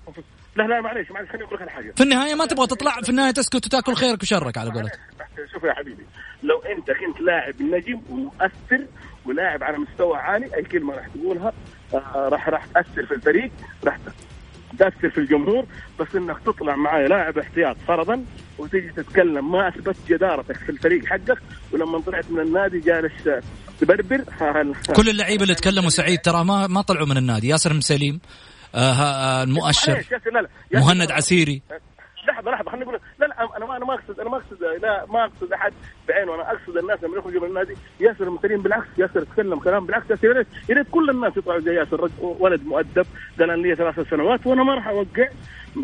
لا 0.55 0.63
لا 0.63 0.81
معليش 0.81 1.11
معليش 1.11 1.29
خليني 1.29 1.45
أقول 1.45 1.59
لك 1.61 1.69
حاجة. 1.69 1.93
في 1.95 2.03
النهاية 2.03 2.35
ما 2.35 2.45
تبغى 2.45 2.67
تطلع 2.67 3.01
في 3.01 3.09
النهاية 3.09 3.31
تسكت 3.31 3.65
وتاكل 3.65 3.95
خيرك 3.95 4.21
وشرك 4.23 4.57
على 4.57 4.71
قولتك. 4.71 4.99
شوف 5.53 5.63
يا 5.63 5.73
حبيبي 5.73 6.05
لو 6.43 6.59
أنت 6.59 6.85
كنت 6.91 7.21
لاعب 7.21 7.61
نجم 7.61 8.01
ومؤثر 8.09 8.85
ولاعب 9.25 9.63
على 9.63 9.77
مستوى 9.77 10.17
عالي 10.17 10.55
أي 10.55 10.63
كلمة 10.63 10.93
راح 10.95 11.07
تقولها 11.07 11.53
آه، 11.93 12.29
راح 12.29 12.49
راح 12.49 12.65
تأثر 12.65 13.05
في 13.05 13.13
الفريق 13.13 13.51
راح 13.83 13.97
تأثر 14.79 15.09
في 15.09 15.17
الجمهور. 15.17 15.65
بس 15.99 16.15
إنك 16.15 16.37
تطلع 16.45 16.75
معايا 16.75 17.07
لاعب 17.07 17.37
احتياط 17.37 17.77
فرضا 17.87 18.25
وتيجي 18.57 18.89
تتكلم. 18.89 19.51
ما 19.51 19.67
أثبت 19.67 19.95
جدارتك 20.09 20.57
في 20.57 20.69
الفريق 20.69 21.05
حقك 21.05 21.37
ولما 21.71 21.99
طلعت 21.99 22.31
من 22.31 22.39
النادي 22.39 22.79
جالس 22.79 23.13
تبربر. 23.81 24.23
كل 24.95 25.09
اللعيبة 25.09 25.43
اللي 25.43 25.55
تكلموا 25.55 25.89
سعيد 25.89 26.19
ترى 26.19 26.43
ما 26.43 26.67
ما 26.67 26.81
طلعوا 26.81 27.07
من 27.07 27.17
النادي. 27.17 27.47
ياسر 27.47 27.73
مسليم 27.73 28.19
آه 28.75 28.93
آه 28.93 29.43
المؤشر 29.43 30.03
مهند 30.73 31.11
عسيري. 31.11 31.61
لحظة 32.27 32.51
لحظة 32.51 32.71
خليني 32.71 32.85
أقول 32.85 32.99
لا 33.19 33.25
لا 33.25 33.57
أنا 33.57 33.65
ما 33.65 33.77
أنا 33.77 33.85
ما 33.85 33.93
اقصد 33.93 34.19
أنا 34.19 34.29
ما 34.29 34.37
اقصد 34.37 34.63
لا 34.81 35.05
ما 35.09 35.25
أقصد 35.25 35.53
أحد. 35.53 35.73
بعينه 36.07 36.35
أنا 36.35 36.51
أقصد 36.51 36.77
الناس 36.77 37.03
لما 37.03 37.17
يخرجوا 37.17 37.41
من 37.41 37.47
النادي 37.47 37.73
ياسر 37.99 38.23
المثلين 38.27 38.61
بالعكس 38.61 38.87
ياسر 38.97 39.23
تكلم 39.23 39.59
كلام 39.59 39.85
بالعكس. 39.85 40.09
ياسر 40.11 40.27
يا 40.27 40.33
ريت 40.33 40.47
يا 40.69 40.75
ريت 40.75 40.87
كل 40.91 41.09
الناس 41.09 41.37
يطلعوا 41.37 41.59
زي 41.59 41.75
ياسر. 41.75 42.09
ولد 42.21 42.65
مؤدب 42.65 43.05
قال 43.39 43.51
أنا 43.51 43.61
لي 43.61 43.75
ثلاث 43.75 44.09
سنوات 44.09 44.47
وأنا 44.47 44.63
ما 44.63 44.75
راح 44.75 44.87
أوقع. 44.87 45.27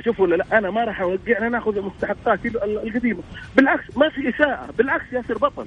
شوفوا 0.05 0.25
ولا 0.25 0.35
لا 0.35 0.57
أنا 0.57 0.71
ما 0.71 0.83
راح 0.83 1.01
أوقع. 1.01 1.37
أنا 1.37 1.49
ناخذ 1.49 1.81
مستحقاتي 1.81 2.47
ال- 2.47 2.87
القديمة. 2.87 3.23
بالعكس 3.55 3.97
ما 3.97 4.09
في 4.09 4.29
إساءة. 4.29 4.69
بالعكس 4.77 5.13
ياسر 5.13 5.37
بطل. 5.37 5.65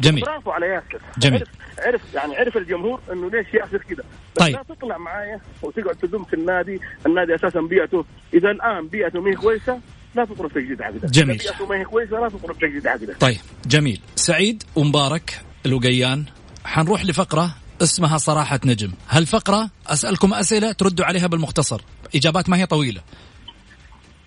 جميل. 0.00 0.24
برافو 0.24 0.50
على 0.50 0.66
ياسر. 0.66 1.00
جميل. 1.18 1.44
عرف 1.78 1.86
عرف 1.86 2.14
يعني 2.14 2.36
عرف 2.36 2.56
الجمهور 2.56 3.00
إنه 3.12 3.30
ليش 3.30 3.54
ياسر 3.54 3.78
كذا 3.78 4.02
بس 4.36 4.42
طيب. 4.44 4.54
لا 4.56 4.62
تطلع 4.68 4.98
معايا 4.98 5.40
وتقعد 5.62 5.94
تذم 5.94 6.24
في 6.24 6.34
النادي. 6.34 6.80
النادي 7.06 7.34
أساسا 7.34 7.60
بيئته 7.60 8.04
إذا 8.34 8.50
الآن 8.50 8.86
بيئته 8.86 9.20
ما 9.20 9.30
هي 9.30 9.34
كويسة 9.34 9.80
لا 10.14 10.24
تطلب 10.24 10.52
تجديد 10.52 10.82
عقده 10.82 11.08
جميل. 11.08 11.42
ما 11.68 11.76
هي 11.76 11.84
كويسة 11.84 12.20
لا 12.20 12.28
تطلب 12.28 12.58
تجديد 12.58 12.86
عقده 12.86 13.14
طيب 13.20 13.38
جميل. 13.66 14.00
سعيد 14.16 14.62
ومبارك 14.76 15.40
الوقيان 15.66 16.24
حنروح 16.64 17.04
لفقرة 17.04 17.54
اسمها 17.82 18.18
صراحة 18.18 18.60
نجم. 18.64 18.92
هالفقرة 19.10 19.70
أسألكم 19.86 20.34
أسئلة 20.34 20.72
تردوا 20.72 21.04
عليها 21.04 21.26
بالمختصر. 21.26 21.82
إجابات 22.14 22.48
ما 22.48 22.56
هي 22.56 22.66
طويلة. 22.66 23.00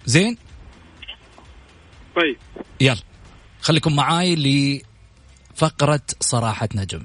زين؟ 0.05 0.37
طيب. 2.15 2.37
يلا. 2.81 2.97
خليكم 3.61 3.95
معاي 3.95 4.35
لفقرة 5.55 6.01
صراحة 6.19 6.69
نجم. 6.75 7.03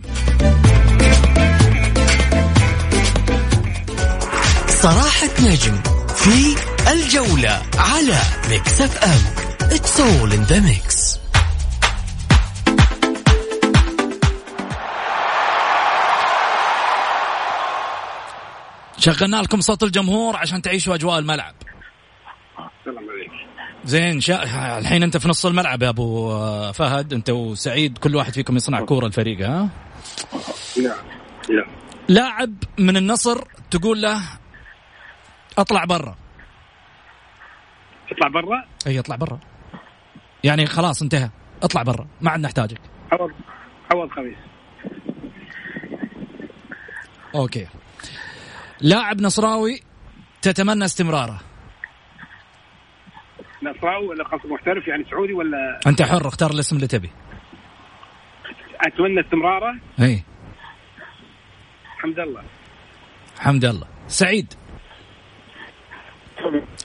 صراحة 4.68 5.30
نجم. 5.40 5.82
في 6.16 6.67
الجولة 6.92 7.62
على 7.78 8.18
Mix 8.50 8.80
FM 8.80 9.48
It's 9.70 10.00
all 10.00 10.32
in 10.32 10.44
the 10.50 10.60
mix. 10.68 11.18
شغلنا 18.98 19.36
لكم 19.42 19.60
صوت 19.60 19.82
الجمهور 19.82 20.36
عشان 20.36 20.62
تعيشوا 20.62 20.94
أجواء 20.94 21.18
الملعب. 21.18 21.54
السلام 22.58 23.10
عليك 23.10 23.30
زين 23.84 24.20
شا... 24.20 24.78
الحين 24.78 25.02
أنت 25.02 25.16
في 25.16 25.28
نص 25.28 25.46
الملعب 25.46 25.82
يا 25.82 25.88
أبو 25.88 26.30
آه، 26.32 26.72
فهد 26.72 27.12
أنت 27.12 27.30
وسعيد 27.30 27.98
كل 27.98 28.16
واحد 28.16 28.32
فيكم 28.32 28.56
يصنع 28.56 28.80
كورة 28.80 29.06
الفريق 29.06 29.40
ها؟ 29.48 29.68
نعم 30.76 30.96
نعم 31.50 31.66
لاعب 32.08 32.54
من 32.78 32.96
النصر 32.96 33.44
تقول 33.70 34.02
له 34.02 34.20
اطلع 35.58 35.84
برا. 35.84 36.16
اطلع 38.12 38.28
برا. 38.28 38.64
اي 38.86 38.98
اطلع 38.98 39.16
برا. 39.16 39.40
يعني 40.44 40.66
خلاص 40.66 41.02
انتهى. 41.02 41.30
اطلع 41.62 41.82
برا. 41.82 42.06
ما 42.20 42.30
عاد 42.30 42.40
نحتاجك. 42.40 42.80
عوض 43.12 43.30
عوض 43.94 44.10
خميس. 44.10 44.38
أوكي. 47.34 47.66
لاعب 48.80 49.20
نصراوي 49.20 49.80
تتمنى 50.42 50.84
استمراره. 50.84 51.40
نصراوي 53.62 54.06
ولا 54.06 54.24
قصد 54.24 54.46
محترف 54.46 54.88
يعني 54.88 55.04
سعودي 55.10 55.32
ولا؟ 55.32 55.80
أنت 55.86 56.02
حر 56.02 56.28
اختار 56.28 56.50
الاسم 56.50 56.76
اللي 56.76 56.86
تبي. 56.86 57.10
أتمنى 58.80 59.20
استمراره. 59.20 59.74
إي. 60.00 60.22
حمد 61.98 62.18
الله. 62.18 62.42
حمد 63.38 63.64
الله. 63.64 63.86
سعيد. 64.08 64.54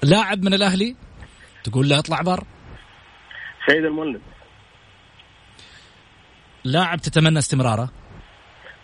لاعب 0.03 0.45
من 0.45 0.53
الأهلي؟ 0.53 0.95
تقول 1.63 1.89
له 1.89 1.99
اطلع 1.99 2.21
برا 2.21 2.43
سعيد 3.67 3.85
المولد 3.85 4.21
لاعب 6.63 6.99
تتمنى 6.99 7.39
استمراره. 7.39 7.89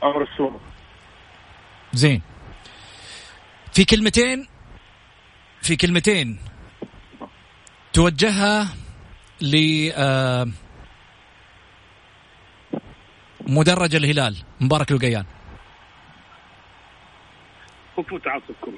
عمر 0.02 0.24
السومه 0.24 0.60
زين. 1.94 2.22
في 3.74 3.86
كلمتين 3.86 4.48
في 5.62 5.76
كلمتين 5.76 6.40
توجهها 7.94 8.68
ل 9.42 9.56
آه، 9.96 10.48
مدرج 13.42 13.96
الهلال 13.96 14.36
مبارك 14.62 14.92
الوقيان 14.92 15.26
خفوا 17.98 18.20
تعصبكم 18.20 18.74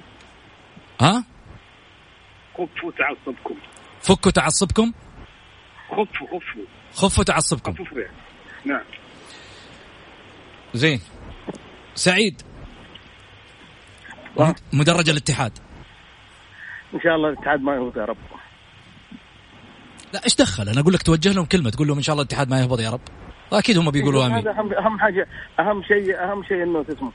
ها؟ 1.02 1.24
خفوا 2.54 2.92
تعصبكم 2.92 3.56
فكوا 4.16 4.32
تعصبكم؟ 4.32 4.92
خفوا 5.90 6.28
خفوا. 6.28 6.66
خفوا 6.94 7.24
تعصبكم. 7.24 7.74
خفوا 7.74 8.02
نعم. 8.66 8.82
زين. 10.74 11.02
سعيد. 11.96 12.42
م- 14.40 14.54
مدرج 14.74 15.10
الاتحاد. 15.10 15.58
إن 16.94 17.00
شاء 17.04 17.16
الله 17.16 17.30
الاتحاد 17.30 17.62
ما 17.62 17.76
يهبط 17.76 17.98
يا 17.98 18.06
رب. 18.06 18.18
لا 20.14 20.24
إيش 20.26 20.36
دخل؟ 20.36 20.70
أنا 20.70 20.82
أقول 20.82 20.94
لك 20.94 21.02
توجه 21.02 21.34
لهم 21.34 21.46
كلمة 21.46 21.70
تقول 21.70 21.88
لهم 21.88 21.98
إن 21.98 22.04
شاء 22.04 22.14
الله 22.14 22.24
الاتحاد 22.24 22.50
ما 22.50 22.62
يهبط 22.62 22.80
يا 22.80 22.90
رب. 22.90 23.02
أكيد 23.54 23.78
هم 23.78 23.92
بيقولوا 23.92 24.26
آمين. 24.26 24.38
هذا 24.38 24.52
اهم 24.52 24.74
أهم 24.74 25.00
حاجة 25.00 25.28
أهم 25.60 25.84
شيء 25.84 26.24
أهم 26.24 26.44
شيء 26.44 26.64
إنه 26.64 26.84
تسمع. 26.84 27.12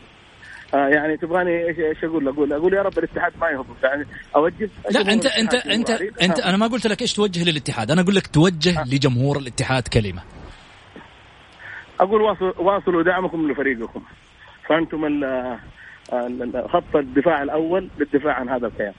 آه 0.74 0.88
يعني 0.88 1.16
تبغاني 1.16 1.68
إيش 1.68 1.78
إيش 1.78 2.04
أقول؟ 2.04 2.28
أقول 2.28 2.52
أقول 2.52 2.74
يا 2.74 2.82
رب 2.82 2.98
الاتحاد 2.98 3.32
ما 3.40 3.48
يهبط 3.48 3.84
يعني 3.84 4.06
اوجه 4.36 4.70
لا 4.90 5.00
انت 5.12 5.26
انت 5.26 5.54
انت. 5.54 5.90
انت 6.22 6.40
آه. 6.40 6.48
أنا 6.48 6.56
ما 6.56 6.66
قلت 6.66 6.86
لك 6.86 7.02
إيش 7.02 7.14
توجه 7.14 7.50
للاتحاد 7.50 7.90
أنا 7.90 8.00
أقول 8.00 8.14
لك 8.14 8.26
توجه 8.26 8.84
لجمهور 8.84 9.38
الاتحاد 9.38 9.88
كلمة. 9.88 10.22
أقول 12.00 12.22
واصل 12.22 12.54
واصلوا 12.58 13.02
دعمكم 13.02 13.50
لفريقكم. 13.50 14.02
فأنتم 14.68 15.20
خط 16.68 16.96
الدفاع 16.96 17.42
الأول 17.42 17.90
للدفاع 17.98 18.34
عن 18.34 18.48
هذا 18.48 18.66
الكيان 18.66 18.92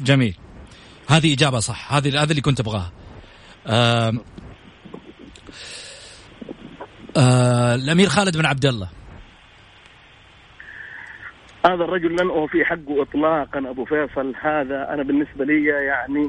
جميل. 0.00 0.36
هذه 1.08 1.34
إجابة 1.34 1.58
صح. 1.58 1.92
هذه 1.92 2.22
هذا 2.22 2.30
اللي 2.30 2.42
كنت 2.42 2.60
أبغاها. 2.60 2.92
آم، 3.66 4.20
آه، 7.16 7.74
الأمير 7.74 8.08
خالد 8.08 8.36
بن 8.36 8.46
عبد 8.46 8.66
الله. 8.66 8.88
هذا 11.66 11.84
الرجل 11.84 12.12
لن 12.12 12.30
أوفي 12.30 12.64
حقه 12.64 13.02
اطلاقا 13.02 13.58
أبو 13.58 13.84
فيصل. 13.84 14.34
هذا 14.40 14.94
أنا 14.94 15.02
بالنسبة 15.02 15.44
لي 15.44 15.64
يعني 15.64 16.28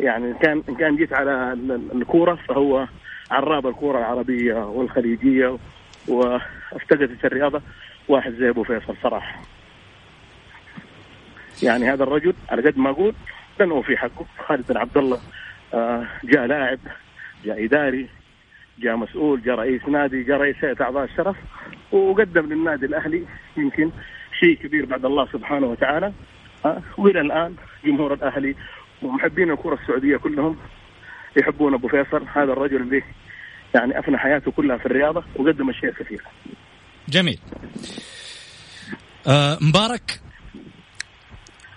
يعني 0.00 0.34
كان 0.34 0.62
ان 0.68 0.74
كان 0.74 0.96
جيت 0.96 1.12
على 1.12 1.52
ال- 1.52 1.72
ال- 1.72 2.02
الكورة 2.02 2.34
فهو 2.48 2.86
عراب 3.30 3.66
الكورة 3.66 3.98
العربية 3.98 4.54
والخليجية 4.54 5.58
وافتقدت 6.08 7.24
الرياضة. 7.24 7.62
واحد 8.08 8.32
زي 8.32 8.48
أبو 8.48 8.62
فيصل 8.64 8.94
صراحة. 9.02 9.42
يعني 11.62 11.90
هذا 11.92 12.02
الرجل 12.02 12.34
على 12.50 12.62
قد 12.70 12.78
ما 12.78 12.90
أقول 12.90 13.14
لن 13.60 13.70
أوفي 13.70 13.96
حقه. 13.96 14.26
خالد 14.46 14.64
بن 14.72 14.76
عبد 14.76 14.98
الله 14.98 15.18
آه، 15.74 16.06
جاء 16.24 16.46
لاعب 16.46 16.78
جاء 17.44 17.64
إداري 17.64 18.08
جاء 18.78 18.96
مسؤول 18.96 19.42
جاء 19.42 19.54
رئيس 19.54 19.88
نادي 19.88 20.22
جاء 20.22 20.36
رئيس 20.38 20.56
هيئه 20.64 20.82
أعضاء 20.82 21.04
الشرف 21.04 21.36
وقدم 21.92 22.46
للنادي 22.46 22.86
الأهلي 22.86 23.24
يمكن 23.56 23.90
شيء 24.42 24.54
كبير 24.54 24.84
بعد 24.86 25.04
الله 25.04 25.26
سبحانه 25.32 25.66
وتعالى. 25.66 26.12
آه، 26.64 26.82
وإلى 26.98 27.20
الآن 27.20 27.54
جمهور 27.84 28.14
الأهلي 28.14 28.54
ومحبين 29.02 29.50
الكرة 29.50 29.74
السعودية 29.74 30.16
كلهم 30.16 30.56
يحبون 31.36 31.74
أبو 31.74 31.88
فيصل 31.88 32.26
هذا 32.34 32.52
الرجل 32.52 32.76
اللي 32.76 33.02
يعني 33.74 33.98
أفنى 33.98 34.18
حياته 34.18 34.50
كلها 34.50 34.76
في 34.76 34.86
الرياضة 34.86 35.24
وقدم 35.36 35.70
أشياء 35.70 35.92
كثيرة. 35.92 36.24
جميل. 37.08 37.38
آه 39.26 39.58
مبارك 39.60 40.20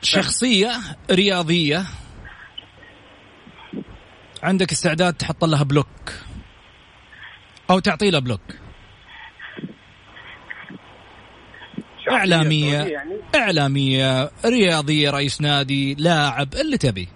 شخصية 0.02 0.72
رياضية. 1.12 1.84
عندك 4.44 4.72
استعداد 4.72 5.14
تحط 5.14 5.46
لها 5.46 5.64
بلوك 5.64 6.12
أو 7.70 7.80
تعطي 7.80 8.10
لها 8.12 8.20
block؟ 8.20 8.65
إعلامية. 12.12 12.78
يعني. 12.78 13.16
إعلامية 13.36 14.32
رياضية 14.46 15.10
رئيس 15.10 15.42
نادي 15.42 15.96
لاعب 16.00 16.54
اللي 16.54 16.78
تبي. 16.78 17.08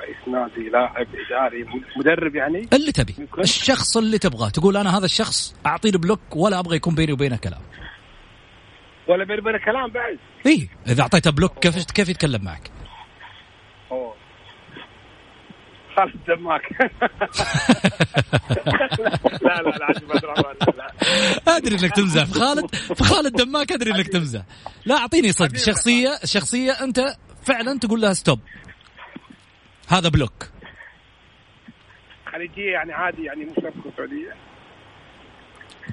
رئيس 0.00 0.28
نادي 0.28 0.68
لاعب 0.68 1.06
إداري 1.26 1.66
مدرب 1.96 2.36
يعني. 2.36 2.68
اللي 2.72 2.92
تبي. 2.92 3.14
يمكن. 3.18 3.42
الشخص 3.42 3.96
اللي 3.96 4.18
تبغاه. 4.18 4.48
تقول 4.48 4.76
أنا 4.76 4.98
هذا 4.98 5.04
الشخص 5.04 5.54
أعطي 5.66 5.90
له 5.90 5.98
block 5.98 6.20
ولا 6.36 6.58
أبغى 6.58 6.76
يكون 6.76 6.94
بيني 6.94 7.12
وبينه 7.12 7.36
كلام. 7.36 7.60
ولا 9.08 9.24
بين 9.24 9.40
بين 9.40 9.56
كلام 9.64 9.90
بعد. 9.90 10.18
إيه 10.46 10.68
إذا 10.88 11.02
أعطيته 11.02 11.30
block 11.30 11.58
كيف 11.58 11.84
كيف 11.92 12.08
يتكلم 12.08 12.44
معك؟ 12.44 12.70
خالد 15.98 16.14
دماك 16.28 16.62
لا 19.42 19.62
لا 19.62 19.70
لا 19.70 19.84
عجب 19.84 20.10
أدري 21.48 21.74
إنك 21.74 21.96
تمزح. 21.96 22.24
في 22.24 22.32
خالد 22.40 22.74
في 22.74 23.04
خالد 23.04 23.36
دماك 23.36 23.72
أدري 23.72 23.90
إنك 23.90 24.08
تمزح. 24.08 24.42
لا 24.86 24.96
أعطيني 24.96 25.32
صدق. 25.32 25.56
شخصية 25.56 26.10
شخصية 26.24 26.72
أنت 26.72 27.00
فعلا 27.42 27.78
تقول 27.78 28.00
لها 28.00 28.12
stop 28.12 28.40
هذا 29.88 30.08
block. 30.08 30.48
خليجية 32.32 32.72
يعني 32.72 32.92
عادي 32.92 33.22
يعني 33.24 33.46
شرط 33.54 33.72
تكون 33.74 33.92
سعودية. 33.96 34.34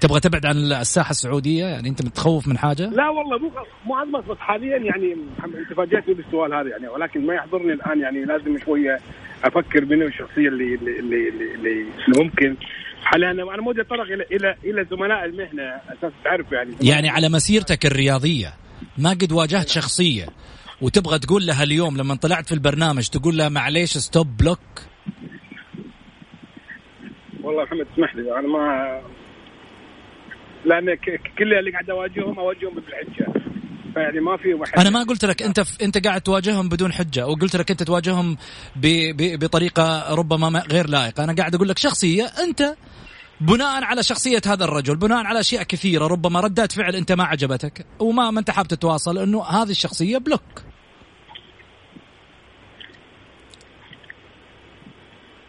تبغى 0.02 0.20
تبعد 0.20 0.46
عن 0.46 0.58
الساحة 0.58 1.10
السعودية؟ 1.10 1.66
يعني 1.66 1.90
أنت 1.90 2.06
متخوف 2.06 2.48
من 2.48 2.58
حاجة؟ 2.58 2.86
لا 2.90 3.10
والله 3.10 3.38
مو 3.38 3.52
مو 3.86 4.22
بس 4.22 4.38
حاليا 4.38 4.78
يعني 4.78 5.14
أنت 5.46 5.74
فاجأتني 5.78 6.14
بالسؤال 6.14 6.54
هذا 6.54 6.70
يعني 6.70 6.88
ولكن 6.88 7.26
ما 7.26 7.34
يحضرني 7.34 7.74
الآن 7.74 8.02
يعني 8.02 8.26
لازم 8.26 8.58
شوية 8.66 9.00
أفكر 9.46 9.86
من 9.86 10.02
الشخصيه 10.02 10.48
اللي 10.48 10.76
اللي 10.76 11.00
اللي, 11.00 11.30
اللي, 11.30 11.54
اللي 11.56 11.86
ممكن. 12.18 12.56
حاليا 13.04 13.32
أنا 13.32 13.44
أنا 13.54 13.62
مودي 13.62 13.82
اتطرق 13.82 14.02
إلى 14.02 14.26
إلى 14.32 14.56
إلى 14.64 14.86
زملاء 14.92 15.26
المهنة 15.26 15.64
أساس 15.64 16.12
تعرف 16.24 16.52
يعني. 16.52 16.76
يعني 16.82 17.10
على 17.10 17.30
مسيرتك 17.30 17.86
الرياضية 17.86 18.54
ما 18.98 19.10
قد 19.10 19.32
واجهت 19.32 19.70
شخصية 19.70 20.26
وتبغى 20.82 21.20
تقول 21.20 21.46
لها 21.46 21.64
اليوم 21.64 21.98
لما 21.98 22.16
طلعت 22.16 22.46
في 22.48 22.52
البرنامج 22.54 23.08
تقول 23.08 23.38
لها 23.38 23.50
معليش 23.50 23.90
stop 23.98 24.38
block 24.38 24.60
والله 27.44 27.64
محمد 27.64 27.88
اسمح 27.94 28.16
لي 28.16 28.40
أنا 28.40 28.48
ما 28.48 29.02
لأن 30.66 30.96
كل 31.38 31.54
اللي 31.54 31.72
قاعد 31.72 31.90
أواجههم 31.90 32.40
أواجههم 32.40 32.74
بالحجه 32.76 33.45
فيعني 33.96 34.20
ما 34.20 34.38
في 34.38 34.54
واحد. 34.54 34.80
أنا 34.80 34.90
ما 34.90 35.04
قلت 35.04 35.26
لك 35.26 35.42
أنت 35.42 35.60
ف... 35.60 35.82
أنت 35.82 36.08
قاعد 36.08 36.22
تواجههم 36.22 36.70
بدون 36.70 36.94
حجة 36.94 37.28
وقلت 37.28 37.56
لك 37.56 37.72
أنت 37.72 37.84
تواجههم 37.84 38.38
ب... 38.76 38.88
ب... 39.18 39.40
بطريقة 39.40 40.16
ربما 40.16 40.50
ما- 40.50 40.64
غير 40.72 40.90
لائقة. 40.90 41.24
أنا 41.24 41.36
قاعد 41.36 41.56
أقول 41.56 41.70
لك 41.70 41.78
شخصية 41.78 42.24
أنت 42.24 42.76
بناء 43.42 43.84
على 43.84 44.04
شخصية 44.04 44.42
هذا 44.48 44.64
الرجل 44.64 44.96
بناء 44.96 45.26
على 45.26 45.40
أشياء 45.40 45.64
كثيرة 45.64 46.08
ربما 46.08 46.40
ردات 46.40 46.72
فعل 46.72 46.96
أنت 46.96 47.12
ما 47.12 47.24
عجبتك 47.24 47.86
وما 48.00 48.32
ما 48.32 48.40
أنت 48.40 48.52
حاب 48.52 48.68
تتواصل 48.68 49.18
إنه 49.18 49.44
هذه 49.44 49.70
الشخصية 49.70 50.18
بلوك. 50.18 50.64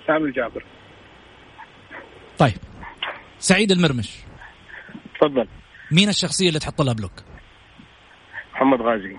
سامي 0.07 0.25
الجابر. 0.25 0.65
طيب. 2.39 2.57
سعيد 3.39 3.73
المرمش. 3.73 4.11
تفضل. 5.21 5.49
مين 5.91 6.09
الشخصية 6.09 6.49
اللي 6.49 6.59
تحط 6.59 6.83
لها 6.83 6.95
block؟ 6.95 7.13
محمد 8.57 8.81
غازي. 8.81 9.17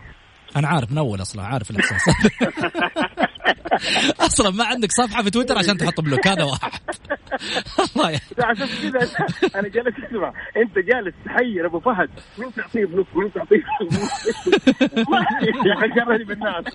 أنا 0.55 0.67
عارف 0.67 0.91
من 0.91 0.97
أول 0.97 1.21
أصلا 1.21 1.43
عارف 1.43 1.71
الإحساس. 1.71 2.01
أصلا 4.19 4.49
ما 4.49 4.65
عندك 4.65 4.91
صفحة 4.91 5.23
في 5.23 5.29
تويتر 5.29 5.57
عشان 5.57 5.77
تحط 5.77 6.01
block 6.01 6.28
هذا 6.27 6.43
واحد. 6.43 6.71
الله 7.95 8.11
يا 8.11 8.19
عشان 8.39 8.67
كذا 8.67 9.09
أنا 9.55 9.67
جالس 9.67 9.95
أسمع. 10.07 10.33
أنت 10.57 10.75
جالس 10.75 11.15
تحير 11.25 11.65
أبو 11.65 11.79
فهد. 11.79 12.09
مين 12.37 12.53
تعطيه 12.53 12.85
فلوس 12.85 13.05
مين 13.15 13.33
تعطيه 13.33 13.63
يا 15.65 15.73
أخي 15.73 16.23
بالناس. 16.27 16.65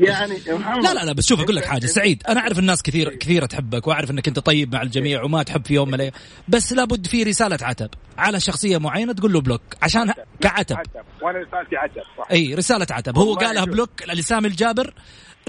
يعني 0.00 0.34
محمد. 0.48 0.84
لا 0.84 0.94
لا 0.94 1.04
لا 1.04 1.12
بس 1.12 1.26
شوف 1.26 1.40
أقول 1.40 1.56
لك 1.56 1.64
حاجة. 1.64 1.86
سعيد 1.86 2.22
أنا 2.28 2.40
أعرف 2.40 2.58
الناس 2.58 2.82
كثير 2.82 3.14
كثيره 3.14 3.46
تحبك 3.46 3.86
وأعرف 3.86 4.10
إنك 4.10 4.28
أنت 4.28 4.38
طيب 4.38 4.74
مع 4.74 4.82
الجميع 4.82 5.22
وما 5.22 5.42
تحب 5.42 5.66
في 5.66 5.74
يوم 5.74 5.88
من 5.88 5.94
الأيام. 5.94 6.12
بس 6.48 6.72
لابد 6.72 7.06
في 7.06 7.22
رسالة 7.22 7.58
عتب. 7.62 7.88
على 8.18 8.40
شخصية 8.40 8.78
معينة 8.78 9.12
تقول 9.12 9.32
له 9.32 9.40
block 9.40 9.62
عشان 9.82 10.12
كعتب. 10.40 10.76
عتب. 10.76 10.90
وأنا 11.22 11.38
رسالتي 11.38 11.76
عتب 11.76 12.02
صح. 12.18 12.26
إي 12.32 12.54
رسالة 12.54 12.86
عتب. 12.90 13.18
هو 13.18 13.34
قالها. 13.34 13.64
block 13.64 13.90
لسامي 14.08 14.48
الجابر. 14.48 14.94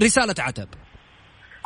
رسالة 0.02 0.34
عتب. 0.38 0.68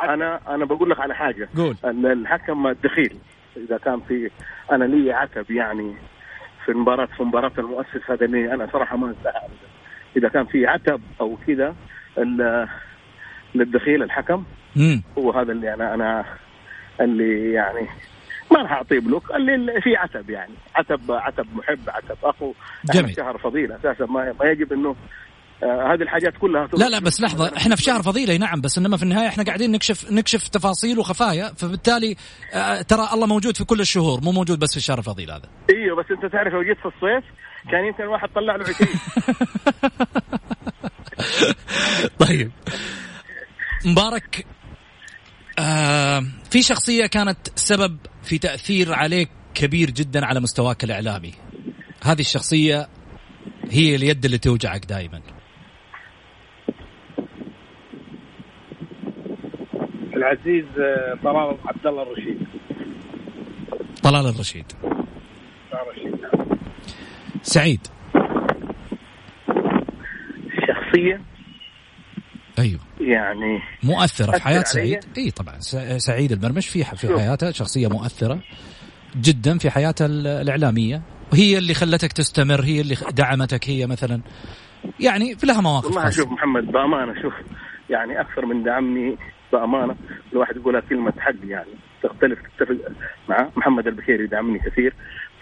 أنا 0.03 0.39
أنا 0.55 0.65
بقول 0.65 0.89
لك 0.89 0.99
على 0.99 1.15
حاجة. 1.15 1.49
قول. 1.57 1.75
ال- 1.85 2.05
الحكم 2.11 2.67
الدخيل 2.67 3.17
إذا 3.57 3.77
كان 3.77 3.99
في 4.07 4.29
أنا 4.71 4.85
لي 4.85 5.11
عتب 5.13 5.51
يعني 5.51 5.95
في 6.65 6.71
المباراه 6.71 7.05
في 7.05 7.23
مباراة 7.23 7.51
المؤسس 7.57 8.01
هذا 8.09 8.25
اللي 8.25 8.53
أنا 8.53 8.67
صراحة 8.73 8.97
ما 8.97 9.07
أنساها 9.07 9.37
ابدا. 9.45 9.67
إذا 10.17 10.29
كان 10.29 10.45
في 10.45 10.67
عتب 10.67 11.01
أو 11.21 11.37
كذا 11.47 11.75
للدخيل 13.55 14.03
الحكم 14.03 14.43
امم 14.77 15.01
هو 15.17 15.31
هذا 15.31 15.51
اللي 15.51 15.73
أنا 15.73 15.93
أنا 15.93 16.25
اللي 17.01 17.51
يعني 17.53 17.87
ما 18.51 18.61
راح 18.61 18.71
اعطيه 18.71 18.99
بلوك 18.99 19.31
اللي 19.31 19.81
في 19.81 19.95
عتب 19.95 20.29
يعني. 20.29 20.53
عتب 20.75 21.11
عتب 21.11 21.47
محب 21.55 21.79
عتب 21.89 22.17
أخو 22.23 22.53
إحنا 22.89 23.01
جميل. 23.01 23.15
شهر 23.15 23.37
فضيله 23.37 23.75
أساسا. 23.75 24.05
ما, 24.05 24.33
ما 24.39 24.45
يجب 24.45 24.73
إنه 24.73 24.95
هذه 25.63 26.01
الحاجات 26.01 26.33
كلها 26.41 26.69
لا 26.77 26.89
لا 26.89 26.99
بس 26.99 27.21
لحظة 27.21 27.57
إحنا 27.57 27.75
في 27.75 27.81
شهر 27.81 28.01
فضيلة 28.01 28.37
نعم 28.37 28.61
بس 28.61 28.77
إنما 28.77 28.97
في 28.97 29.03
النهاية 29.03 29.27
إحنا 29.27 29.43
قاعدين 29.43 29.71
نكشف 29.71 30.11
نكشف 30.11 30.47
تفاصيل 30.47 30.99
وخفايا 30.99 31.53
فبالتالي 31.57 32.15
آه، 32.53 32.81
ترى 32.81 33.07
الله 33.13 33.27
موجود 33.27 33.57
في 33.57 33.63
كل 33.63 33.81
الشهور 33.81 34.21
مو 34.21 34.31
موجود 34.31 34.59
بس 34.59 34.71
في 34.71 34.77
الشهر 34.77 34.97
الفضيل 34.97 35.31
هذا. 35.31 35.49
إيوه 35.69 35.95
بس 35.95 36.05
أنت 36.11 36.31
تعرف 36.31 36.53
لو 36.53 36.63
جيت 36.63 36.77
في 36.77 36.85
الصيف 36.85 37.23
كان 37.71 37.85
يمكن 37.85 38.03
الواحد 38.03 38.29
طلع 38.35 38.55
له 38.55 38.63
20 38.63 38.89
طيب. 42.27 42.51
مبارك 43.85 44.45
آه 45.59 46.23
في 46.51 46.61
شخصية 46.61 47.05
كانت 47.05 47.37
سبب 47.55 47.97
في 48.23 48.37
تأثير 48.37 48.93
عليك 48.93 49.29
كبير 49.53 49.89
جدا 49.89 50.25
على 50.25 50.39
مستواك 50.39 50.83
الإعلامي. 50.83 51.33
هذه 52.03 52.21
الشخصية 52.21 52.87
هي 53.71 53.95
اليد 53.95 54.25
اللي 54.25 54.37
توجعك 54.37 54.85
دائما. 54.85 55.34
العزيز 60.25 60.65
آه، 60.79 61.17
طلال 61.23 61.57
عبد 61.65 61.87
الله 61.87 62.03
الرشيد. 62.03 62.37
طلال 64.03 64.25
الرشيد. 64.27 64.65
طلال 65.71 65.83
الرشيد 65.87 66.21
نعم. 66.21 66.57
سعيد. 67.41 67.87
شخصية؟ 70.67 71.21
أيوه. 72.59 72.79
يعني 73.01 73.59
مؤثرة 73.83 74.31
في 74.31 74.43
حياة؟ 74.43 74.63
سعيد؟ 74.63 74.99
إي 75.17 75.31
طبعا. 75.31 75.59
سعيد 75.97 76.31
المرمش 76.31 76.67
في 76.67 76.83
في. 76.83 77.19
حياته 77.19 77.51
شخصية 77.51 77.87
مؤثرة 77.87 78.39
جدا 79.21 79.57
في 79.57 79.69
حياته 79.69 80.05
ال- 80.05 80.27
الإعلامية. 80.27 81.01
وهي 81.33 81.57
اللي 81.57 81.73
خلتك 81.73 82.11
تستمر 82.11 82.61
هي 82.63 82.81
اللي 82.81 82.95
دعمتك 83.11 83.69
هي 83.69 83.87
مثلا. 83.87 84.21
يعني 84.99 85.35
في 85.35 85.47
لها 85.47 85.61
مواقف 85.61 85.85
والله. 85.85 86.09
شوف 86.09 86.27
محمد 86.31 86.71
بأمانة 86.71 87.21
شوف 87.21 87.33
يعني 87.89 88.21
أكثر 88.21 88.45
من 88.45 88.63
دعمني 88.63 89.17
بأمانة 89.55 89.95
الواحد 90.33 90.55
يقولها 90.55 90.81
كلمة 90.81 91.13
حق 91.19 91.33
يعني. 91.43 91.73
تختلف 92.03 92.39
تتفق 92.57 92.77
مع 93.29 93.49
محمد 93.55 93.87
البكيري 93.87 94.23
يدعمني 94.23 94.59
كثير. 94.59 94.93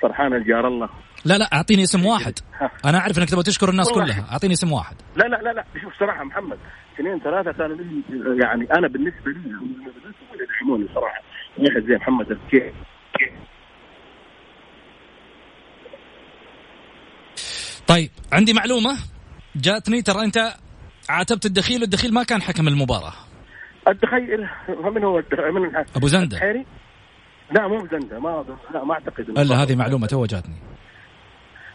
فرحان 0.01 0.34
الجار 0.34 0.68
الله. 0.68 0.89
لا 1.26 1.38
لا 1.38 1.45
أعطيني 1.53 1.84
اسم 1.84 2.05
واحد. 2.05 2.34
أنا 2.89 2.97
أعرف 2.97 3.20
إنك 3.20 3.30
تبغى 3.30 3.43
تشكر 3.43 3.70
الناس. 3.70 3.91
كلها. 3.91 4.26
أعطيني 4.32 4.53
اسم 4.53 4.72
واحد. 4.72 4.95
لا 5.16 5.24
لا 5.24 5.36
لا 5.36 5.53
لا. 5.53 5.64
شوف 5.82 5.93
صراحة 5.99 6.24
محمد 6.24 6.57
اثنين 6.95 7.20
ثلاثة 7.20 7.51
كانوا 7.51 7.78
يعني 8.43 8.68
أنا 8.78 8.88
بالنسبة 8.88 9.32
لي 9.32 9.39
يدعموني 10.43 10.88
صراحة. 10.95 11.22
واحد 11.57 11.84
زي 11.88 11.95
محمد 11.95 12.32
الكي 12.32 12.74
طيب 17.88 18.09
عندي 18.32 18.53
معلومة. 18.53 18.97
جاتني 19.55 20.01
ترى 20.01 20.24
أنت 20.24 20.53
عاتبت 21.09 21.45
الدخيل 21.45 21.82
والدخيل 21.82 22.14
ما 22.14 22.24
كان 22.24 22.41
حكم 22.41 22.68
المباراة. 22.68 23.14
التخيل 23.88 24.48
من 24.96 25.04
هو 25.04 25.22
من؟ 25.52 25.76
أبو 25.96 26.08
زندة. 26.08 26.38
الحيري؟ 26.38 26.66
لا 27.52 27.68
مو 27.68 27.88
زندة 27.92 28.20
ما 28.20 28.46
لا 28.74 28.84
ما 28.84 28.94
أعتقد 28.94 29.30
إلا 29.30 29.64
هذه 29.64 29.76
معلومة 29.76 30.08
تو 30.08 30.26
جاتني 30.26 30.56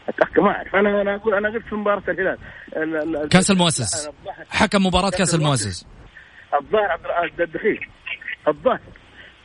أتأكد 0.09 0.41
ما 0.41 0.51
أعرف. 0.51 0.77
أنا 0.77 1.03
أنا 1.03 1.15
أقول 1.15 1.35
أنا 1.35 1.49
قلت 1.49 1.67
في 1.69 1.75
مباراة 1.75 2.03
الهلال. 2.09 2.39
ال- 2.77 3.17
ال- 3.17 3.29
كأس 3.29 3.51
المؤسس. 3.51 4.11
حكم 4.51 4.87
مباراة 4.87 5.11
كأس 5.11 5.35
المؤسس. 5.35 5.87
الظاهر 6.61 6.99
عبد 7.11 7.41
الدخيل. 7.41 7.79
الظاهر. 8.49 8.81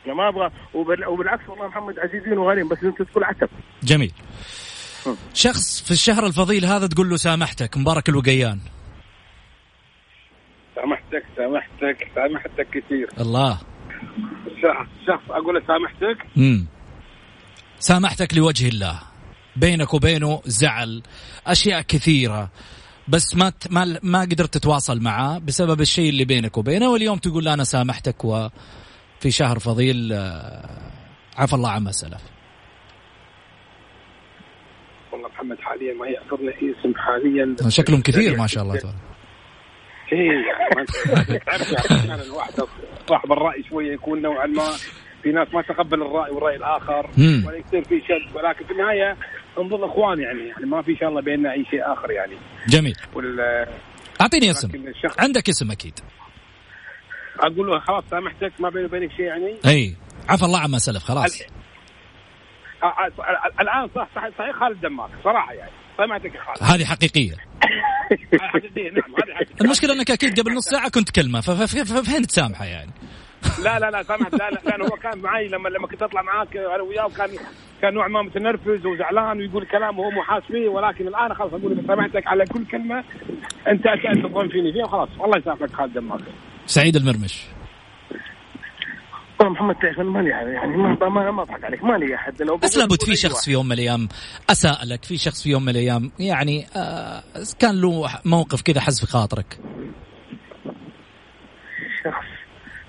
أنا 0.06 0.14
ما 0.14 0.28
أبغى 0.28 0.50
وبال- 0.74 1.06
وبالعكس 1.06 1.48
والله 1.48 1.68
محمد 1.68 1.98
عزيزين 1.98 2.38
وغاليين 2.38 2.68
بس 2.68 2.78
أنت 2.84 3.02
تقول 3.02 3.24
عتب. 3.24 3.48
جميل. 3.82 4.12
شخص 5.34 5.82
في 5.82 5.90
الشهر 5.90 6.26
الفضيل 6.26 6.64
هذا 6.64 6.86
تقول 6.86 7.08
له 7.10 7.16
سامحتك 7.16 7.76
مبارك 7.76 8.08
الوقيان. 8.08 8.58
سامحتك 10.74 11.24
سامحتك 11.36 12.08
سامحتك 12.14 12.68
كثير 12.72 13.08
الله. 13.20 13.58
شخص 15.06 15.30
أقول 15.30 15.62
سامحتك؟ 15.66 16.26
امم 16.36 16.66
سامحتك 17.78 18.34
لوجه 18.34 18.68
الله. 18.68 19.00
بينك 19.56 19.94
وبينه 19.94 20.40
زعل 20.44 21.02
أشياء 21.46 21.80
كثيرة 21.80 22.50
بس 23.08 23.36
ما 23.36 23.52
ما 23.70 23.98
ما 24.02 24.20
قدرت 24.20 24.54
تتواصل 24.54 25.00
معاه 25.00 25.38
بسبب 25.38 25.80
الشيء 25.80 26.08
اللي 26.10 26.24
بينك 26.24 26.58
وبينه 26.58 26.90
واليوم 26.90 27.18
تقول 27.18 27.44
له 27.44 27.54
أنا 27.54 27.64
سامحتك 27.64 28.24
وفي 28.24 29.30
شهر 29.30 29.58
فضيل 29.58 30.12
آه، 30.12 30.68
عفى 31.36 31.52
الله 31.54 31.70
عما 31.70 31.92
سلف. 31.92 32.22
والله 35.12 35.28
محمد 35.28 35.58
حاليا 35.60 35.94
ما 35.94 36.06
يحضرنا 36.06 36.50
اسم 36.50 36.94
حاليا. 36.96 37.70
شكلهم 37.70 38.00
كثير 38.00 38.36
ما 38.40 38.46
شاء 38.46 38.62
الله 38.62 38.76
تبارك. 38.76 38.96
يعني 40.12 41.38
تعرف 41.46 41.72
يعني 41.72 42.00
أحيانا 42.00 42.22
الواحد 42.22 42.52
صاحب 43.08 43.32
الرأي 43.32 43.62
شوية 43.68 43.92
يكون 43.92 44.22
نوعا 44.22 44.46
ما 44.46 44.70
في 45.22 45.32
ناس 45.32 45.48
ما 45.54 45.62
تقبل 45.62 46.02
الرأي 46.02 46.30
والرأي 46.30 46.56
الآخر 46.56 47.10
مم. 47.18 47.44
ولا 47.46 47.56
يصير 47.56 47.84
في 47.84 48.00
شد. 48.00 48.36
ولكن 48.36 48.64
في 48.64 48.72
النهاية 48.72 49.16
نظل 49.58 49.84
اخوان 49.84 50.20
يعني 50.20 50.48
يعني 50.48 50.66
ما 50.66 50.82
في 50.82 50.90
إن 50.92 50.96
شاء 50.96 51.08
الله 51.08 51.20
بيننا 51.22 51.52
أي 51.52 51.64
شيء 51.70 51.92
آخر 51.92 52.10
يعني. 52.10 52.36
جميل. 52.68 52.94
وال 53.14 53.40
أعطيني 54.20 54.50
اسم. 54.50 54.70
الشخص 54.88 55.20
عندك 55.20 55.48
اسم 55.48 55.70
أكيد. 55.70 55.98
أقول 57.40 57.66
له 57.66 57.78
خلاص 57.80 58.04
سامحتك 58.10 58.52
ما 58.60 58.68
بيني 58.70 58.84
وبينك 58.86 59.10
شيء 59.12 59.24
يعني؟ 59.26 59.56
أي. 59.66 59.96
عفى 60.28 60.44
الله 60.44 60.58
عما 60.60 60.78
سلف 60.78 61.04
خلاص. 61.04 61.42
الآن 63.60 63.88
صح 63.94 64.08
صح 64.14 64.28
صحيح 64.38 64.56
خالد 64.60 64.80
دماغ 64.80 65.08
صراحة 65.24 65.52
يعني. 65.52 65.70
هذه 66.62 66.84
حقيقية. 66.84 67.32
حقيقية، 68.40 68.90
نعم 68.90 69.14
هذه 69.24 69.34
حقيقة. 69.34 69.64
المشكلة 69.64 69.92
أنك 69.92 70.10
أكيد 70.10 70.40
قبل 70.40 70.54
نص 70.54 70.64
ساعة 70.64 70.90
كنت 70.90 71.10
كلمه 71.10 71.40
ف- 71.40 71.50
ف- 71.50 71.76
ف- 71.92 72.10
فين 72.10 72.26
تسامحه 72.26 72.64
يعني؟ 72.64 72.90
لا 73.64 73.78
لا 73.78 73.90
لا 73.90 74.02
سامح 74.02 74.28
لا 74.34 74.50
لا 74.50 74.60
لأن 74.70 74.80
هو 74.82 74.96
كان 75.02 75.18
معي 75.18 75.48
لما 75.48 75.68
لما 75.68 75.86
كنت 75.86 76.02
أطلع 76.02 76.22
معاك 76.22 76.56
أنا 76.56 76.82
وياه 76.82 77.08
كان 77.08 77.30
كان 77.82 77.94
نوع 77.94 78.08
ما 78.08 78.22
متنرفز 78.22 78.86
وزعلان 78.86 79.38
ويقول 79.38 79.66
كلام 79.66 79.98
وهو 79.98 80.10
مو 80.10 80.22
حاس 80.22 80.42
فيه 80.42 80.68
ولكن 80.68 81.08
الآن 81.08 81.34
خلاص 81.34 81.52
أقول 81.52 81.76
له 81.76 81.82
سامحتك 81.86 82.26
على 82.26 82.44
كل 82.44 82.66
كلمة 82.66 83.04
أنت 83.68 83.84
الظن 84.24 84.48
فيني 84.48 84.72
فيها 84.72 84.84
وخلاص. 84.84 85.08
الله 85.24 85.38
يسامحك 85.38 85.72
خالد 85.72 85.94
دماغ 85.94 86.20
سعيد 86.66 86.96
المرمش. 86.96 87.42
محمد 89.54 89.74
تعرف 89.74 90.00
أنا 90.00 90.10
مالي 90.10 90.30
يعني 90.30 90.76
ما 90.76 91.08
ما 91.08 91.30
ما 91.30 91.42
أضحك 91.42 91.64
عليك 91.64 91.84
مالي 91.84 92.14
أحد 92.14 92.42
لو 92.42 92.56
بس 92.56 92.76
لابد 92.78 93.02
في 93.02 93.16
شخص. 93.16 93.44
في 93.44 93.52
يوم 93.52 93.66
من 93.66 93.72
الأيام 93.72 94.08
أساء 94.50 94.84
لك 94.86 95.04
في 95.04 95.16
شخص 95.16 95.42
في 95.42 95.50
يوم 95.50 95.62
من 95.62 95.68
الأيام 95.68 96.10
يعني 96.18 96.66
آه 96.76 97.22
كان 97.58 97.80
له 97.80 98.08
موقف 98.24 98.62
كذا 98.62 98.80
حز 98.80 99.00
في 99.00 99.06
خاطرك 99.06 99.58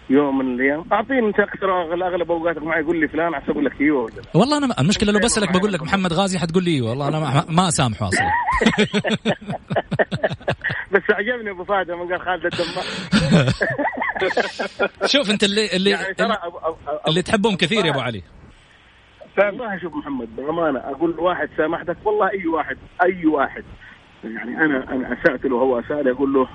يوم 0.09 0.37
من 0.37 0.55
الأيام. 0.55 0.85
أعطيني 0.93 1.27
أنت 1.27 1.39
أكثر 1.39 1.81
أغلب 2.07 2.31
أوقاتك 2.31 2.63
معي. 2.63 2.81
يقول 2.81 2.99
لي 2.99 3.07
فلان 3.07 3.33
عشان 3.33 3.49
أقول 3.49 3.65
لك 3.65 3.81
إيوه. 3.81 4.03
ولا 4.03 4.13
لا. 4.13 4.21
والله 4.33 4.57
أنا 4.57 4.75
المشكلة 4.79 5.11
لو 5.11 5.19
بسألك 5.19 5.57
بقول 5.57 5.73
لك 5.73 5.83
محمد 5.83 6.13
غازي 6.13 6.39
حتقول 6.39 6.63
لي 6.63 6.75
إيوه. 6.75 6.89
والله 6.89 7.07
أنا 7.07 7.19
ما, 7.19 7.45
ما 7.49 7.67
اسامحه 7.67 8.07
أصلا 8.07 8.31
بس 10.91 11.01
عجبني 11.09 11.51
أبو 11.51 11.63
فهد 11.63 11.91
لما 11.91 12.03
قال 12.03 12.21
خالد 12.21 12.45
الدماغ 12.45 12.85
شوف 15.13 15.29
أنت 15.29 15.43
اللي 15.43 15.75
اللي 15.75 15.89
يعني 15.89 16.13
ترى 16.13 16.37
اللي 17.07 17.21
تحبهم 17.21 17.55
كثير 17.55 17.85
يا 17.85 17.91
أبو 17.91 17.99
علي. 17.99 18.23
والله 19.37 19.77
شوف 19.77 19.95
محمد 19.95 20.35
بأمانة 20.35 20.79
أقول 20.79 21.19
واحد 21.19 21.49
سامحتك 21.57 21.97
والله 22.05 22.29
أي 22.29 22.47
واحد 22.47 22.77
أي 23.03 23.25
واحد. 23.25 23.63
يعني 24.23 24.65
أنا 24.65 24.91
أنا 24.91 25.13
أسأت 25.13 25.45
له 25.45 25.57
هو 25.57 25.79
اسالي 25.79 26.11
أقول 26.11 26.33
له 26.33 26.47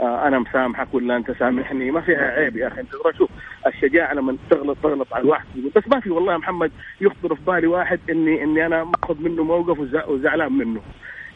أنا 0.00 0.38
مسامحك 0.38 0.94
ولا 0.94 1.16
أنت 1.16 1.30
سامحني؟ 1.38 1.90
ما 1.90 2.00
فيها 2.00 2.18
عيب 2.18 2.56
يا 2.56 2.68
أخي. 2.68 2.80
أنت 2.80 2.90
شوف 3.18 3.30
الشجاعة 3.66 4.14
لما 4.14 4.36
تغلط 4.50 4.78
تغلط 4.82 5.12
على 5.14 5.22
الواحد 5.24 5.44
بس 5.76 5.82
ما 5.86 6.00
في 6.00 6.10
والله 6.10 6.32
يا 6.32 6.38
محمد 6.38 6.72
يخطر 7.00 7.34
في 7.34 7.42
بالي 7.42 7.66
واحد 7.66 8.00
إني 8.10 8.42
إني 8.42 8.66
أنا 8.66 8.84
مأخذ 8.84 9.20
منه 9.20 9.42
موقف 9.44 9.78
وزع- 9.78 10.08
وزعلان 10.08 10.52
منه. 10.52 10.80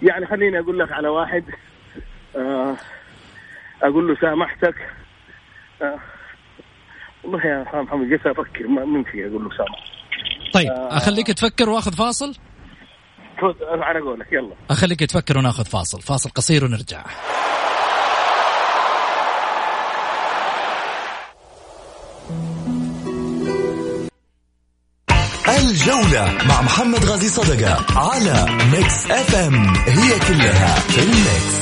يعني 0.02 0.26
خليني 0.26 0.58
أقول 0.58 0.78
لك 0.78 0.92
على 0.92 1.08
واحد 1.08 1.44
آه 2.36 2.76
أقول 3.82 4.08
له 4.08 4.16
سامحتك. 4.20 4.74
آه 5.82 5.98
والله 7.24 7.46
يا 7.46 7.82
محمد 7.82 8.08
جالس 8.08 8.26
أفكر 8.26 8.66
ما 8.66 8.84
ممكن 8.84 9.18
أقول 9.30 9.44
له 9.44 9.50
سامح 9.56 9.84
طيب 10.54 10.68
أخليك 10.72 11.26
تفكر 11.26 11.70
وأخذ 11.70 11.92
فاصل؟ 11.92 12.34
على 13.70 14.00
قولك 14.00 14.32
يلا. 14.32 14.54
أخليك 14.70 15.00
تفكر 15.00 15.38
وناخذ 15.38 15.64
فاصل 15.64 16.00
فاصل 16.02 16.30
قصير 16.30 16.64
ونرجع. 16.64 17.02
الجولة 25.58 26.38
مع 26.48 26.62
محمد 26.62 27.04
غازي 27.04 27.28
صدقة 27.28 27.86
على 27.98 28.46
Mix 28.72 29.10
FM 29.10 29.66
هي 29.76 30.18
كلها 30.18 30.74
في 30.74 31.02
ال 31.02 31.14
Mix. 31.14 31.58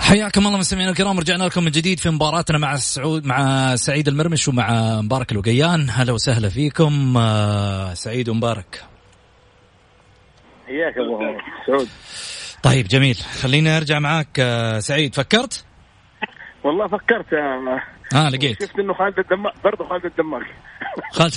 حياكم 0.00 0.46
الله 0.46 0.58
مستمعينا 0.58 0.90
الكرام 0.90 1.18
رجعنا 1.18 1.44
لكم 1.44 1.64
من 1.64 1.70
جديد 1.70 2.00
في 2.00 2.10
مباراتنا 2.10 2.58
مع 2.58 2.76
سعود 2.76 3.26
مع 3.26 3.76
سعيد 3.76 4.08
المرمش 4.08 4.48
ومع 4.48 5.00
مبارك 5.00 5.32
الوقيان. 5.32 5.86
هلا 5.90 6.12
وسهلا 6.12 6.48
فيكم 6.48 7.16
آه، 7.16 7.94
سعيد 7.94 8.28
ومبارك. 8.28 8.84
حياك 10.66 10.94
ابو 10.98 11.38
سعود. 11.66 11.88
طيب 12.62 12.88
جميل. 12.88 13.16
خليني 13.42 13.76
أرجع 13.76 13.98
معاك 13.98 14.40
آه، 14.40 14.78
سعيد. 14.78 15.14
فكرت؟ 15.14 15.64
والله 16.64 16.86
فكرت 16.86 17.26
آه 18.14 18.28
لقيت. 18.28 18.62
شفت 18.62 18.78
إنه 18.78 18.94
خالد 18.94 19.18
الدماغ 19.18 19.52
برضه 19.64 19.88
خالد 19.88 20.04
الدماغ. 20.04 20.42
خالد 21.12 21.32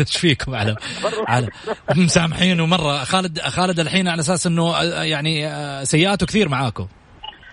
إيش 0.00 0.16
فيكم 0.16 0.54
على 0.54 0.76
على 1.28 1.48
مسامحينه 1.96 2.66
مرة. 2.66 3.04
خالد 3.04 3.40
خالد 3.40 3.80
الحين 3.80 4.08
على 4.08 4.20
أساس 4.20 4.46
إنه 4.46 4.76
آه، 4.76 5.02
يعني 5.02 5.46
آه، 5.46 5.84
سيئاته 5.84 6.26
كثير 6.26 6.48
معاكم. 6.48 6.86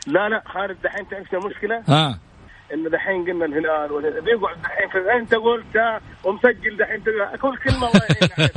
لا 0.08 0.30
لا 0.30 0.44
خالد 0.46 0.78
دحين 0.84 1.10
تعرف 1.10 1.34
المشكلة؟ 1.34 1.84
ها. 1.88 2.20
إنه 2.74 2.90
دحين 2.90 3.26
قلنا 3.26 3.46
الهلال 3.46 4.22
بيقعد 4.22 4.62
دحين 4.62 4.90
في 4.90 4.98
أنت 5.20 5.34
قلت 5.36 5.76
آه، 5.76 6.02
ومسجل 6.24 6.78
دحين 6.78 7.04
كل 7.42 7.58
كلمة 7.58 7.88
الله 7.88 8.02
يعين 8.10 8.32
عليك. 8.38 8.52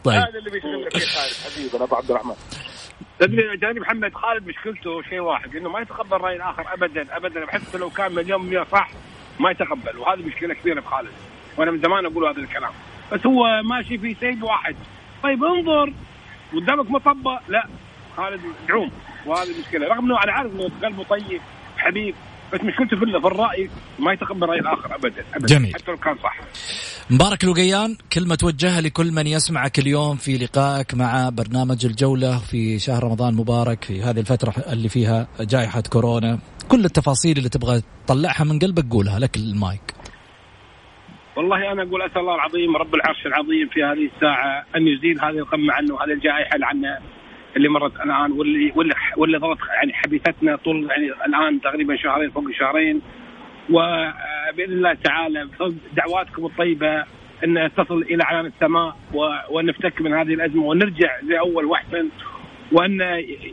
طيب. 0.04 0.14
هذا 0.14 0.38
اللي 0.38 0.50
بيشتغل 0.50 0.90
فيه 0.90 1.06
خالد 1.06 1.54
حبيبي 1.54 1.84
ابو 1.84 1.96
عبد 1.96 2.10
الرحمن. 2.10 2.34
تدري 3.18 3.56
جاني 3.56 3.80
محمد 3.80 4.14
خالد 4.14 4.48
مشكلته 4.48 5.02
شيء 5.02 5.20
واحد 5.20 5.56
إنه 5.56 5.68
ما 5.68 5.80
يتقبل 5.80 6.16
رأي 6.16 6.36
الآخر 6.36 6.64
ابدا 6.72 7.16
ابدا. 7.16 7.44
بحس 7.44 7.76
لو 7.76 7.90
كان 7.90 8.14
مليون 8.14 8.42
مية 8.46 8.64
صح 8.72 8.90
ما 9.40 9.50
يتقبل. 9.50 9.98
وهذه 9.98 10.26
مشكلة 10.26 10.54
كبيرة 10.54 10.80
في 10.80 10.86
خالد. 10.86 11.12
وأنا 11.56 11.70
من 11.70 11.80
زمان 11.80 12.06
أقول 12.06 12.24
هذا 12.24 12.38
الكلام. 12.38 12.72
بس 13.12 13.26
هو 13.26 13.62
ماشي 13.62 13.98
في 13.98 14.14
سيد 14.14 14.42
واحد. 14.42 14.76
طيب 15.22 15.44
انظر 15.44 15.92
قدامك 16.52 16.90
مطبة؟ 16.90 17.40
لا. 17.48 17.66
خالد 18.16 18.40
دعوم 18.68 18.90
وهذه 19.26 19.50
المشكلة 19.50 19.88
رغم 19.88 20.04
إنه 20.04 20.22
أنا 20.22 20.32
عارف 20.32 20.52
إنه 20.52 20.70
قلبه 20.82 21.04
طيب 21.04 21.40
حبيب 21.78 22.14
بس 22.52 22.60
مشكلته 22.60 22.96
في 22.96 23.20
في 23.20 23.26
الرأي 23.26 23.70
ما 23.98 24.12
يتقبل 24.12 24.48
رأي 24.48 24.58
الآخر 24.58 24.94
ابدا 24.94 25.24
ابدا. 25.34 25.46
جميل. 25.46 25.74
حتى 25.74 25.90
لو 25.90 25.96
كان 25.96 26.16
صح. 26.22 26.36
مبارك 27.10 27.44
الوقيان 27.44 27.96
كلمة 28.12 28.34
توجهها 28.34 28.80
لكل 28.80 29.12
من 29.12 29.26
يسمعك 29.26 29.78
اليوم 29.78 30.16
في 30.16 30.38
لقائك 30.38 30.94
مع 30.94 31.28
برنامج 31.28 31.86
الجولة 31.86 32.38
في 32.38 32.78
شهر 32.78 33.04
رمضان 33.04 33.34
مبارك 33.34 33.84
في 33.84 34.00
هذه 34.02 34.20
الفترة 34.20 34.54
اللي 34.72 34.88
فيها 34.88 35.28
جائحة 35.40 35.82
كورونا. 35.92 36.38
كل 36.70 36.84
التفاصيل 36.84 37.36
اللي 37.38 37.48
تبغى 37.48 37.82
تطلعها 38.06 38.44
من 38.44 38.58
قلبك 38.58 38.84
قولها 38.92 39.18
لك 39.18 39.36
المايك. 39.36 39.86
والله 41.36 41.72
أنا 41.72 41.82
أقول 41.82 42.02
أسأل 42.02 42.20
الله 42.20 42.34
العظيم 42.34 42.76
رب 42.76 42.94
العرش 42.94 43.26
العظيم 43.26 43.68
في 43.68 43.84
هذه 43.84 44.10
الساعة 44.14 44.64
أن 44.76 44.88
يزيل 44.88 45.20
هذه 45.20 45.38
الغمه 45.38 45.72
عنه 45.72 45.94
وهذه 45.94 46.12
الجائحة 46.12 46.58
عنا 46.62 46.98
اللي 47.56 47.68
مرت 47.68 47.92
الآن 47.96 48.32
واللي 48.32 48.72
واللي 48.76 48.94
واللي 49.16 49.38
ضغط 49.38 49.58
يعني 49.76 49.92
حبيستنا 49.92 50.56
طول 50.56 50.88
يعني 50.90 51.06
الآن 51.26 51.60
تقريبا 51.60 51.96
شهرين 51.96 52.30
فوق 52.30 52.44
شهرين. 52.58 53.02
وبإذن 53.70 54.72
الله 54.72 54.94
تعالى 55.04 55.44
بفضل 55.44 55.76
دعواتكم 55.96 56.46
الطيبة 56.46 57.04
أن 57.44 57.70
تصل 57.76 58.02
إلى 58.02 58.22
عنان 58.24 58.46
السماء 58.46 58.96
ونفتك 59.50 60.00
من 60.00 60.12
هذه 60.14 60.34
الأزمة 60.34 60.62
ونرجع 60.64 61.20
لأول 61.22 61.64
واحسن 61.64 62.08
وأن 62.72 63.00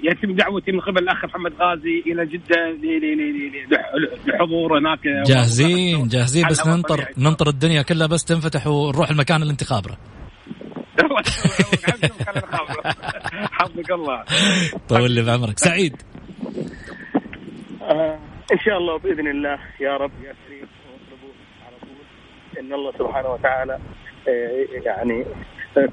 يتم 0.04 0.36
دعوتي 0.36 0.72
من 0.72 0.80
قبل 0.80 1.04
الأخ 1.04 1.26
محمد 1.26 1.54
غازي 1.62 2.04
إلى 2.08 2.26
جدة 2.26 2.78
لحضور 4.28 4.80
هناك. 4.80 5.00
جاهزين 5.28 6.08
جاهزين 6.08 6.48
بس 6.48 6.68
ننطر 6.68 6.96
طبيعي. 6.96 7.14
ننطر 7.18 7.50
الدنيا 7.50 7.82
كلها 7.82 8.08
بس 8.08 8.26
تنفتح 8.26 8.68
ونروح 8.68 9.10
المكان 9.10 9.42
اللي 9.42 9.52
انت 9.52 9.64
خابره. 9.64 9.98
حفظك 13.52 13.92
الله. 13.92 14.24
طول 14.90 15.12
لي 15.12 15.22
بعمرك. 15.22 15.60
سعيد. 15.60 15.96
آه. 17.82 18.20
إن 18.54 18.60
شاء 18.60 18.78
الله 18.78 18.98
بإذن 18.98 19.28
الله 19.28 19.60
يا 19.80 19.98
رب 19.98 20.12
يا 20.24 20.34
كريم. 20.48 20.68
على 21.66 21.76
طول 21.82 22.60
إن 22.60 22.74
الله 22.74 22.92
سبحانه 22.92 23.30
وتعالى 23.34 23.80
آه 24.28 24.66
يعني 24.86 25.26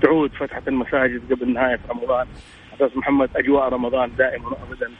تعود 0.02 0.32
فتحة 0.32 0.62
المساجد 0.68 1.32
قبل 1.32 1.52
نهاية 1.52 1.78
رمضان. 1.90 2.26
أستاذ 2.72 2.98
محمد 2.98 3.30
أجواء 3.36 3.68
رمضان 3.68 4.10
دائما 4.18 4.48
وابدا. 4.48 4.90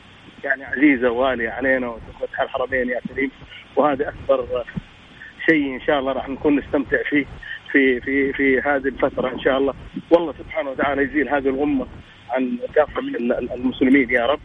يعني 0.45 0.65
عزيزة 0.65 1.11
وغاليه 1.11 1.51
علينا 1.51 1.89
وتفتح 1.89 2.41
الحرمين 2.41 2.89
يا 2.89 3.01
كريم. 3.15 3.31
وهذا 3.77 4.09
أكبر 4.09 4.65
شيء 5.51 5.75
إن 5.75 5.81
شاء 5.81 5.99
الله 5.99 6.13
راح 6.13 6.29
نكون 6.29 6.57
نستمتع 6.59 7.03
فيه 7.11 7.25
في 7.73 8.01
في 8.01 8.33
في 8.33 8.61
هذه 8.61 8.89
الفترة 8.89 9.29
إن 9.29 9.41
شاء 9.41 9.59
الله. 9.59 9.75
والله 10.11 10.35
سبحانه 10.39 10.71
وتعالى 10.71 11.03
يزيل 11.03 11.29
هذه 11.29 11.49
الغمة 11.49 11.87
عن 12.31 12.59
كافة 12.75 13.01
ال- 13.01 13.53
المسلمين 13.53 14.11
يا 14.11 14.27
رب. 14.27 14.41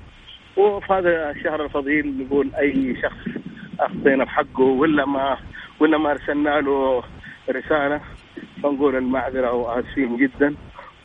وفي 0.58 0.94
هذا 0.94 1.32
الشهر 1.32 1.66
الفضيل 1.66 2.26
نقول 2.26 2.52
أي 2.56 2.96
شخص 3.02 3.36
أخطينا 3.80 4.26
في 4.26 4.32
حقه 4.32 4.64
ولا 4.64 5.06
ما 5.06 5.38
ولا 5.80 5.98
ما 5.98 6.12
أرسلنا 6.12 6.50
له 6.50 7.04
رسالة 7.50 8.02
فنقول 8.64 8.96
المعذرة 8.96 9.52
وآسفين 9.52 10.18
جدا. 10.18 10.56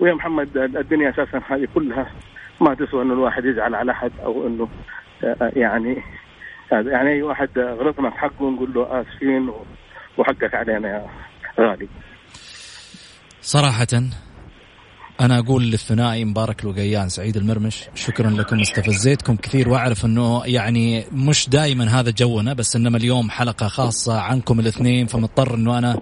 ويا 0.00 0.14
محمد 0.14 0.56
الدنيا 0.56 1.10
أساسا 1.10 1.42
هذه 1.48 1.68
كلها 1.74 2.06
ما 2.60 2.74
تسوى 2.74 3.02
إنه 3.02 3.12
الواحد 3.12 3.44
يزعل 3.44 3.74
على 3.74 3.92
أحد 3.92 4.12
أو 4.24 4.46
إنه 4.46 4.68
آه، 5.24 5.52
يعني 5.56 6.02
يعني 6.72 7.10
أي 7.10 7.22
واحد 7.22 7.58
غلطنا 7.58 8.10
في 8.10 8.18
حقه 8.18 8.50
نقول 8.50 8.72
له 8.74 9.00
آسفين 9.00 9.50
وحقك 10.18 10.54
علينا 10.54 10.88
يا 10.88 11.06
غالي. 11.60 11.88
صراحة 13.40 13.86
أنا 15.20 15.38
أقول 15.38 15.70
للثنائي 15.70 16.24
مبارك 16.24 16.62
الوقيان 16.62 17.08
سعيد 17.08 17.36
المرمش 17.36 17.84
شكرا 17.94 18.30
لكم 18.30 18.60
استفزيتكم 18.60 19.36
كثير 19.36 19.68
وأعرف 19.68 20.04
أنه 20.04 20.42
يعني 20.46 21.04
مش 21.12 21.48
دائما 21.48 22.00
هذا 22.00 22.10
جونا 22.10 22.52
بس 22.52 22.76
إنما 22.76 22.96
اليوم 22.96 23.30
حلقة 23.30 23.68
خاصة 23.68 24.20
عنكم 24.20 24.60
الاثنين 24.60 25.06
فمضطر 25.06 25.54
أنه 25.54 25.78
أنا 25.78 26.00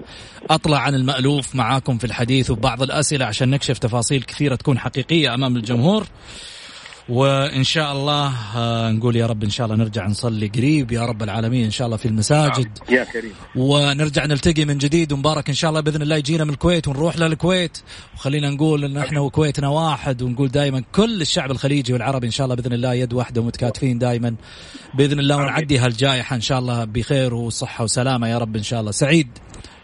أطلع 0.51 0.79
عن 0.79 0.95
المألوف 0.95 1.55
معاكم 1.55 1.99
في 1.99 2.05
الحديث 2.05 2.51
وبعض 2.51 2.83
الأسئلة 2.83 3.25
عشان 3.27 3.51
نكشف 3.51 3.79
تفاصيل 3.79 4.23
كثيرة 4.23 4.55
تكون 4.55 4.79
حقيقية 4.79 5.35
أمام 5.35 5.57
الجمهور. 5.57 6.07
وإن 7.09 7.65
شاء 7.65 7.93
الله 7.93 8.35
آه، 8.57 8.91
نقول 8.91 9.17
يا 9.17 9.27
رب 9.27 9.45
إن 9.45 9.51
شاء 9.51 9.67
الله 9.67 9.77
نرجع 9.77 10.07
نصلي 10.07 10.47
قريب 10.47 10.93
يا 10.93 11.07
رب 11.07 11.23
العالمين 11.23 11.65
إن 11.65 11.71
شاء 11.71 11.87
الله 11.87 11.97
في 11.97 12.09
المساجد. 12.09 12.79
يا 12.91 13.05
كريم. 13.05 13.33
ونرجع 13.57 14.27
نلتقي 14.27 14.65
من 14.65 14.79
جديد 14.79 15.13
ومبارك 15.13 15.49
إن 15.49 15.55
شاء 15.55 15.71
الله 15.71 15.81
بإذن 15.81 16.03
الله 16.03 16.17
يجينا 16.17 16.45
من 16.45 16.51
الكويت 16.51 16.89
ونروح 16.89 17.17
للكويت 17.17 17.79
وخلينا 18.15 18.51
نقول 18.51 18.85
إن 18.85 18.97
إحنا 18.97 19.21
وكويتنا 19.21 19.69
واحد 19.69 20.23
ونقول 20.23 20.49
دائما 20.49 20.83
كل 20.93 21.21
الشعب 21.21 21.51
الخليجي 21.51 21.93
والعربي 21.93 22.27
إن 22.27 22.33
شاء 22.33 22.45
الله 22.45 22.57
بإذن 22.57 22.73
الله 22.73 22.95
يد 22.95 23.13
واحدة 23.13 23.41
ومتكاتفين 23.41 23.99
دائما 23.99 24.35
بإذن 24.95 25.19
الله 25.19 25.37
ونعدي 25.37 25.79
هالجائحة 25.79 26.37
إن 26.37 26.41
شاء 26.41 26.59
الله 26.59 26.85
بخير 26.85 27.35
وصحة 27.35 27.85
وسلامة 27.85 28.29
يا 28.29 28.39
رب 28.39 28.57
إن 28.57 28.63
شاء 28.63 28.81
الله. 28.81 28.91
سعيد 28.91 29.29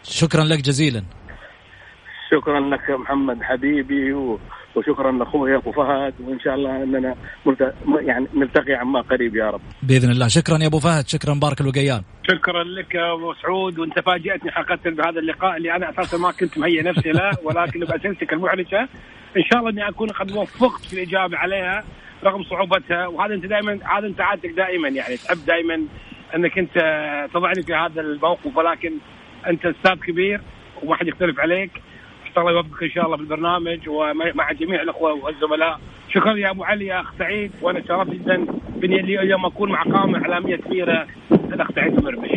شكرا 0.03 0.43
لك 0.43 0.61
جزيلا. 0.61 1.03
شكرا 2.35 2.59
لك 2.59 2.89
يا 2.89 2.97
محمد 2.97 3.43
حبيبي 3.43 4.13
و... 4.13 4.39
وشكرا 4.75 5.11
لأخوي 5.11 5.55
أبو 5.55 5.71
فهد 5.71 6.13
وإن 6.19 6.39
شاء 6.39 6.55
الله 6.55 6.83
أننا 6.83 7.15
ملت... 7.45 7.73
يعني 8.01 8.27
نلتقي 8.35 8.73
عما 8.73 9.01
قريب 9.01 9.35
يا 9.35 9.49
رب. 9.49 9.61
بإذن 9.83 10.11
الله. 10.11 10.27
شكرا 10.27 10.57
يا 10.61 10.67
أبو 10.67 10.79
فهد. 10.79 11.07
شكرا. 11.07 11.33
مبارك 11.33 11.61
الوقيان 11.61 12.01
شكرا 12.31 12.63
لك 12.63 12.95
يا 12.95 13.13
أبو 13.13 13.33
سعود. 13.33 13.79
وأنت 13.79 13.99
فاجاتني 13.99 14.51
حقيقة 14.51 14.89
بهذا 14.91 15.19
اللقاء 15.19 15.57
اللي 15.57 15.75
أنا 15.75 15.89
أساسا 15.89 16.17
ما 16.17 16.31
كنت 16.31 16.57
مهيئ 16.57 16.81
نفسي 16.83 17.11
له 17.11 17.31
ولكن 17.43 17.79
باسئلتك 17.79 18.33
المحرجة. 18.33 18.81
إن 19.37 19.43
شاء 19.51 19.59
الله 19.59 19.69
أني 19.69 19.89
أكون 19.89 20.09
قد 20.09 20.31
وفقت 20.31 20.85
في 20.85 20.93
الإجابة 20.93 21.37
عليها 21.37 21.83
رغم 22.23 22.43
صعوبتها. 22.43 23.07
وهذا 23.07 23.33
أنت 23.33 23.45
دائما 23.45 23.79
هذا 23.97 24.07
أنت 24.07 24.21
عادتك 24.21 24.49
دائما 24.49 24.87
يعني. 24.89 25.17
تحب 25.17 25.45
دائما 25.47 25.85
أنك 26.35 26.57
أنت 26.57 26.75
تضعني 27.33 27.63
في 27.63 27.73
هذا 27.73 28.01
الموقف 28.01 28.57
ولكن 28.57 28.93
أنت 29.47 29.65
أستاذ 29.65 29.95
كبير 29.95 30.41
وما 30.83 30.95
حد 30.95 31.07
يختلف 31.07 31.39
عليك. 31.39 31.71
الله 32.41 32.51
يوفقك 32.51 32.83
إن 32.83 32.89
شاء 32.89 33.05
الله 33.05 33.17
في 33.17 33.23
البرنامج 33.23 33.79
ومع 33.87 34.51
جميع 34.51 34.81
الأخوة 34.81 35.13
والزملاء. 35.13 35.79
شكرا 36.09 36.33
يا 36.33 36.49
أبو 36.49 36.63
علي 36.63 36.85
يا 36.85 37.01
أخ 37.01 37.13
سعيد 37.19 37.51
وأنا 37.61 37.83
شرفت 37.87 38.11
جدا 38.11 38.45
بني 38.75 38.99
اليوم 38.99 39.45
أكون 39.45 39.71
مع 39.71 39.83
قامه 39.83 40.21
إعلامية 40.21 40.55
كبيرة. 40.55 41.07
الاخ 41.31 41.71
سعيد 41.75 41.97
المرمش. 41.97 42.29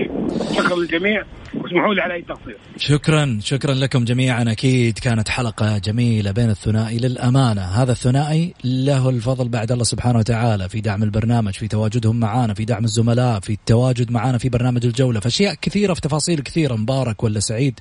شكرا 0.57 0.77
للجميع. 0.77 1.25
واسمحوا 1.55 1.95
لي 1.95 2.01
على 2.01 2.15
أي 2.15 2.23
تقصير. 2.23 2.57
شكرا 2.77 3.39
شكرا 3.43 3.75
لكم 3.75 4.05
جميعا. 4.05 4.53
أكيد 4.53 4.99
كانت 4.99 5.29
حلقة 5.29 5.79
جميلة 5.79 6.31
بين 6.31 6.51
الثنائي 6.51 6.99
للأمانة. 6.99 7.61
هذا 7.61 7.93
الثنائي 7.93 8.55
له 8.65 9.09
الفضل 9.09 9.49
بعد 9.49 9.73
الله 9.73 9.85
سبحانه 9.85 10.19
وتعالى 10.19 10.69
في 10.69 10.81
دعم 10.81 11.03
البرنامج 11.03 11.53
في 11.53 11.69
تواجدهم 11.69 12.21
معنا 12.21 12.55
في 12.55 12.65
دعم 12.65 12.85
الزملاء 12.85 13.41
في 13.41 13.53
التواجد 13.53 14.13
معنا 14.13 14.39
في 14.39 14.49
برنامج 14.49 14.87
الجولة. 14.87 15.21
في 15.21 15.27
اشياء 15.27 15.55
كثيرة 15.55 15.95
في 15.95 16.01
تفاصيل 16.01 16.41
كثيرة 16.41 16.75
مبارك 16.75 17.23
ولا 17.23 17.41
سعيد. 17.41 17.81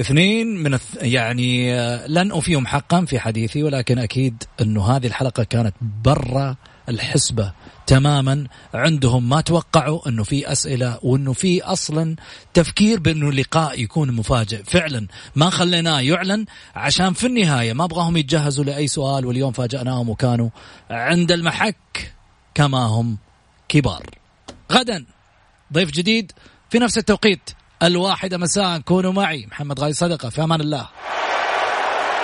اثنين 0.00 0.62
من 0.62 0.74
الث... 0.74 1.02
يعني 1.02 1.74
آه، 1.74 2.06
لن 2.06 2.32
افيهم 2.32 2.66
حقا 2.66 3.04
في 3.04 3.18
حديثي 3.18 3.62
ولكن 3.62 3.98
أكيد 3.98 4.42
أنه 4.60 4.86
هذه 4.96 5.06
الحلقة 5.06 5.44
كانت 5.44 5.74
برا 6.04 6.56
الحسبة 6.88 7.52
تماما. 7.90 8.46
عندهم 8.74 9.28
ما 9.28 9.40
توقعوا 9.40 10.08
إنه 10.08 10.22
في 10.24 10.52
أسئلة 10.52 10.98
وإنه 11.02 11.32
في 11.32 11.62
أصلا 11.62 12.16
تفكير 12.54 13.00
بإنه 13.00 13.28
اللقاء 13.28 13.80
يكون 13.80 14.12
مفاجئ. 14.12 14.62
فعلا 14.62 15.06
ما 15.36 15.50
خليناه 15.50 16.00
يعلن 16.00 16.46
عشان 16.74 17.12
في 17.12 17.26
النهاية 17.26 17.72
ما 17.72 17.84
أبغاهم 17.84 18.16
يتجهزوا 18.16 18.64
لأي 18.64 18.86
سؤال 18.86 19.26
واليوم 19.26 19.52
فاجأناهم 19.52 20.08
وكانوا 20.08 20.50
عند 20.90 21.32
المحك 21.32 22.14
كما 22.54 22.78
هم 22.78 23.18
كبار. 23.68 24.06
غدا 24.72 25.04
ضيف 25.72 25.90
جديد 25.90 26.32
في 26.70 26.78
نفس 26.78 26.98
التوقيت. 26.98 27.50
الواحدة 27.82 28.38
مساء 28.38 28.78
كونوا 28.78 29.12
معي. 29.12 29.46
محمد 29.46 29.80
غالي 29.80 29.92
صدقة 29.92 30.28
في 30.28 30.44
أمان 30.44 30.60
الله. 30.60 30.88